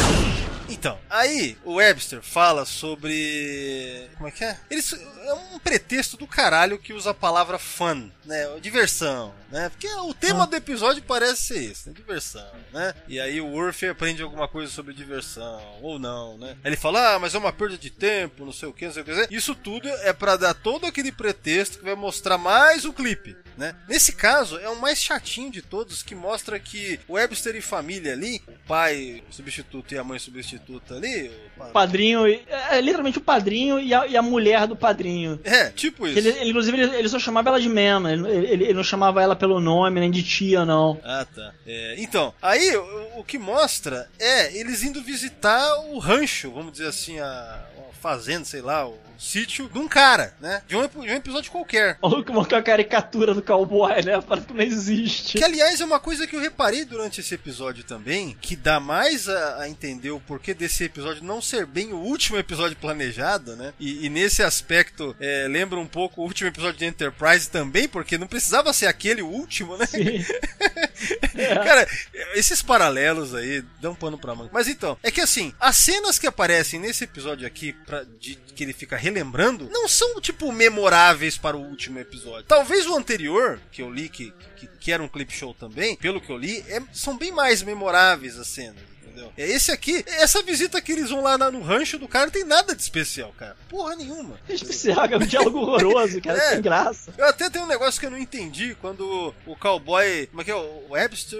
[0.71, 4.09] Então, aí o Webster fala sobre.
[4.15, 4.57] Como é que é?
[4.69, 8.47] Eles, é um pretexto do caralho que usa a palavra fun, né?
[8.61, 9.67] Diversão, né?
[9.69, 11.95] Porque o tema do episódio parece ser isso, né?
[11.95, 12.93] Diversão, né?
[13.05, 16.51] E aí o Worf aprende alguma coisa sobre diversão, ou não, né?
[16.63, 18.93] Aí ele fala, ah, mas é uma perda de tempo, não sei o que, não
[18.93, 19.27] sei o que.
[19.29, 23.75] Isso tudo é pra dar todo aquele pretexto que vai mostrar mais o clipe, né?
[23.89, 28.13] Nesse caso, é o mais chatinho de todos, que mostra que o Webster e família
[28.13, 30.60] ali, o pai substituto e a mãe substituta
[30.91, 32.39] ali, o pa- Padrinho, é,
[32.71, 35.39] é literalmente o padrinho e a, e a mulher do padrinho.
[35.43, 36.17] É, tipo isso.
[36.17, 39.21] Ele, ele, inclusive, ele, ele só chamava ela de Mema, ele, ele- ele não chamava
[39.21, 40.99] ela pelo nome, nem de tia, não.
[41.03, 41.53] Ah, tá.
[41.65, 46.87] É, então, aí o, o que mostra é eles indo visitar o rancho, vamos dizer
[46.87, 50.63] assim, a, a fazenda, sei lá, o sítio de um cara, né?
[50.67, 51.97] De um, de um episódio qualquer.
[52.01, 54.19] O maluco montou a caricatura do cowboy, né?
[54.21, 55.37] Parece que não existe.
[55.37, 59.29] Que, aliás, é uma coisa que eu reparei durante esse episódio também, que dá mais
[59.29, 63.73] a, a entender o porquê desse episódio não ser bem o último episódio planejado, né?
[63.79, 68.17] E, e nesse aspecto, é, lembra um pouco o último episódio de Enterprise também, porque
[68.17, 69.85] não precisava ser aquele o último, né?
[71.63, 71.87] Cara,
[72.33, 74.49] esses paralelos aí dão pano pra manga.
[74.51, 78.63] Mas então, é que assim, as cenas que aparecem nesse episódio aqui, pra, de, que
[78.63, 82.45] ele fica relembrando, não são, tipo, memoráveis para o último episódio.
[82.47, 86.21] Talvez o anterior, que eu li, que, que, que era um clip show também, pelo
[86.21, 88.81] que eu li, é- são bem mais memoráveis as cenas.
[89.03, 89.31] entendeu?
[89.37, 92.45] É esse aqui, essa visita que eles vão lá no rancho do cara não tem
[92.45, 93.57] nada de especial, cara.
[93.69, 94.39] Porra nenhuma.
[94.47, 96.49] Especial, é um diálogo horroroso, cara, É.
[96.51, 97.13] sem graça.
[97.17, 100.27] Eu até tenho um negócio que eu não entendi quando o cowboy.
[100.27, 100.55] Como é que é?
[100.55, 101.39] O Webster.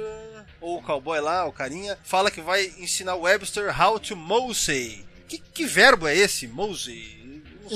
[0.60, 5.06] Ou o cowboy lá, o carinha, fala que vai ensinar o Webster how to mosey.
[5.28, 6.46] Que, que verbo é esse?
[6.48, 7.21] Mosey?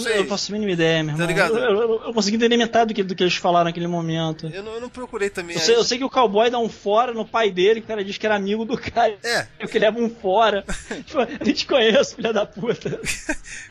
[0.03, 0.13] Sei.
[0.13, 1.27] Eu não faço a mínima ideia, meu Tá irmão.
[1.27, 1.57] ligado?
[1.57, 4.47] Eu, eu, eu consegui entender metade do que, do que eles falaram naquele momento.
[4.53, 5.55] Eu não, eu não procurei também.
[5.55, 7.87] Eu sei, eu sei que o cowboy dá um fora no pai dele, que o
[7.87, 9.17] cara diz que era amigo do cara.
[9.23, 9.47] É.
[9.67, 10.63] Que leva um fora.
[11.05, 12.99] tipo, a gente conhece, filha da puta.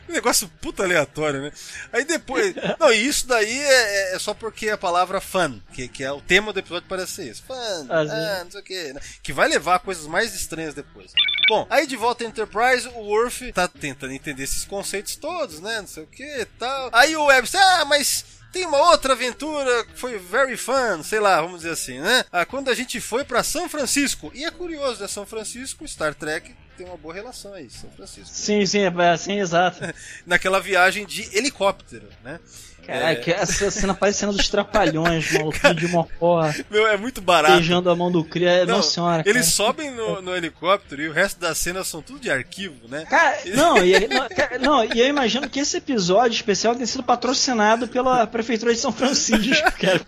[0.09, 1.51] Um negócio puta aleatório, né?
[1.93, 2.53] Aí depois.
[2.79, 6.21] Não, e isso daí é, é só porque a palavra fun, que, que é o
[6.21, 7.43] tema do episódio, parece ser isso.
[7.43, 7.53] Fun,
[7.89, 8.93] Ah, ah, não sei o que.
[8.93, 9.01] Né?
[9.21, 11.11] Que vai levar a coisas mais estranhas depois.
[11.47, 15.79] Bom, aí de volta à Enterprise, o Worf tá tentando entender esses conceitos todos, né?
[15.81, 16.89] Não sei o que e tal.
[16.93, 18.35] Aí o Webster, ah, mas.
[18.51, 22.23] Tem uma outra aventura que foi very fun, sei lá, vamos dizer assim, né?
[22.31, 24.31] Ah, quando a gente foi pra São Francisco.
[24.33, 25.09] E é curioso, né?
[25.09, 28.29] São Francisco, Star Trek tem uma boa relação aí, São Francisco.
[28.29, 29.79] Sim, sim, é assim, exato.
[30.25, 32.39] Naquela viagem de helicóptero, né?
[32.85, 36.53] Caraca, essa cena parece cena dos trapalhões, maluco, de Mocó.
[36.69, 37.55] Meu, é muito barato.
[37.55, 38.65] Beijando a mão do Cria.
[38.65, 39.23] Não, Nossa senhora.
[39.25, 39.55] eles cara.
[39.55, 43.05] sobem no, no helicóptero e o resto das cenas são tudo de arquivo, né?
[43.09, 47.03] Cara, não, e, não, cara, não, e eu imagino que esse episódio especial tenha sido
[47.03, 50.01] patrocinado pela Prefeitura de São Francisco, cara.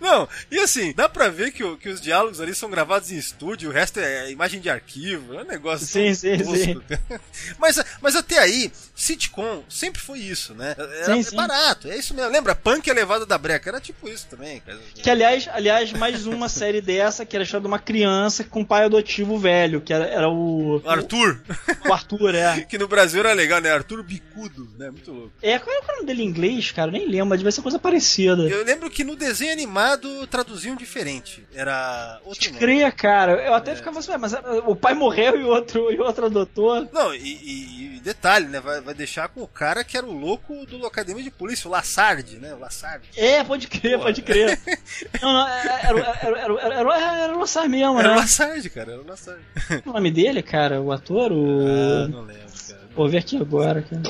[0.00, 3.70] Não, e assim, dá pra ver que, que os diálogos ali são gravados em estúdio,
[3.70, 6.80] o resto é imagem de arquivo, é um negócio Sim, tão sim, tosco, sim.
[7.58, 10.74] Mas, mas até aí, sitcom sempre foi isso, né?
[10.78, 11.36] Era Sim, é sim.
[11.36, 12.30] barato, é isso mesmo.
[12.30, 12.54] Lembra?
[12.54, 14.60] Punk elevado da breca, era tipo isso também.
[14.60, 14.78] cara.
[14.94, 18.60] Que aliás, aliás, mais uma série dessa que era a história de uma criança com
[18.60, 20.82] um pai adotivo velho, que era, era o.
[20.84, 21.40] Arthur.
[21.88, 22.60] O Arthur, é.
[22.70, 23.70] Que no Brasil era legal, né?
[23.72, 24.90] Arthur Bicudo, né?
[24.90, 25.32] Muito louco.
[25.42, 26.88] É, qual era o nome dele em inglês, cara?
[26.88, 28.42] Eu nem lembro, mas devia ser coisa parecida.
[28.42, 31.44] Eu lembro que no desenho animado traduziam diferente.
[31.54, 32.52] Era outro.
[32.54, 33.32] Cria, cara.
[33.44, 36.02] Eu até ficava assim, "Ué, mas ah, o pai morreu e o outro, e o
[36.04, 36.88] outro adotou.
[36.92, 38.60] Não, e, e- e detalhe, né?
[38.60, 41.70] Vai, vai deixar com o cara que era o louco do Academia de Polícia, o
[41.70, 42.52] Lassard, né?
[42.54, 43.06] O Lassard.
[43.16, 44.58] É, pode crer, pode crer.
[45.22, 48.14] Não, não, era, era, era, era, era, era o Lassar mesmo, Era né?
[48.14, 49.40] o Lassard, cara, era o Lassard.
[49.86, 51.60] O nome dele, cara, o ator, o.
[51.66, 52.80] Ah, não lembro, cara.
[52.94, 54.02] Vou ver aqui agora, cara.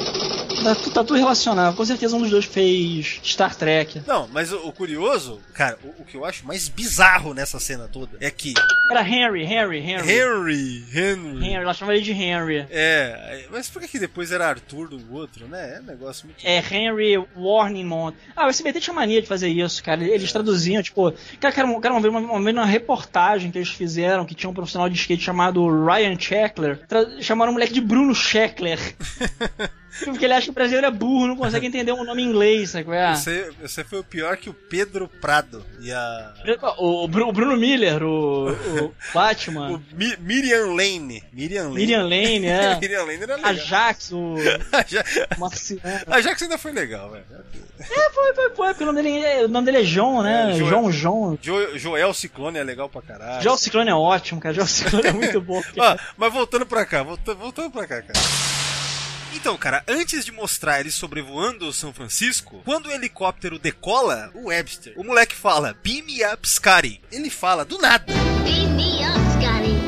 [0.62, 1.74] Tá, tá tudo relacionado.
[1.76, 4.02] Com certeza um dos dois fez Star Trek.
[4.06, 7.88] Não, mas o, o curioso, cara, o, o que eu acho mais bizarro nessa cena
[7.88, 8.52] toda é que
[8.90, 10.10] Era Henry, Henry, Henry.
[10.12, 11.44] Henry, Henry.
[11.46, 12.66] Henry, ela chamava ele de Henry.
[12.70, 15.76] É, mas por que, que depois era Arthur do outro, né?
[15.76, 16.44] É um negócio muito.
[16.44, 18.16] É Henry Warningmont.
[18.36, 20.02] Ah, o SBT tinha mania de fazer isso, cara.
[20.04, 21.10] Eles traduziam, tipo.
[21.40, 24.50] Cara, cara, cara uma, vez, uma, uma vez numa reportagem que eles fizeram, que tinha
[24.50, 26.80] um profissional de skate chamado Ryan Sheckler.
[26.86, 28.78] tra- Chamaram o moleque de Bruno Sheckler.
[30.04, 32.70] Porque ele acha que o brasileiro é burro, não consegue entender um nome em inglês,
[32.70, 33.14] sabe qual é?
[33.14, 36.34] Você, você foi o pior que o Pedro Prado e a.
[36.78, 39.70] O, o Bruno Miller, o, o Batman.
[39.72, 41.22] O Mi- Miriam Lane.
[41.32, 41.74] Miriam Lane.
[41.74, 42.78] Miriam Lane, é.
[42.80, 43.50] Miriam Lane era legal.
[43.50, 44.34] A Jax, o
[44.72, 45.04] A Ja-.
[46.06, 47.24] A Jax ainda foi legal, velho.
[47.80, 50.50] É, foi, foi, foi, porque o nome dele é, o nome dele é João, né?
[50.50, 51.38] É, Joel- João, João.
[51.40, 53.42] Jo- Joel Ciclone é legal pra caralho.
[53.42, 54.54] João Ciclone é ótimo, cara.
[54.54, 55.62] João Ciclone é muito bom.
[55.78, 58.20] Ó, mas voltando pra cá, voltando, voltando pra cá, cara.
[59.34, 64.92] Então, cara, antes de mostrar ele sobrevoando São Francisco, quando o helicóptero decola, O Webster,
[64.96, 67.00] o moleque fala: Beam me up, Scotty.
[67.12, 68.04] ele fala do nada.
[68.44, 69.80] Beam me up, Scotty.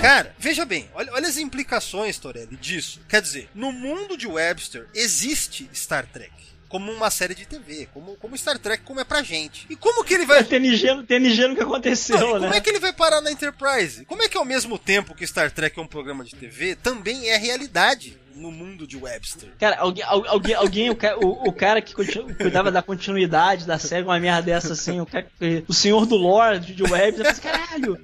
[0.00, 3.02] Cara, veja bem, olha, olha as implicações, Torelli, disso.
[3.06, 6.32] Quer dizer, no mundo de Webster existe Star Trek.
[6.70, 9.66] Como uma série de TV, como, como Star Trek, como é pra gente.
[9.68, 10.42] E como que ele vai.
[10.42, 12.40] TNG, TNG no que aconteceu, Não, né?
[12.46, 14.04] como é que ele vai parar na Enterprise?
[14.06, 17.28] Como é que ao mesmo tempo que Star Trek é um programa de TV, também
[17.28, 19.50] é realidade no mundo de Webster?
[19.58, 24.04] Cara, alguém, al- alguém, alguém o, o, o cara que cuidava da continuidade da série,
[24.04, 27.30] uma merda dessa assim, o, cara, que- o senhor do lore de Web, ele fala
[27.30, 28.00] assim, caralho,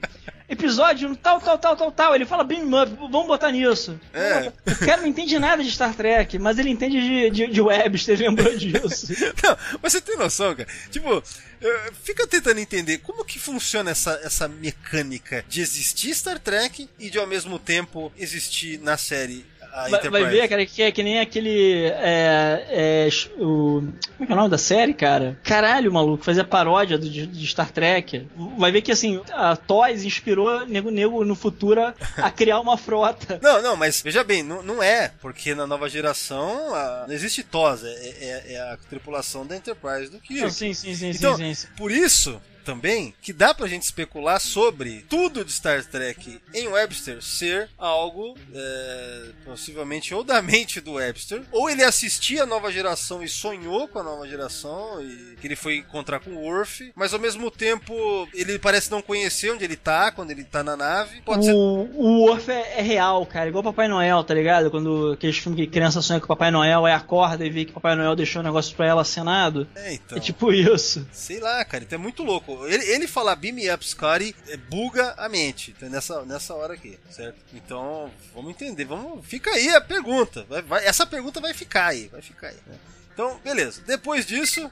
[0.48, 2.14] episódio tal, tal, tal, tal, tal.
[2.14, 3.98] Ele fala bem, vamos botar nisso.
[4.12, 4.52] É.
[4.70, 8.18] O cara não entende nada de Star Trek, mas ele entende de, de, de Webster,
[8.20, 9.12] lembrou disso.
[9.42, 10.68] Não, mas você tem noção, cara?
[10.90, 11.22] Tipo,
[12.02, 17.18] fica tentando entender como que funciona essa, essa mecânica de existir Star Trek e de
[17.18, 19.44] ao mesmo tempo existir na série
[19.76, 20.10] a Enterprise.
[20.24, 21.86] vai ver, cara, que é que nem aquele.
[21.96, 23.08] É, é,
[23.38, 23.82] o,
[24.16, 25.38] como é que é o nome da série, cara?
[25.44, 28.26] Caralho, maluco, fazia paródia do, de, de Star Trek.
[28.58, 31.80] Vai ver que assim, a Toys inspirou Nego Nego no futuro
[32.16, 33.38] a, criar uma frota.
[33.42, 37.42] Não, não, mas veja bem, não, não é, porque na nova geração a- não existe
[37.42, 40.42] TOS, é, é- é a tripulação da Enterprise do Kirk.
[40.42, 41.66] Não, sim, sim, sim, Então, sim, sim.
[41.76, 47.22] por isso também que dá pra gente especular sobre tudo de Star Trek em Webster
[47.22, 53.22] ser algo é, possivelmente ou da mente do Webster, ou ele assistia a nova geração
[53.22, 57.14] e sonhou com a nova geração e que ele foi encontrar com o Worf, mas
[57.14, 61.20] ao mesmo tempo ele parece não conhecer onde ele tá quando ele tá na nave.
[61.22, 64.70] Pode ser O, o Worf é, é real, cara, igual Papai Noel, tá ligado?
[64.72, 67.72] Quando aqueles filmes que criança sonha com o Papai Noel, aí acorda e vê que
[67.72, 69.68] Papai Noel deixou o negócio pra ela assinado.
[69.76, 70.18] É, então.
[70.18, 71.06] É tipo isso.
[71.12, 72.55] Sei lá, cara, então é muito louco.
[72.66, 75.88] Ele, ele falar Beam Me Up Scotty é, buga a mente tá?
[75.88, 77.38] nessa, nessa hora aqui, certo?
[77.52, 78.84] Então, vamos entender.
[78.84, 80.44] Vamos, fica aí a pergunta.
[80.48, 82.56] Vai- vai- essa pergunta vai ficar aí, vai ficar aí.
[82.66, 82.76] né?
[83.12, 83.82] Então, beleza.
[83.86, 84.70] Depois disso.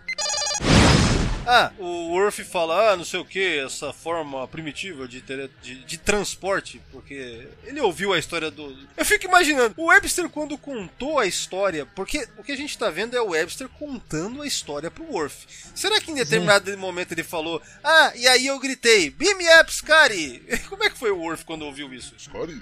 [1.47, 5.85] Ah, o Worf fala, ah, não sei o que, essa forma primitiva de, tele- de,
[5.85, 8.75] de transporte, porque ele ouviu a história do.
[8.97, 12.89] Eu fico imaginando, o Webster, quando contou a história, porque o que a gente tá
[12.91, 15.47] vendo é o Webster contando a história pro Worf.
[15.75, 19.73] Será que em determinado momento ele falou, ah, e aí eu gritei, Beam me up,
[19.73, 20.43] Scotty!
[20.69, 22.15] Como é que foi o Worf quando ouviu isso?
[22.19, 22.61] Scotty,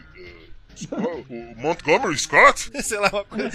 [0.90, 2.70] o Montgomery Scott?
[2.82, 3.51] Sei lá, uma coisa.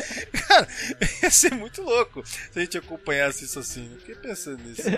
[0.47, 0.67] Cara,
[1.23, 3.89] ia ser muito louco se a gente acompanhasse isso assim.
[3.93, 4.83] Eu Fiquei pensando nisso.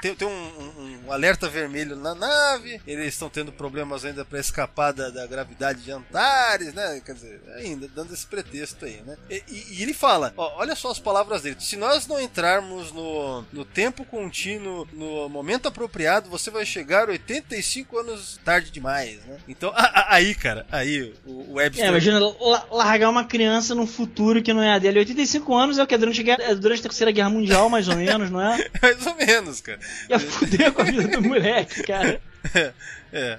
[0.00, 4.38] Tem, tem um, um- um alerta vermelho na nave, eles estão tendo problemas ainda para
[4.38, 7.02] escapar da, da gravidade de Antares, né?
[7.04, 9.16] Quer dizer, ainda dando esse pretexto aí, né?
[9.28, 12.92] E, e- e ele fala: ó, olha só as palavras dele, se nós não entrarmos
[12.92, 19.38] no, no tempo contínuo, no momento apropriado, você vai chegar 85 anos tarde demais, né?
[19.48, 21.84] Então, a- a- aí, cara, aí o, o Webster.
[21.84, 24.98] É, imagina la- largar uma criança num futuro que não é a dele.
[25.00, 25.94] 85 anos é o que?
[25.94, 28.68] É durante, a guerra- é durante a Terceira Guerra Mundial, mais ou menos, não é?
[28.82, 29.78] Mais ou menos, cara.
[30.08, 32.20] Ia fuder com a vida do moleque, cara.
[33.10, 33.38] É.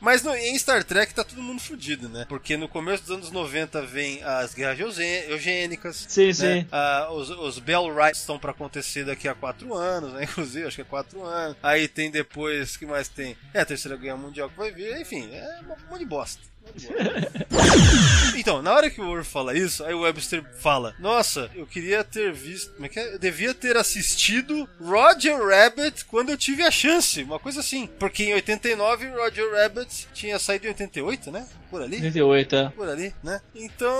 [0.00, 2.24] Mas no- em Star Trek tá todo mundo fudido, né?
[2.26, 4.78] Porque no começo dos anos 90 vem as guerras
[5.28, 6.06] eugênicas.
[6.08, 6.32] Sim, né?
[6.32, 6.66] sim.
[6.72, 10.24] Ah, os, os Bell Rights estão pra acontecer daqui a quatro anos, né?
[10.30, 11.58] Inclusive, acho que é quatro anos.
[11.62, 13.36] Aí tem depois, que mais tem?
[13.52, 14.98] É a Terceira Guerra Mundial que vai vir.
[14.98, 16.40] Enfim, é um monte de bosta.
[18.36, 22.02] Então, na hora que o Worf fala isso, aí o Webster fala: Nossa, eu queria
[22.02, 22.72] ter visto.
[22.72, 23.14] Como é que é?
[23.14, 27.22] Eu devia ter assistido Roger Rabbit quando eu tive a chance.
[27.22, 27.88] Uma coisa assim.
[28.00, 31.46] Porque em 89 Roger Rabbit tinha saído em 88, né?
[31.70, 31.96] Por ali.
[31.96, 32.68] 88, é.
[32.70, 33.40] Por ali, né?
[33.54, 33.94] Então.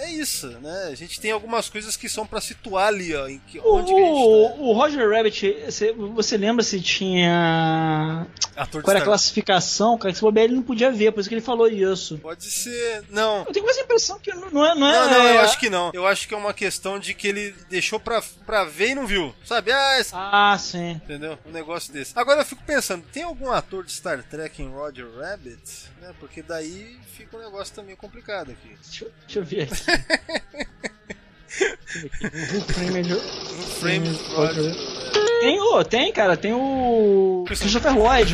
[0.00, 0.88] É isso, né?
[0.90, 3.26] A gente tem algumas coisas que são pra situar ali, ó.
[3.28, 4.62] Em que, O, onde que a gente tá.
[4.62, 8.26] o Roger Rabbit, você, você lembra se tinha.
[8.56, 10.10] Ator de Qual era a classificação, cara?
[10.12, 12.18] Que se bobear ele não podia ver, por isso que ele falou isso.
[12.18, 13.04] Pode ser.
[13.10, 13.44] Não.
[13.46, 14.50] Eu tenho quase a impressão que não é.
[14.52, 15.90] Não, é, Não, não, eu é- acho que não.
[15.94, 19.06] Eu acho que é uma questão de que ele deixou pra, pra ver e não
[19.06, 19.34] viu.
[19.44, 19.70] Sabe?
[19.72, 20.92] Ah, esse- Ah, sim.
[20.92, 21.38] Entendeu?
[21.46, 22.12] Um negócio desse.
[22.16, 25.60] Agora eu fico pensando, tem algum ator de Star Trek em Roger Rabbit?
[26.00, 26.12] Né?
[26.18, 28.76] Porque daí fica um negócio também complicado aqui.
[28.84, 29.87] Deixa, eu- deixa eu ver aqui.
[31.98, 33.08] Who Framed
[33.80, 34.08] Frame
[35.40, 37.44] Tem, ô, tem, cara, tem o.
[37.46, 38.32] Christopher Lloyd.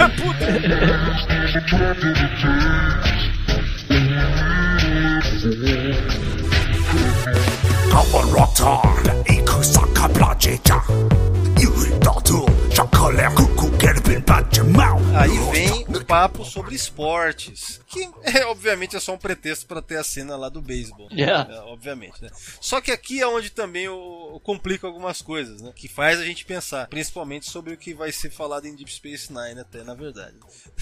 [15.17, 19.97] Aí vem o papo sobre esportes, que é, obviamente é só um pretexto para ter
[19.97, 21.09] a cena lá do beisebol.
[21.13, 21.55] Yeah.
[21.55, 22.31] É, obviamente, né?
[22.61, 25.73] Só que aqui é onde também o, complica algumas coisas, né?
[25.75, 29.33] Que faz a gente pensar, principalmente sobre o que vai ser falado em Deep Space
[29.33, 30.35] Nine, até na verdade.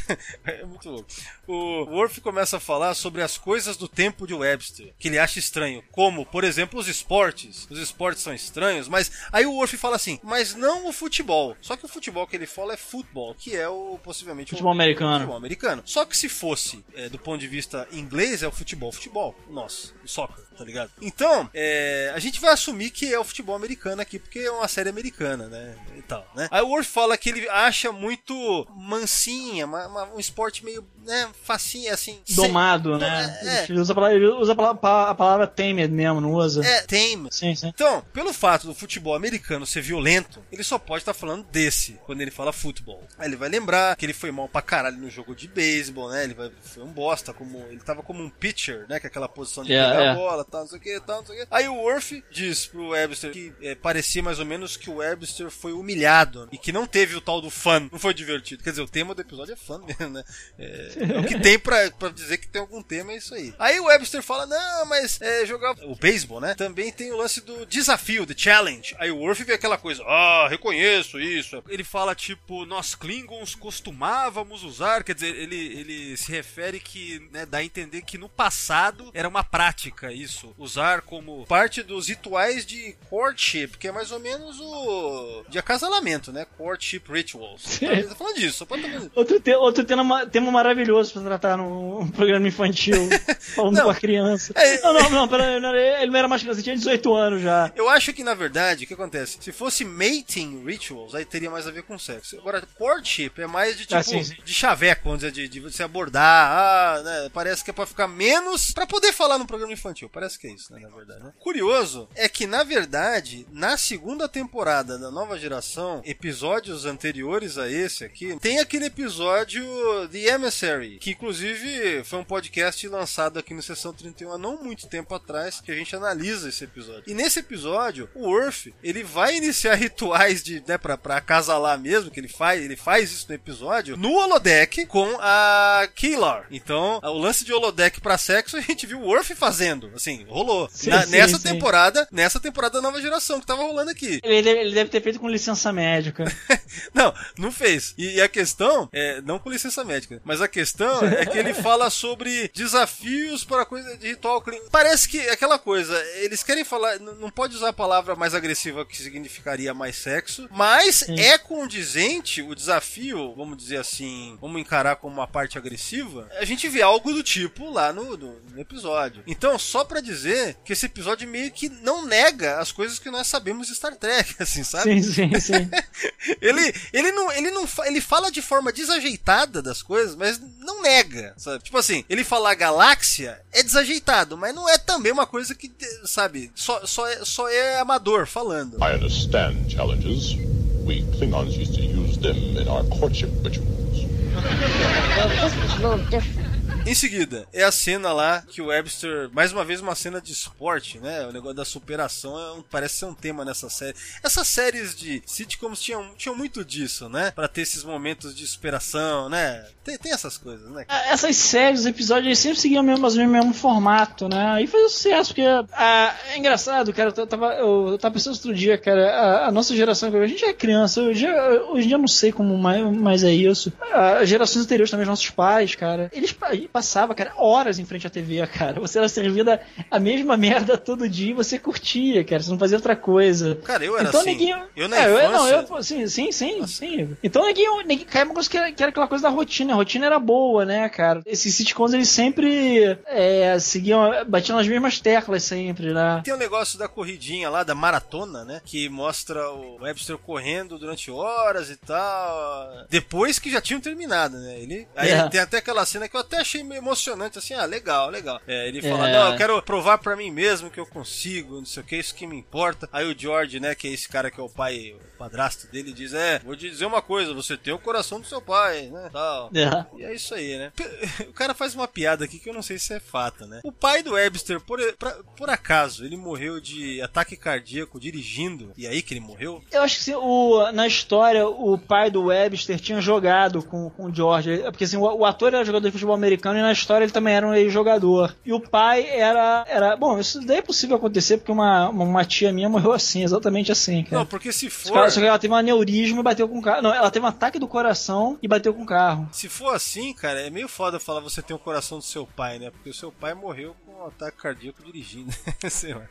[0.47, 1.09] é muito louco.
[1.47, 5.39] O Worf começa a falar sobre as coisas do tempo de Webster, que ele acha
[5.39, 7.67] estranho, como, por exemplo, os esportes.
[7.71, 11.55] Os esportes são estranhos, mas aí o Worf fala assim, mas não o futebol.
[11.61, 14.75] Só que o futebol que ele fala é futebol, que é o possivelmente Futebol o,
[14.75, 15.15] americano.
[15.15, 15.83] futebol americano.
[15.85, 19.35] Só que se fosse é, do ponto de vista inglês, é o futebol, futebol.
[19.51, 20.91] Nossa, o soccer, tá ligado?
[21.01, 24.69] Então, é, a gente vai assumir que é o futebol americano aqui, porque é uma
[24.69, 25.75] série americana, né?
[25.97, 26.49] E tal, né?
[26.51, 31.29] Aí o Worf fala que ele acha muito mansinha, uma- uma- um esporte meio, né,
[31.45, 32.21] facinho, assim.
[32.31, 33.39] Domado, sem- né?
[33.43, 36.65] É, Ele usa a palavra, ele usa a palavra, a palavra tamed mesmo, não usa?
[36.65, 37.29] é, tame.
[37.31, 37.69] Sim, sim.
[37.69, 42.21] Então, pelo fato do futebol americano ser violento, ele só pode estar falando desse, quando
[42.21, 43.03] ele fala futebol.
[43.19, 46.25] Aí ele vai lembrar que ele foi mal pra caralho no jogo de beisebol, né?
[46.25, 49.01] Ele vai, foi um bosta, como ele tava como um pitcher, né?
[49.01, 50.09] Que é aquela posição de É, pegar é.
[50.11, 51.55] a bola, tal, não sei o que, tal, não sei o que.
[51.55, 55.51] Aí o Worf diz pro Webster que é, parecia mais ou menos que o Webster
[55.51, 58.63] foi humilhado e que não teve o tal do fun, não foi divertido.
[58.63, 60.25] Quer dizer, o tema do episódio é fun mesmo, né?
[60.59, 63.55] É, é o que tem pra, pra dizer que tem algum tema, é isso aí.
[63.59, 66.55] Aí o Webster fala, não, mas é, jogar o beisebol, né?
[66.55, 68.95] Também tem o lance do desafio, the challenge.
[68.99, 71.63] Aí o Worf vê aquela coisa, ah, reconheço isso.
[71.69, 77.47] Ele fala tipo, nós Klingons costumávamos usar, quer dizer, ele, ele se refere que, né,
[77.47, 82.65] dá a entender que no passado era uma prática isso, usar como Parte dos rituais
[82.67, 86.47] de courtship, que é mais ou menos o de acasalamento, né?
[86.57, 87.79] Courtship rituals.
[88.09, 92.09] Tá falando disso, só pode estar Outro, te- outro tema, tema maravilhoso pra tratar num
[92.09, 93.09] programa infantil,
[93.55, 94.55] falando com a criança.
[94.83, 97.71] Não, não, não, pera, não, ele não era mais criança, ele tinha 18 anos já.
[97.77, 99.39] Eu acho que, na verdade, o que acontece?
[99.41, 102.37] Se fosse mating rituals, aí teria mais a ver com sexo.
[102.39, 104.35] Agora, courtship é mais de tipo, Ah, sim, sim.
[104.45, 107.31] de chaveco, vamos dizer, de, de você abordar, ah, né?
[107.33, 110.09] Parece que é pra ficar menos, pra poder falar no programa infantil.
[110.23, 111.33] Parece que é isso, né, na verdade, né?
[111.41, 118.05] Curioso é que, na verdade, na segunda temporada da nova geração, episódios anteriores a esse
[118.05, 119.65] aqui, tem aquele episódio
[120.13, 124.87] The Emissary, que inclusive foi um podcast lançado aqui no Sessão 31 há não muito
[124.87, 127.03] tempo atrás, que a gente analisa esse episódio.
[127.09, 132.13] E nesse episódio, o Worf, ele vai iniciar rituais de, né, pra, pra acasalar mesmo,
[132.13, 136.47] que ele faz, ele faz isso no episódio, no holodeck com a Kilar.
[136.49, 140.69] Então, o lance de holodeck pra sexo a gente viu o Worf fazendo, assim, rolou.
[140.73, 141.43] Sim, Na- sim, nessa sim.
[141.49, 144.21] temporada, nessa temporada da nova geração que tava rolando aqui.
[144.23, 146.25] Ele deve, ele deve ter feito com licença médica.
[146.95, 147.93] Não, não fez.
[147.99, 151.53] E, e a questão, é, não com licença médica, mas a questão é que ele
[151.53, 154.59] fala sobre desafios para coisa de ritual clean.
[154.71, 158.97] Parece que aquela coisa, eles querem falar, não pode usar a palavra mais agressiva que
[158.97, 165.27] significaria mais sexo, mas é condizente o desafio, vamos dizer assim, vamos encarar como uma
[165.29, 169.23] parte agressiva, a gente vê algo do tipo lá no, no- no episódio.
[169.27, 173.27] Então, só pra dizer que esse episódio meio que não nega as coisas que nós
[173.27, 175.03] sabemos de Star Trek, assim, sabe?
[175.03, 175.71] Sim, sim, sim.
[176.41, 181.35] ele, ele não, ele não, ele fala de forma desajeitada das coisas, mas não nega,
[181.37, 181.65] sabe?
[181.65, 185.71] Tipo assim, ele falar galáxia é desajeitado, mas não é também uma coisa que,
[186.05, 188.79] sabe, só, só, é, só é amador falando.
[188.79, 190.37] I understand challenges.
[190.85, 194.05] We Klingons used to use them in our courtship rituals.
[194.35, 196.52] Well, this was a little different.
[196.85, 200.33] Em seguida, é a cena lá que o Webster, mais uma vez uma cena de
[200.33, 201.25] esporte, né?
[201.29, 203.95] O negócio da superação é um- parece ser um tema nessa série.
[204.23, 207.31] Essas séries de sitcoms tinham, tinham muito disso, né?
[207.31, 209.65] Pra ter esses momentos de superação, né?
[209.85, 210.85] Tem, tem essas coisas, né?
[210.89, 214.61] Ah, Essas séries, os episódios, sempre seguiam mesmo, mais ou menos o mesmo formato, né?
[214.61, 215.43] E fazia sucesso, porque
[215.73, 217.15] ah, é engraçado, cara.
[217.17, 220.53] Eu tava, eu tava pensando outro dia, cara, a, a nossa geração, a gente é
[220.53, 221.27] criança, hoje,
[221.71, 223.73] hoje em dia eu não sei como mais, mais é isso.
[223.93, 226.33] Ah, As gerações anteriores também, os nossos pais, cara, eles
[226.73, 228.81] pa- passavam, cara, horas em frente à TV, cara.
[228.81, 232.43] Você era servida a mesma merda todo dia e você curtia, cara.
[232.43, 233.55] Você não fazia outra coisa.
[233.65, 234.31] Cara, eu era então, assim.
[234.33, 237.17] Ninguém, Eu na é, eu, não, infância- eu, sim, sim, sim, sim.
[237.23, 239.73] Então ninguém, ninguém caiu uma coisa que era, que era aquela coisa da rotina.
[239.73, 241.23] A rotina era boa, né, cara?
[241.25, 246.21] Esses sitcoms, eles sempre é, seguiam, batiam nas mesmas teclas sempre, né?
[246.25, 248.61] Tem o negócio da corridinha lá, da maratona, né?
[248.65, 252.87] Que mostra o Webster correndo durante horas e tal.
[252.91, 254.59] Depois que já tinham terminado, né?
[254.59, 255.29] Ele, aí É.
[255.29, 258.41] tem até aquela cena que eu até achei emocionante, assim, ah, legal, legal.
[258.47, 259.13] É, ele fala, É.
[259.13, 262.15] não, eu quero provar pra mim mesmo que eu consigo, não sei o que, isso
[262.15, 262.89] que me importa.
[262.93, 266.13] Aí o George, né, que é esse cara que é o pai, padrasto dele, diz,
[266.13, 269.51] é, vou te dizer uma coisa, você tem o coração do seu pai, né, tal.
[269.55, 269.87] É.
[270.01, 270.73] E é isso aí, né.
[271.29, 273.61] O cara faz uma piada aqui que eu não sei se é fato, né.
[273.65, 278.87] O pai do Webster, por, pra- por acaso, ele morreu de ataque cardíaco dirigindo, e
[278.87, 279.63] aí que ele morreu?
[279.71, 284.07] Eu acho que assim, o, na história o pai do Webster tinha jogado com, com
[284.07, 284.59] o George.
[284.65, 287.35] Porque assim, o, o ator era jogador de futebol americano e na história ele também
[287.35, 288.35] era um ex-jogador.
[288.45, 289.97] E o pai era, era.
[289.97, 293.71] Bom, isso daí é possível acontecer porque uma, uma, uma tia minha morreu assim, exatamente
[293.73, 294.19] assim, cara.
[294.19, 294.93] Não, porque se for...
[295.13, 296.83] Só que ela teve um aneurisma e bateu com o carro.
[296.83, 299.29] Não, ela teve um ataque do coração e bateu com o carro.
[299.33, 302.59] Se for assim, cara, é meio foda falar você tem o coração do seu pai,
[302.59, 302.71] né?
[302.71, 305.33] Porque o seu pai morreu com um ataque cardíaco dirigindo.
[305.71, 306.07] Sei lá.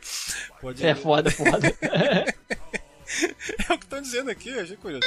[0.60, 1.68] Pode É foda, foda.
[3.68, 5.06] é o que estão dizendo aqui, eu achei curioso.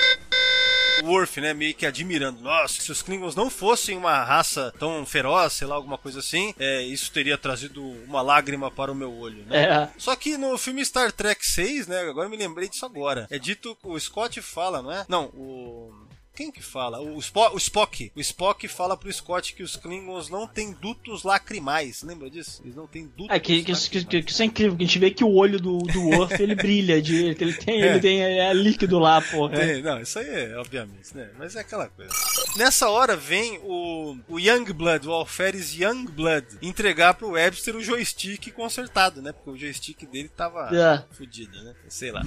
[1.03, 2.41] O Worf, né, meio que admirando.
[2.41, 6.53] Nossa, se os Klingons não fossem uma raça tão feroz, sei lá, alguma coisa assim,
[6.59, 9.63] é, isso teria trazido uma lágrima para o meu olho, né?
[9.63, 9.89] É.
[9.97, 13.27] Só que no filme Star Trek 6, né, agora eu me lembrei disso agora.
[13.29, 15.05] É dito, o Scott fala, não é?
[15.07, 16.04] Não, o...
[16.35, 16.99] Quem que fala?
[16.99, 18.11] O, Spo- o Spock.
[18.15, 22.03] O Spock fala pro Scott que os Klingons não têm dutos lacrimais.
[22.03, 22.61] Lembra disso?
[22.63, 24.85] Eles não têm dutos É que, que, que, que- que isso é incrível, que a
[24.87, 27.87] gente vê que o olho do, do Worf ele brilha, de, ele tem, É.
[27.91, 29.55] ele tem é, líquido lá, porra.
[29.57, 31.29] Tem, não, isso aí é, obviamente, né?
[31.37, 32.11] Mas é aquela coisa.
[32.57, 39.21] Nessa hora vem o, o Youngblood, o Alferes Youngblood, entregar pro Webster o joystick consertado,
[39.21, 39.31] né?
[39.31, 41.03] Porque o joystick dele tava É.
[41.15, 41.73] fudido, né?
[41.87, 42.21] Sei lá.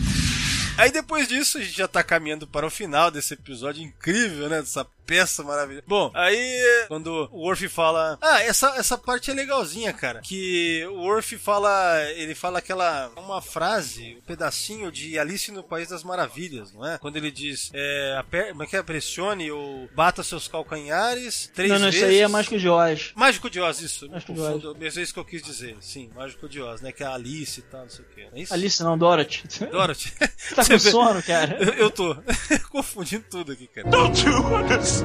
[0.78, 4.60] Aí depois disso, a gente já tá caminhando para o final desse episódio incrível, né?
[4.60, 5.84] Dessa peça maravilhosa.
[5.86, 10.20] Bom, aí quando o Worf fala: Ah, essa, essa parte é legalzinha, cara.
[10.20, 11.72] Que o Worf fala.
[12.12, 13.10] Ele fala aquela.
[13.16, 16.98] Uma frase, um pedacinho de Alice no País das Maravilhas, não é?
[16.98, 18.82] Quando ele diz: é, aper- Como é que é?
[18.82, 22.00] Pressione ou bata seus calcanhares três Não, não, vezes.
[22.00, 23.12] isso aí é Mágico de Oz.
[23.14, 24.08] Mágico de Oz, isso.
[24.10, 24.62] Mágico de Oz.
[24.78, 25.76] Mas é isso que eu quis dizer.
[25.80, 26.92] Sim, Mágico de Oz, né?
[26.92, 28.20] Que é a Alice e tal, não sei o que.
[28.20, 28.52] É isso?
[28.52, 29.42] Alice não, Dorothy.
[29.70, 30.12] Dorothy.
[30.54, 31.56] Tá com sono, cara?
[31.60, 32.16] Eu, eu tô
[32.70, 33.88] confundindo tudo aqui, cara.
[33.88, 34.97] Don't you understand?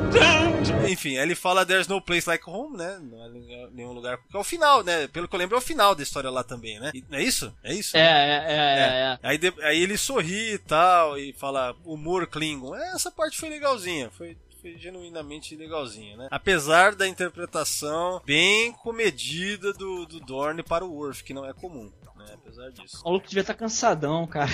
[0.90, 3.00] Enfim, aí ele fala There's no place like home, né?
[3.02, 4.18] Não é nenhum lugar.
[4.30, 5.08] Que é o final, né?
[5.08, 6.92] Pelo que eu lembro, é o final da história lá também, né?
[6.94, 7.54] E- é isso?
[7.64, 7.96] É isso?
[7.98, 9.20] É, é, é, é, é.
[9.24, 12.76] Aí, de- aí ele sorri e tal, e fala humor Klingon.
[12.76, 14.38] É, essa parte foi legalzinha, foi.
[14.62, 16.30] Foi genuinamente legalzinha, né?
[16.32, 21.92] Apesar da interpretação bem comedida do, do Dorne para o Worf, que não é comum,
[22.24, 22.34] né?
[22.34, 23.02] Apesar disso.
[23.02, 24.52] O maluco devia estar cansadão, cara.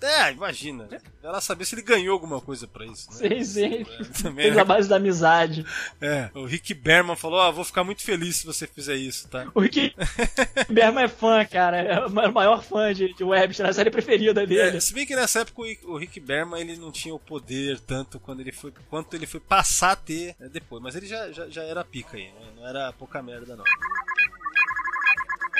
[0.00, 0.86] É, imagina.
[1.20, 3.42] Vai lá saber se ele ganhou alguma coisa pra isso, né?
[3.42, 3.84] Sim, sim.
[4.22, 4.60] Também, Fez né?
[4.62, 5.66] a base da amizade.
[6.00, 9.48] É, o Rick Berman falou, ó, vou ficar muito feliz se você fizer isso, tá?
[9.52, 9.92] O Rick
[10.70, 11.78] Berman é fã, cara.
[11.78, 14.76] É o maior fã de, de Webster, a série preferida dele.
[14.76, 17.18] É, se bem que nessa época o Rick- o Rick Berman ele não tinha o
[17.18, 21.06] poder tanto quando ele foi, quanto ele foi passar a ter né, depois, mas ele
[21.08, 22.52] já, já, já era pica aí, né?
[22.56, 23.64] não era pouca merda não.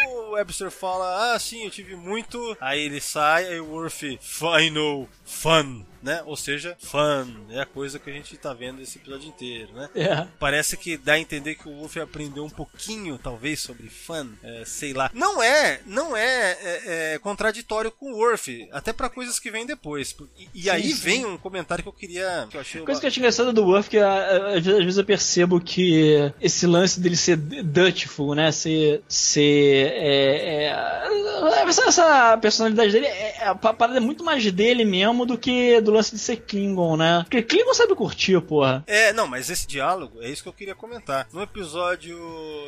[0.06, 2.56] O Webster fala, ah sim, eu tive muito.
[2.60, 6.22] Aí ele sai, aí o Worf, final fun, né?
[6.26, 9.88] Ou seja, fun, é a coisa que a gente tá vendo esse episódio inteiro, né?
[9.94, 10.26] É.
[10.38, 14.64] Parece que dá a entender que o Wolf aprendeu um pouquinho, talvez, sobre fun, é,
[14.64, 15.10] sei lá.
[15.12, 19.66] Não é, não é, é, é contraditório com o Worf, até pra coisas que vêm
[19.66, 20.16] depois.
[20.38, 21.00] E, e Sim, aí sim.
[21.00, 23.64] vem um comentário que eu queria, que eu achei Coisa que eu acho engraçada do
[23.64, 28.50] Worf, que ah, ah, às vezes eu percebo que esse lance dele ser Dutchful, né?
[28.52, 29.02] Ser.
[29.08, 35.26] ser é, é, essa, essa personalidade dele, é, a parada é muito mais dele mesmo
[35.26, 37.22] do que do lance de ser Klingon, né?
[37.24, 38.84] Porque Klingon sabe curtir, porra.
[38.86, 41.26] É, não, mas esse diálogo é isso que eu queria comentar.
[41.32, 42.18] No episódio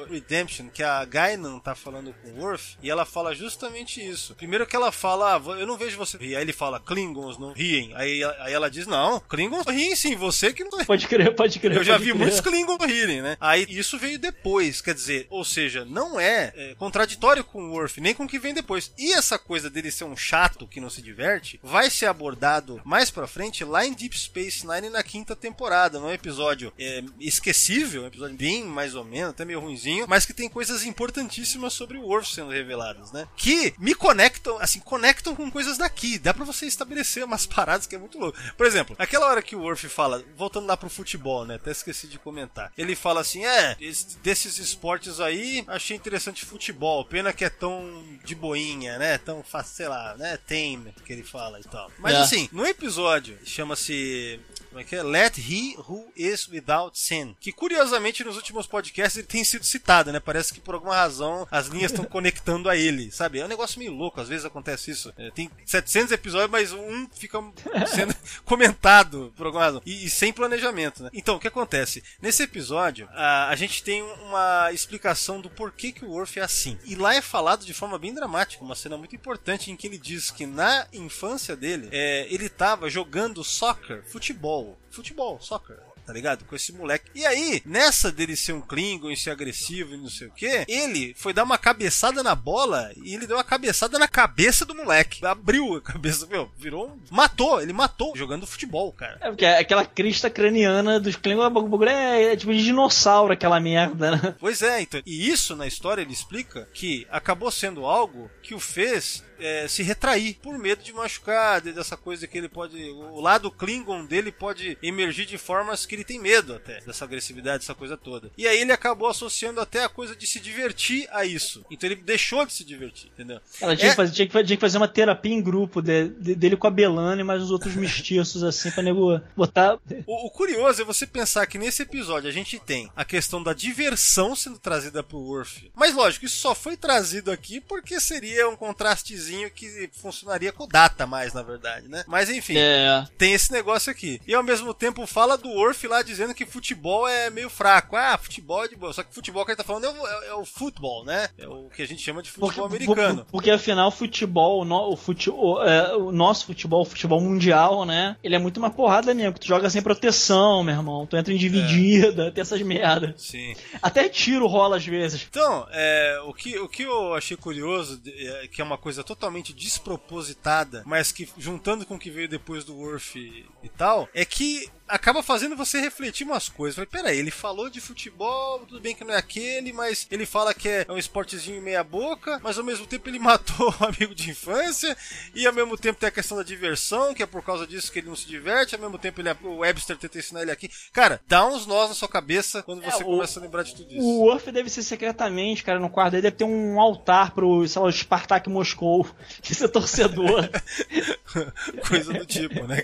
[0.08, 4.34] Redemption, que a Gainan tá falando com o Worf, e ela fala justamente isso.
[4.34, 6.36] Primeiro que ela fala, ah, eu não vejo você rir.
[6.36, 7.92] Aí ele fala, Klingons não riem.
[7.94, 11.76] Aí, aí ela diz, não, Klingons riem sim, você que não Pode crer, pode crer.
[11.76, 12.16] Eu já vi crer.
[12.16, 13.36] muitos Klingons rirem, né?
[13.40, 18.00] Aí isso veio depois, quer dizer, ou seja, não é, é, contraditório com o Worf,
[18.00, 18.92] nem com o que vem depois.
[18.96, 23.09] E essa coisa dele ser um chato que não se diverte, vai ser abordado mais
[23.10, 28.06] pra frente lá em Deep Space Nine na quinta temporada, num episódio é, esquecível, um
[28.06, 32.02] episódio bem mais ou menos, até meio ruinzinho, mas que tem coisas importantíssimas sobre o
[32.02, 33.26] Worf sendo reveladas, né?
[33.36, 36.18] Que me conectam, assim, conectam com coisas daqui.
[36.18, 38.38] Dá pra você estabelecer umas paradas que é muito louco.
[38.56, 41.54] Por exemplo, aquela hora que o Worf fala, voltando lá pro futebol, né?
[41.56, 42.72] Até esqueci de comentar.
[42.76, 47.04] Ele fala assim: é, esse- desses esportes aí, achei interessante futebol.
[47.04, 49.18] Pena que é tão de boinha, né?
[49.18, 50.36] Tão fácil, sei lá, né?
[50.46, 51.90] Tame, que ele fala e tal.
[51.98, 52.18] Mas É.
[52.18, 52.99] assim, no episódio,
[53.44, 54.38] chama-se
[54.70, 55.02] Como é que é?
[55.02, 57.36] Let he who is without sin.
[57.40, 60.20] Que curiosamente nos últimos podcasts ele tem sido citado, né?
[60.20, 63.40] Parece que por alguma razão as linhas estão conectando a ele, sabe?
[63.40, 65.12] É um negócio meio louco, às vezes acontece isso.
[65.16, 67.38] É, tem 700 episódios, mas um fica
[67.92, 68.14] sendo
[68.44, 69.82] comentado por alguma razão.
[69.84, 71.10] E, e sem planejamento, né?
[71.12, 72.04] Então, o que acontece?
[72.22, 76.78] Nesse episódio, a, a gente tem uma explicação do porquê que o Worf é assim.
[76.84, 79.98] E lá é falado de forma bem dramática, uma cena muito importante em que ele
[79.98, 84.59] diz que na infância dele, é, ele tava jogando soccer, futebol.
[84.90, 85.78] Futebol, soccer
[86.10, 86.44] tá ligado?
[86.44, 87.08] Com esse moleque.
[87.14, 90.64] E aí, nessa dele ser um Klingon e ser agressivo e não sei o que,
[90.66, 94.74] ele foi dar uma cabeçada na bola e ele deu uma cabeçada na cabeça do
[94.74, 95.24] moleque.
[95.24, 97.00] Abriu a cabeça, meu, virou um...
[97.10, 99.18] Matou, ele matou jogando futebol, cara.
[99.20, 101.48] É porque aquela crista craniana dos Klingon
[101.86, 104.34] é, é tipo de dinossauro, aquela merda, né?
[104.40, 105.00] Pois é, então.
[105.06, 109.82] E isso na história ele explica que acabou sendo algo que o fez é, se
[109.82, 112.76] retrair por medo de machucar, de- dessa coisa que ele pode.
[112.90, 117.60] O lado Klingon dele pode emergir de formas que ele tem medo até, dessa agressividade,
[117.60, 118.30] dessa coisa toda.
[118.36, 121.64] E aí ele acabou associando até a coisa de se divertir a isso.
[121.70, 123.40] Então ele deixou de se divertir, entendeu?
[123.60, 126.08] Ela tinha, É- que fazer, tinha, que, tinha que fazer uma terapia em grupo de-
[126.08, 129.78] de- dele com a Belane e mais os outros mestiços, assim, pra nego botar.
[130.06, 133.52] O, o curioso é você pensar que nesse episódio a gente tem a questão da
[133.52, 135.70] diversão sendo trazida pro Worf.
[135.74, 140.68] Mas lógico, isso só foi trazido aqui porque seria um contrastezinho que funcionaria com o
[140.68, 142.04] Data mais, na verdade, né?
[142.06, 143.06] Mas enfim, É.
[143.18, 144.20] tem esse negócio aqui.
[144.26, 147.96] E ao mesmo tempo fala do Worf lá dizendo que futebol é meio fraco.
[147.96, 148.92] Ah, futebol é de boa.
[148.92, 151.28] Só que futebol que ele tá falando é o, é- é o futebol, né?
[151.38, 153.24] É o que a gente chama de futebol americano.
[153.24, 157.20] Por- Porque afinal, futebol, o, no- o, fute- o, é, o nosso futebol, o futebol
[157.20, 158.16] mundial, né?
[158.22, 159.34] Ele é muito uma porrada mesmo.
[159.34, 161.06] que Tu joga sem proteção, meu irmão.
[161.06, 163.22] Tu entra em dividida, tem essas merdas.
[163.22, 163.54] Sim.
[163.80, 165.26] Até tiro rola às vezes.
[165.30, 169.19] Então, é, o, que, o que eu achei curioso, é, que é uma coisa totalmente
[169.52, 174.24] despropositada, mas que juntando com o que veio depois do Worf e, e tal, é
[174.24, 176.74] que acaba fazendo você refletir umas coisas.
[176.76, 180.52] Falei, peraí, ele falou de futebol, tudo bem que não é aquele, mas ele fala
[180.52, 184.30] que é um esportezinho meia boca, mas ao mesmo tempo ele matou um amigo de
[184.30, 184.96] infância,
[185.34, 188.00] e ao mesmo tempo tem a questão da diversão, que é por causa disso que
[188.00, 190.70] ele não se diverte, ao mesmo tempo ele, é, o Webster tenta ensinar ele aqui.
[190.92, 193.74] Cara, dá uns nós na sua cabeça quando você É, o- começa a lembrar de
[193.74, 194.00] tudo isso.
[194.02, 197.80] O Worf deve ser secretamente, cara, no quarto dele deve ter um altar pro, sei
[197.80, 199.08] lá, o Spartak Moscou,
[199.42, 200.48] de ser torcedor.
[201.88, 202.78] Coisa do tipo, né?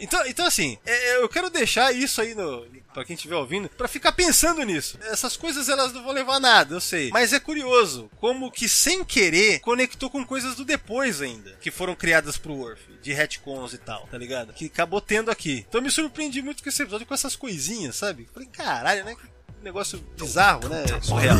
[0.00, 3.88] então, então assim, é, eu quero deixar isso aí no, pra quem estiver ouvindo, pra
[3.88, 4.96] ficar pensando nisso.
[5.02, 7.10] Essas coisas elas não vão levar a nada, eu sei.
[7.10, 11.94] Mas é curioso, como que sem querer conectou com coisas do depois ainda, que foram
[11.94, 14.52] criadas pro Worf, de retcons e tal, tá ligado?
[14.52, 15.64] Que acabou tendo aqui.
[15.68, 18.28] Então eu me surpreendi muito com esse episódio, com essas coisinhas, sabe?
[18.32, 19.16] Falei, caralho, né?
[19.16, 20.84] Que negócio bizarro, né?
[21.02, 21.38] Surreal.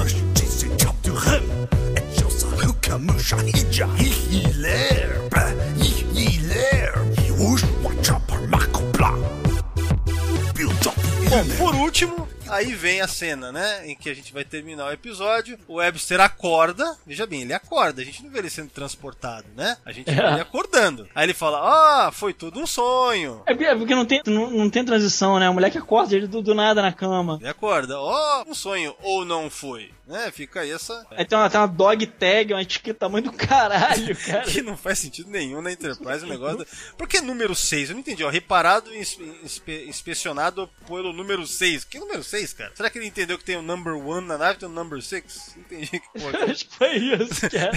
[11.94, 12.23] Último,
[12.54, 13.88] aí vem a cena, né?
[13.88, 15.58] Em que a gente vai terminar o episódio.
[15.68, 16.96] O Webster acorda.
[17.06, 18.02] Veja bem, ele acorda.
[18.02, 19.76] A gente não vê ele sendo transportado, né?
[19.84, 20.32] A gente vê É.
[20.32, 21.08] ele acordando.
[21.14, 21.58] Aí ele fala:
[22.06, 23.42] Ah, foi tudo um sonho.
[23.46, 25.48] É porque, é porque não, tem, não, não tem transição, né?
[25.50, 27.38] O moleque acorda ele do, do nada na cama.
[27.40, 30.30] Ele acorda, ó, um sonho ou não foi, né?
[30.32, 31.06] Fica aí essa.
[31.10, 34.42] Aí tem uma, tem uma dog tag, uma etiqueta tamanho do caralho, cara.
[34.44, 36.58] Que não faz sentido nenhum na Enterprise o negócio.
[36.58, 36.66] do-
[36.96, 37.88] Por que número 6?
[37.90, 38.30] Eu não entendi, ó.
[38.30, 41.84] Reparado e inspe- inspecionado pelo número 6.
[41.84, 42.72] Que número 6, cara?
[42.74, 45.00] Será que ele entendeu que tem o number 1 na nave e tem o number
[45.00, 45.54] 6?
[45.56, 46.38] Não entendi que porra.
[46.44, 46.50] é.
[46.50, 47.72] Acho que foi isso, cara.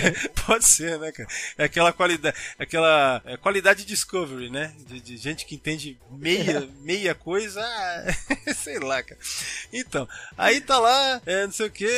[0.46, 1.30] Pode ser, né, cara?
[1.58, 4.74] É aquela qualidade, aquela é, qualidade Discovery, né?
[4.88, 9.20] De, de gente que entende meia, meia coisa, ah, sei lá, cara.
[9.72, 10.08] Então,
[10.38, 11.90] aí tá lá, é, não sei o que,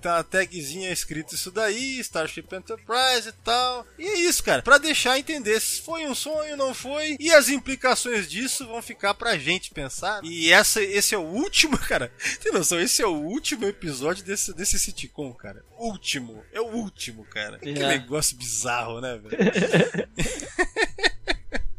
[0.00, 3.86] tá uma tagzinha escrito isso daí, Starship Enterprise e tal.
[3.98, 4.62] E é isso, cara.
[4.62, 9.14] Pra deixar entender se foi um sonho, não foi, e as implicações disso vão ficar
[9.14, 10.20] pra gente pensar.
[10.24, 12.12] E essa, esse é o último, cara.
[12.42, 12.80] Tem noção?
[12.80, 15.64] Esse é o último episódio desse, desse sitcom, cara.
[15.78, 16.42] Último.
[16.52, 17.58] É o último, cara.
[17.58, 17.88] Que É.
[17.88, 19.36] negócio bizarro, né, velho?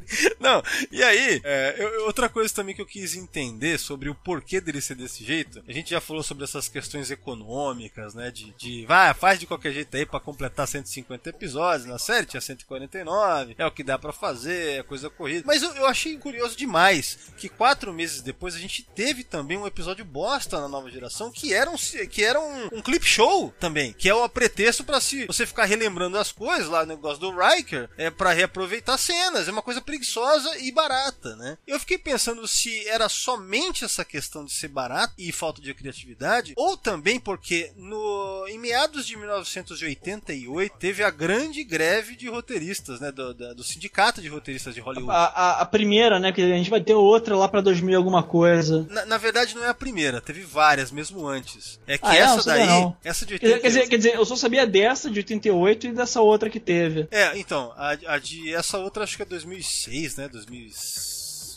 [0.40, 0.62] Não,
[0.92, 4.82] e aí, é, eu- outra coisa também que eu quis entender sobre o porquê dele
[4.82, 8.32] ser desse jeito, a gente já falou sobre essas questões econômicas, né?
[8.32, 12.42] De, de vai, faz de qualquer jeito aí pra completar 150 episódios, na série tinha
[12.42, 15.44] 149, é o que dá pra fazer, é coisa corrida.
[15.46, 19.68] Mas eu, eu achei curioso demais que quatro meses depois a gente teve também um
[19.68, 21.76] episódio bosta na nova geração que era um,
[22.10, 25.66] que era um, um clip show também, que é o pretexto pra se você ficar
[25.66, 29.82] relembrando as coisas lá, o negócio do Riker, é pra reaproveitar cenas, é uma coisa
[29.82, 31.58] preguiçosa famosa e barata, né?
[31.68, 36.54] Eu fiquei pensando se era somente essa questão de ser barato e falta de criatividade,
[36.56, 43.12] ou também porque no, em meados de 1988 teve a grande greve de roteiristas, né?
[43.12, 45.12] Do, do sindicato de roteiristas de Hollywood.
[45.12, 46.32] A, a- a primeira, né?
[46.32, 48.86] Que a gente vai ter outra lá pra 2000 e alguma coisa.
[48.90, 51.80] Na, na verdade, não é a primeira, teve várias mesmo antes.
[51.88, 52.26] É que Ah, é?
[52.26, 52.98] Não essa daí, não.
[53.04, 53.62] essa de Quer, 88.
[53.62, 57.08] quer dizer, quer dizer, eu só sabia dessa de 88 e dessa outra que teve.
[57.12, 59.26] É, então, a, a de essa outra acho que é
[59.88, 60.28] 2006, né?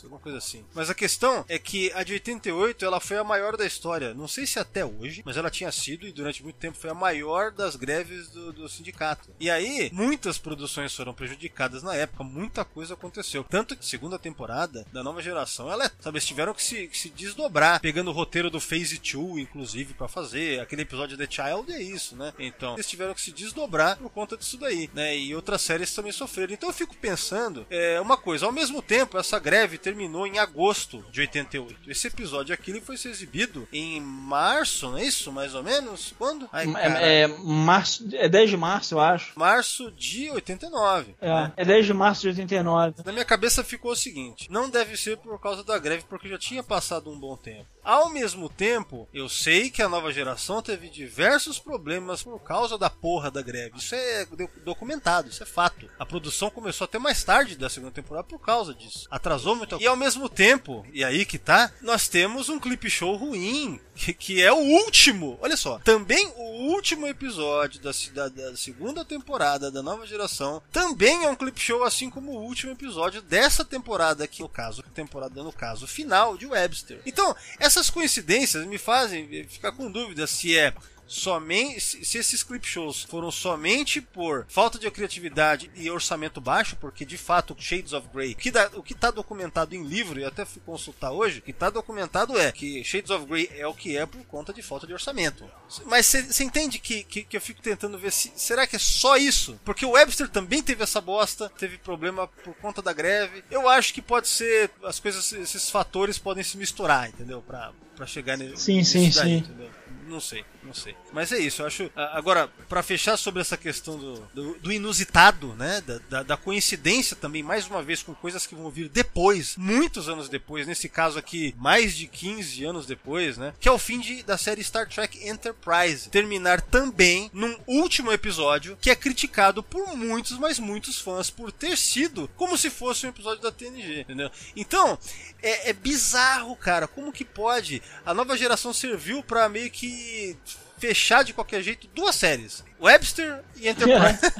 [0.01, 0.65] 2000 alguma coisa assim.
[0.73, 4.13] Mas a questão é que a de 88 ela foi a maior da história.
[4.13, 6.93] Não sei se até hoje, mas ela tinha sido e durante muito tempo foi a
[6.93, 9.29] maior das greves do, do sindicato.
[9.39, 13.43] E aí, muitas produções foram prejudicadas na época, muita coisa aconteceu.
[13.49, 16.97] Tanto que segunda temporada da nova geração, ela, é- sabe, eles tiveram que se, que
[16.97, 20.59] se desdobrar, pegando o roteiro do Phase 2, inclusive, pra fazer.
[20.59, 22.33] Aquele episódio The Child é isso, né?
[22.39, 25.17] Então, eles tiveram que se desdobrar por conta disso daí, né?
[25.17, 26.53] E outras séries também sofreram.
[26.53, 31.03] Então eu fico pensando, é, uma coisa, ao mesmo tempo, essa greve terminou em agosto
[31.11, 31.91] de 88.
[31.91, 35.31] Esse episódio aqui ele foi ser exibido em março, não é isso?
[35.33, 36.13] Mais ou menos?
[36.17, 36.47] Quando?
[36.51, 36.65] Ai.
[36.77, 39.37] É, é março, é 10 de março, eu acho.
[39.37, 41.15] Março de 89.
[41.21, 43.01] É, é 10 de março de 89.
[43.05, 46.37] Na minha cabeça ficou o seguinte: não deve ser por causa da greve, porque já
[46.37, 47.67] tinha passado um bom tempo.
[47.83, 52.89] Ao mesmo tempo, eu sei que a nova geração teve diversos problemas por causa da
[52.89, 53.77] porra da greve.
[53.77, 55.89] Isso é do- documentado, isso é fato.
[55.99, 59.07] A produção começou até mais tarde da segunda temporada por causa disso.
[59.11, 59.75] Atrasou muito.
[59.81, 64.39] E ao mesmo tempo, e aí que tá, nós temos um clipe show ruim, que,
[64.39, 65.39] é o último.
[65.41, 71.23] Olha só, também o último episódio da, da- da segunda temporada da nova geração também
[71.25, 75.41] é um clip show, assim como o último episódio dessa temporada aqui, no caso, temporada
[75.41, 77.01] no caso final de Webster.
[77.03, 80.75] Então, essas coincidências me fazem ficar com dúvida se é
[81.11, 86.75] somente se se esses clip shows foram somente por falta de criatividade e orçamento baixo,
[86.77, 90.19] porque de fato Shades of Grey, o que, dá- o que tá documentado em livro,
[90.19, 93.67] e até fui consultar hoje, o que tá documentado é que Shades of Grey é
[93.67, 95.49] o que é por conta de falta de orçamento.
[95.85, 99.17] Mas você entende que, que, que eu fico tentando ver se será que é só
[99.17, 99.59] isso?
[99.65, 103.43] Porque o Webster também teve essa bosta, teve problema por conta da greve.
[103.51, 107.41] Eu acho que pode ser as coisas, esses fatores podem se misturar, entendeu?
[107.41, 108.57] Pra, pra chegar nele.
[108.57, 109.37] Sim, sim, sim.
[109.37, 109.69] entendeu?
[110.07, 110.95] Não sei, não sei.
[111.11, 111.91] Mas é isso, eu acho.
[111.95, 115.81] Agora, pra fechar sobre essa questão do, do, do inusitado, né?
[115.81, 120.07] Da, da, da coincidência também, mais uma vez, com coisas que vão vir depois, muitos
[120.07, 123.53] anos depois, nesse caso aqui, mais de 15 anos depois, né?
[123.59, 126.09] Que é o fim de, da série Star Trek Enterprise.
[126.09, 131.77] Terminar também num último episódio que é criticado por muitos, mas muitos fãs, por ter
[131.77, 134.29] sido como se fosse um episódio da TNG, entendeu?
[134.55, 134.97] Então,
[135.41, 136.87] é, é bizarro, cara.
[136.87, 137.81] Como que pode?
[138.05, 140.37] A nova geração serviu pra meio que
[140.81, 144.19] fechar de qualquer jeito duas séries: Webster e Enterprise.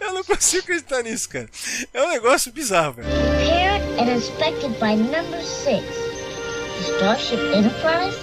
[0.00, 1.48] Eu não consigo acreditar nisso, cara.
[1.92, 3.08] É um negócio bizarro, velho.
[3.08, 5.84] Prepared and inspected by number six.
[6.76, 8.16] The Starship Enterprise?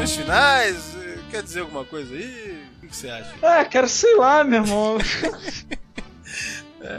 [0.00, 0.96] Considerações finais?
[1.30, 2.58] Quer dizer alguma coisa aí?
[2.82, 3.30] O que você acha?
[3.42, 4.98] Ah, cara, sei lá, meu irmão.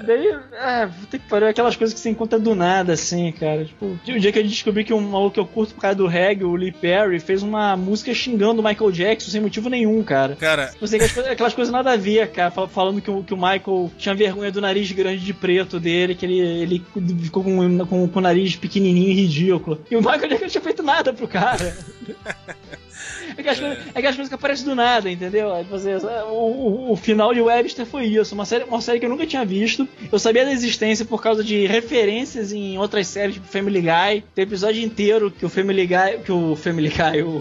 [0.06, 3.66] Daí, é, vou ter que parar aquelas coisas que você encontra do nada, assim, cara.
[3.66, 6.06] Tipo, o dia que eu descobri que um maluco que eu curto por causa do
[6.06, 10.36] reggae, o Lee Perry, fez uma música xingando o Michael Jackson sem motivo nenhum, cara.
[10.36, 12.52] Cara, Você aquelas, coisas- aquelas coisas nada a ver, cara.
[12.52, 16.14] fal- Falando que o, que o Michael tinha vergonha do nariz grande de preto dele,
[16.14, 16.86] que ele, ele
[17.24, 19.84] ficou com, com, com o nariz pequenininho e ridículo.
[19.90, 21.76] E o Michael Jackson não tinha feito nada pro cara.
[23.38, 25.54] É aquelas, coisas, é coisas que aparecem do nada, entendeu?
[25.54, 28.36] Aí você- o, o, o final de Webster foi isso.
[28.36, 29.88] Uma série, uma série que eu nunca tinha visto.
[30.12, 34.24] Eu sabia da existência por causa de referências em outras séries, tipo Family Guy.
[34.36, 36.20] Tem episódio inteiro que o Family Guy.
[36.26, 37.40] Que o Family Guy, o,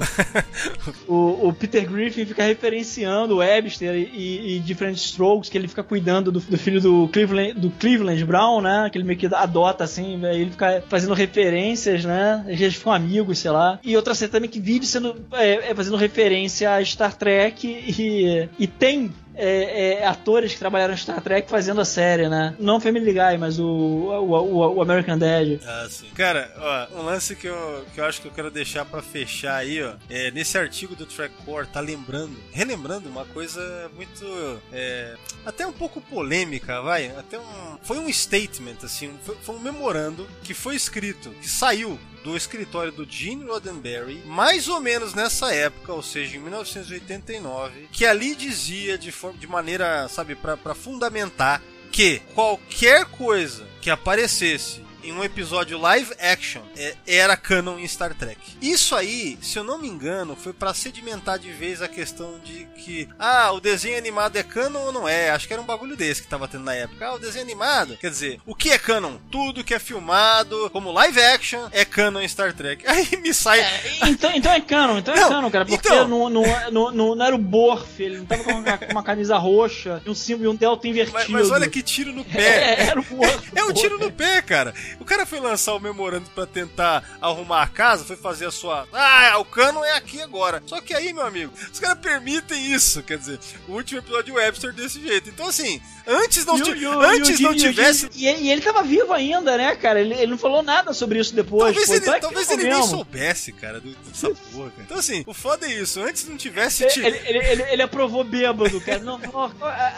[1.08, 5.82] o, o Peter Griffin fica referenciando o Webster e, e Different Strokes, que ele fica
[5.82, 8.88] cuidando do, do filho do Cleveland, do Cleveland Brown, né?
[8.90, 12.44] Que ele meio que adota assim, ele fica fazendo referências, né?
[12.46, 13.78] Eles ficam amigos, sei lá.
[13.82, 18.48] E outra série também que vive sendo é, é fazendo referência a Star Trek e,
[18.58, 22.54] e tem é, é, atores que trabalharam em Star Trek fazendo a série, né?
[22.58, 25.58] Não Family Guy, mas o, o, o, o American Dad.
[25.64, 26.08] Ah, sim.
[26.14, 29.56] Cara, ó, um lance que eu, que eu acho que eu quero deixar pra fechar
[29.56, 29.94] aí, ó.
[30.10, 34.60] É, nesse artigo do Trackcore, tá lembrando, relembrando uma coisa muito.
[34.72, 35.14] é,
[35.46, 37.06] até um pouco polêmica, vai.
[37.16, 37.78] Até um.
[37.82, 42.92] Foi um statement, assim, foi, foi um memorando que foi escrito, que saiu do escritório
[42.92, 48.98] do Gene Roddenberry, mais ou menos nessa época, ou seja, em 1989, que ali dizia
[48.98, 55.78] de, forma, de maneira, sabe, para fundamentar que qualquer coisa que aparecesse em um episódio
[55.78, 58.38] live action é, era canon em Star Trek.
[58.60, 62.66] Isso aí, se eu não me engano, foi pra sedimentar de vez a questão de
[62.76, 65.30] que ah, o desenho animado é canon ou não é?
[65.30, 67.06] Acho que era um bagulho desse que tava tendo na época.
[67.06, 69.16] Ah, o desenho animado, quer dizer, o que é canon?
[69.30, 72.84] Tudo que é filmado como live action é canon em Star Trek.
[72.88, 73.60] Aí me sai
[74.08, 75.64] Então, então é canon, então é Não, canon, cara.
[75.66, 78.78] Porque então- não, não, não, não, não era o Borf, ele não tava com uma,
[78.78, 81.18] com uma camisa roxa e um símbolo e um delta invertido.
[81.18, 82.40] Mas, mas olha que tiro no pé.
[82.60, 83.50] É, era o Borf.
[83.54, 84.74] É um tiro no pé, cara.
[84.98, 88.86] O cara foi lançar o memorando pra tentar arrumar a casa, foi fazer a sua.
[88.92, 90.62] Ah, o cano é aqui agora.
[90.66, 93.02] Só que aí, meu amigo, os caras permitem isso.
[93.02, 93.38] Quer dizer,
[93.68, 95.28] o último episódio de Webster desse jeito.
[95.30, 98.10] Então, assim, antes não, E ti- antes e não tivesse.
[98.14, 100.00] E, e ele tava vivo ainda, né, cara?
[100.00, 101.64] Ele, ele não falou nada sobre isso depois.
[101.74, 104.82] Talvez pô, ele, então é talvez ele nem soubesse, cara, do- dessa porra, cara.
[104.82, 106.00] Então, assim, o foda é isso.
[106.00, 106.82] Antes não tivesse.
[106.84, 108.98] Ele, ti- ele, ele, ele- ele aprovou bêbado, cara.
[109.00, 109.20] Não,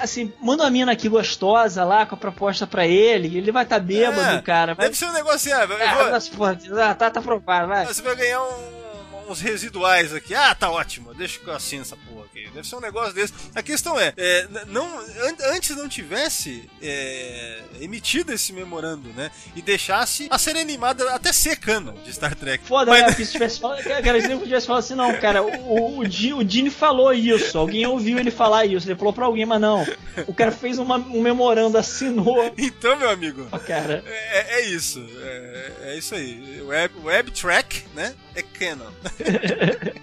[0.01, 3.37] assim, manda uma mina aqui gostosa lá com a proposta pra ele.
[3.39, 4.75] Ele vai estar tá bêbado, É, cara.
[4.89, 7.87] Um negócio assim, ah, eu ah, vou- mas, porra, ah, tá, tá aprovado, vai.
[7.87, 8.83] Você vai ganhar um-
[9.29, 10.35] uns residuais aqui.
[10.35, 11.15] Ah, tá ótimo.
[11.15, 12.49] Deixa assino essa porra aqui.
[12.55, 13.33] Deve ser um negócio desse.
[13.55, 19.31] A questão é, é, não, an- antes não tivesse é, emitido esse memorando, né?
[19.57, 22.65] E deixasse a série animada até ser canon de Star Trek.
[22.67, 23.25] Foda, Mas- né?
[23.25, 26.71] Se tivesse falado, cara, se ele tivesse falado assim, não, cara, o, o, o Dini
[26.71, 29.87] falou isso, alguém ouviu ele falar isso, ele falou pra alguém, mas não.
[30.27, 32.53] O cara fez uma- um memorando, assinou.
[32.59, 35.05] Então, meu amigo, Cara, é, é isso.
[35.23, 36.61] É, é isso aí.
[36.63, 38.15] Web, web track, né?
[38.35, 38.91] É canon.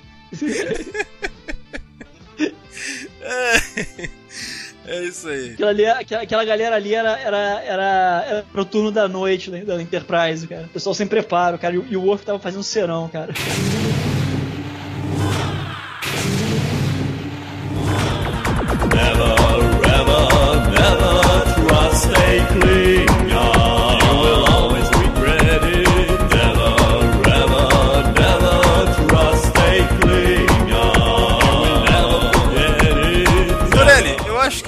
[4.88, 5.52] é, isso aí.
[5.54, 9.64] aquela, ali, aquela, aquela galera ali era, era, era, era pro turno da noite né,
[9.64, 10.64] da Enterprise, cara.
[10.66, 13.34] O pessoal sem preparo, cara, e, o- e o Worf tava fazendo serão, cara.
[22.50, 23.06] Dorelli,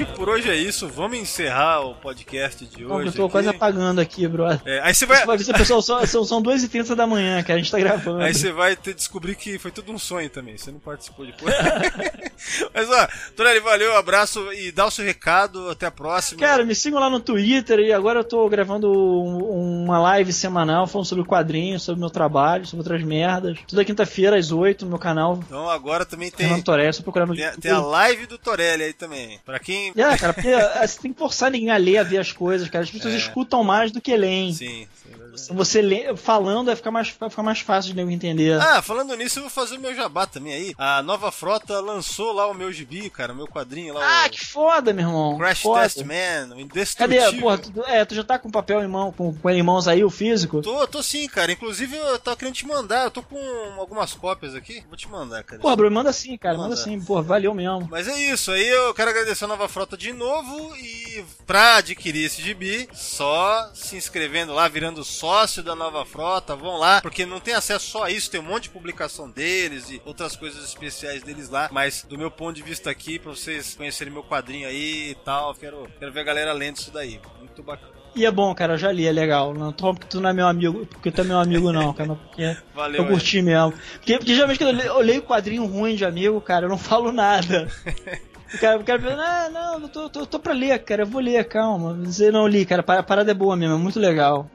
[0.05, 0.87] que por hoje é isso.
[0.87, 3.07] Vamos encerrar o podcast de Não, hoje.
[3.07, 3.31] eu tô aqui.
[3.31, 4.61] quase apagando aqui, brother.
[4.65, 5.25] É, aí você vai.
[5.25, 8.21] Vai ver, pessoal, só- são, são 2h30 da manhã, cara, a gente tá gravando.
[8.21, 10.57] Aí você vai ter descobrir que foi tudo um sonho também.
[10.57, 11.53] Você não participou depois.
[12.73, 15.69] Mas ó, Torelli, valeu, abraço e dá o seu recado.
[15.69, 16.39] Até a próxima.
[16.39, 20.87] Cara, me sigam lá no Twitter e agora eu tô gravando um- uma live semanal
[20.87, 23.57] falando sobre quadrinhos, sobre meu trabalho, sobre outras merdas.
[23.67, 25.39] Toda quinta-feira às 8 no meu canal.
[25.45, 26.49] Então agora também tem,
[26.91, 29.39] só procurar no tem, tem a live do Torelli aí também.
[29.45, 29.90] Pra quem.
[30.13, 32.69] É, cara, porque ah, você tem que forçar ninguém a ler, a ver as coisas,
[32.69, 32.83] cara.
[32.83, 33.17] As pessoas É.
[33.17, 34.53] escutam mais do que leem.
[34.53, 35.57] Sim, sim, é verdade.
[35.57, 38.59] Você lê, falando vai ficar, mais, vai ficar mais fácil de nego entender.
[38.61, 40.73] Ah, falando nisso, eu vou fazer o meu jabá também aí.
[40.77, 44.23] A nova frota lançou lá o meu gibi, cara, o meu quadrinho lá.
[44.23, 45.37] Ah, o que foda, meu irmão.
[45.37, 45.81] Crash foda.
[45.81, 47.25] Test Man, o Indestrutível.
[47.25, 47.41] Cadê?
[47.41, 49.87] Porra, tu, é, tu já tá com papel em mão, com, com ele em mãos
[49.87, 50.61] aí, o físico?
[50.61, 51.51] Tô, tô sim, cara.
[51.51, 53.05] Inclusive, eu tava querendo te mandar.
[53.05, 53.37] Eu tô com
[53.77, 54.83] algumas cópias aqui.
[54.87, 55.61] Vou te mandar, cara.
[55.61, 56.81] Porra, Bruno, manda sim, cara, manda mandar.
[56.81, 56.99] sim.
[57.01, 57.87] Porra, valeu mesmo.
[57.89, 62.25] Mas é isso, aí eu quero agradecer a Nova Frota de novo e pra adquirir
[62.25, 67.39] esse gibi, só se inscrevendo lá, virando sócio da Nova Frota, vão lá, porque não
[67.39, 71.21] tem acesso só a isso, tem um monte de publicação deles e outras coisas especiais
[71.21, 75.11] deles lá, mas do meu ponto de vista aqui, pra vocês conhecerem meu quadrinho aí
[75.11, 77.91] e tal, quero, quero ver a galera lendo isso daí, muito bacana.
[78.15, 79.53] E é bom, cara, eu já li, é legal.
[79.53, 82.15] Não tô porque tu não é meu amigo, porque tu é meu amigo, não, cara.
[82.15, 83.71] Porque Valeu, eu curti mesmo.
[83.93, 87.71] Porque, porque geralmente quando eu leio quadrinho ruim de amigo, cara, eu não falo nada.
[88.53, 91.07] O cara, o cara pensa, ah, não, eu tô, tô, tô pra ler, cara, eu
[91.07, 91.93] vou ler, calma.
[92.05, 94.49] Você não li, cara, a parada é boa mesmo, é muito legal.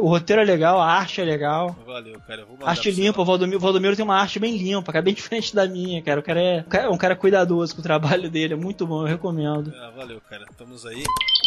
[0.00, 1.76] O roteiro é legal, a arte é legal.
[1.86, 4.92] Valeu, cara, eu vou Arte limpa, o Valdomiro, o Valdomiro tem uma arte bem limpa,
[4.92, 6.20] cara, bem diferente da minha, cara.
[6.20, 9.06] O cara é, é um cara cuidadoso com o trabalho dele, é muito bom, eu
[9.06, 9.72] recomendo.
[9.76, 10.44] Ah, valeu, cara.
[10.50, 11.04] Estamos aí.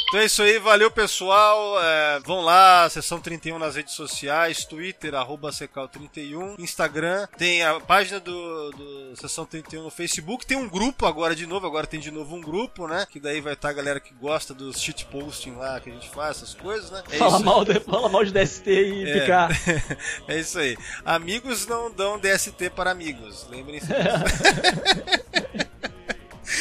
[0.07, 1.81] Então é isso aí, valeu pessoal.
[1.81, 8.19] É, vão lá, sessão 31 nas redes sociais, Twitter, arroba Secal31, Instagram, tem a página
[8.19, 12.11] do, do Sessão 31 no Facebook, tem um grupo agora de novo, agora tem de
[12.11, 13.05] novo um grupo, né?
[13.09, 16.09] Que daí vai estar a galera que gosta dos shit posting lá que a gente
[16.09, 17.03] faz, essas coisas, né?
[17.11, 19.19] É fala, mal de, fala mal de DST e É.
[19.19, 19.49] picar.
[20.29, 20.77] é isso aí.
[21.03, 23.47] Amigos não dão DST para amigos.
[23.49, 25.64] Lembrem-se disso.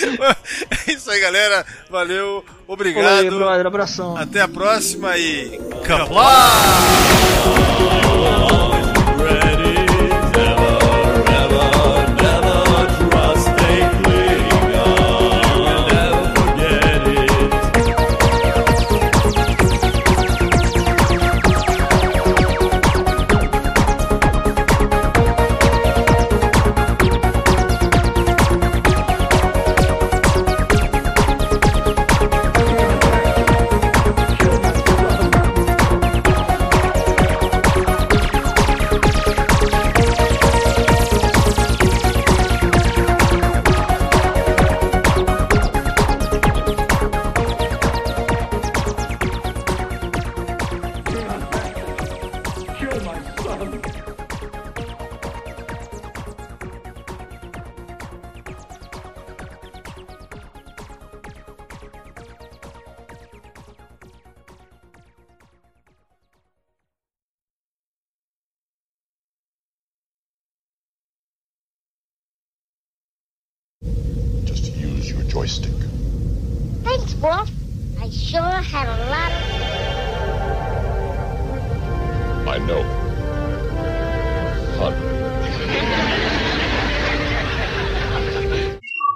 [0.88, 1.64] é isso aí, galera.
[1.90, 2.44] Valeu.
[2.66, 3.20] Obrigado.
[3.20, 4.16] Aí, brother, abração.
[4.16, 5.60] Até a próxima e.
[5.86, 6.24] Caplau!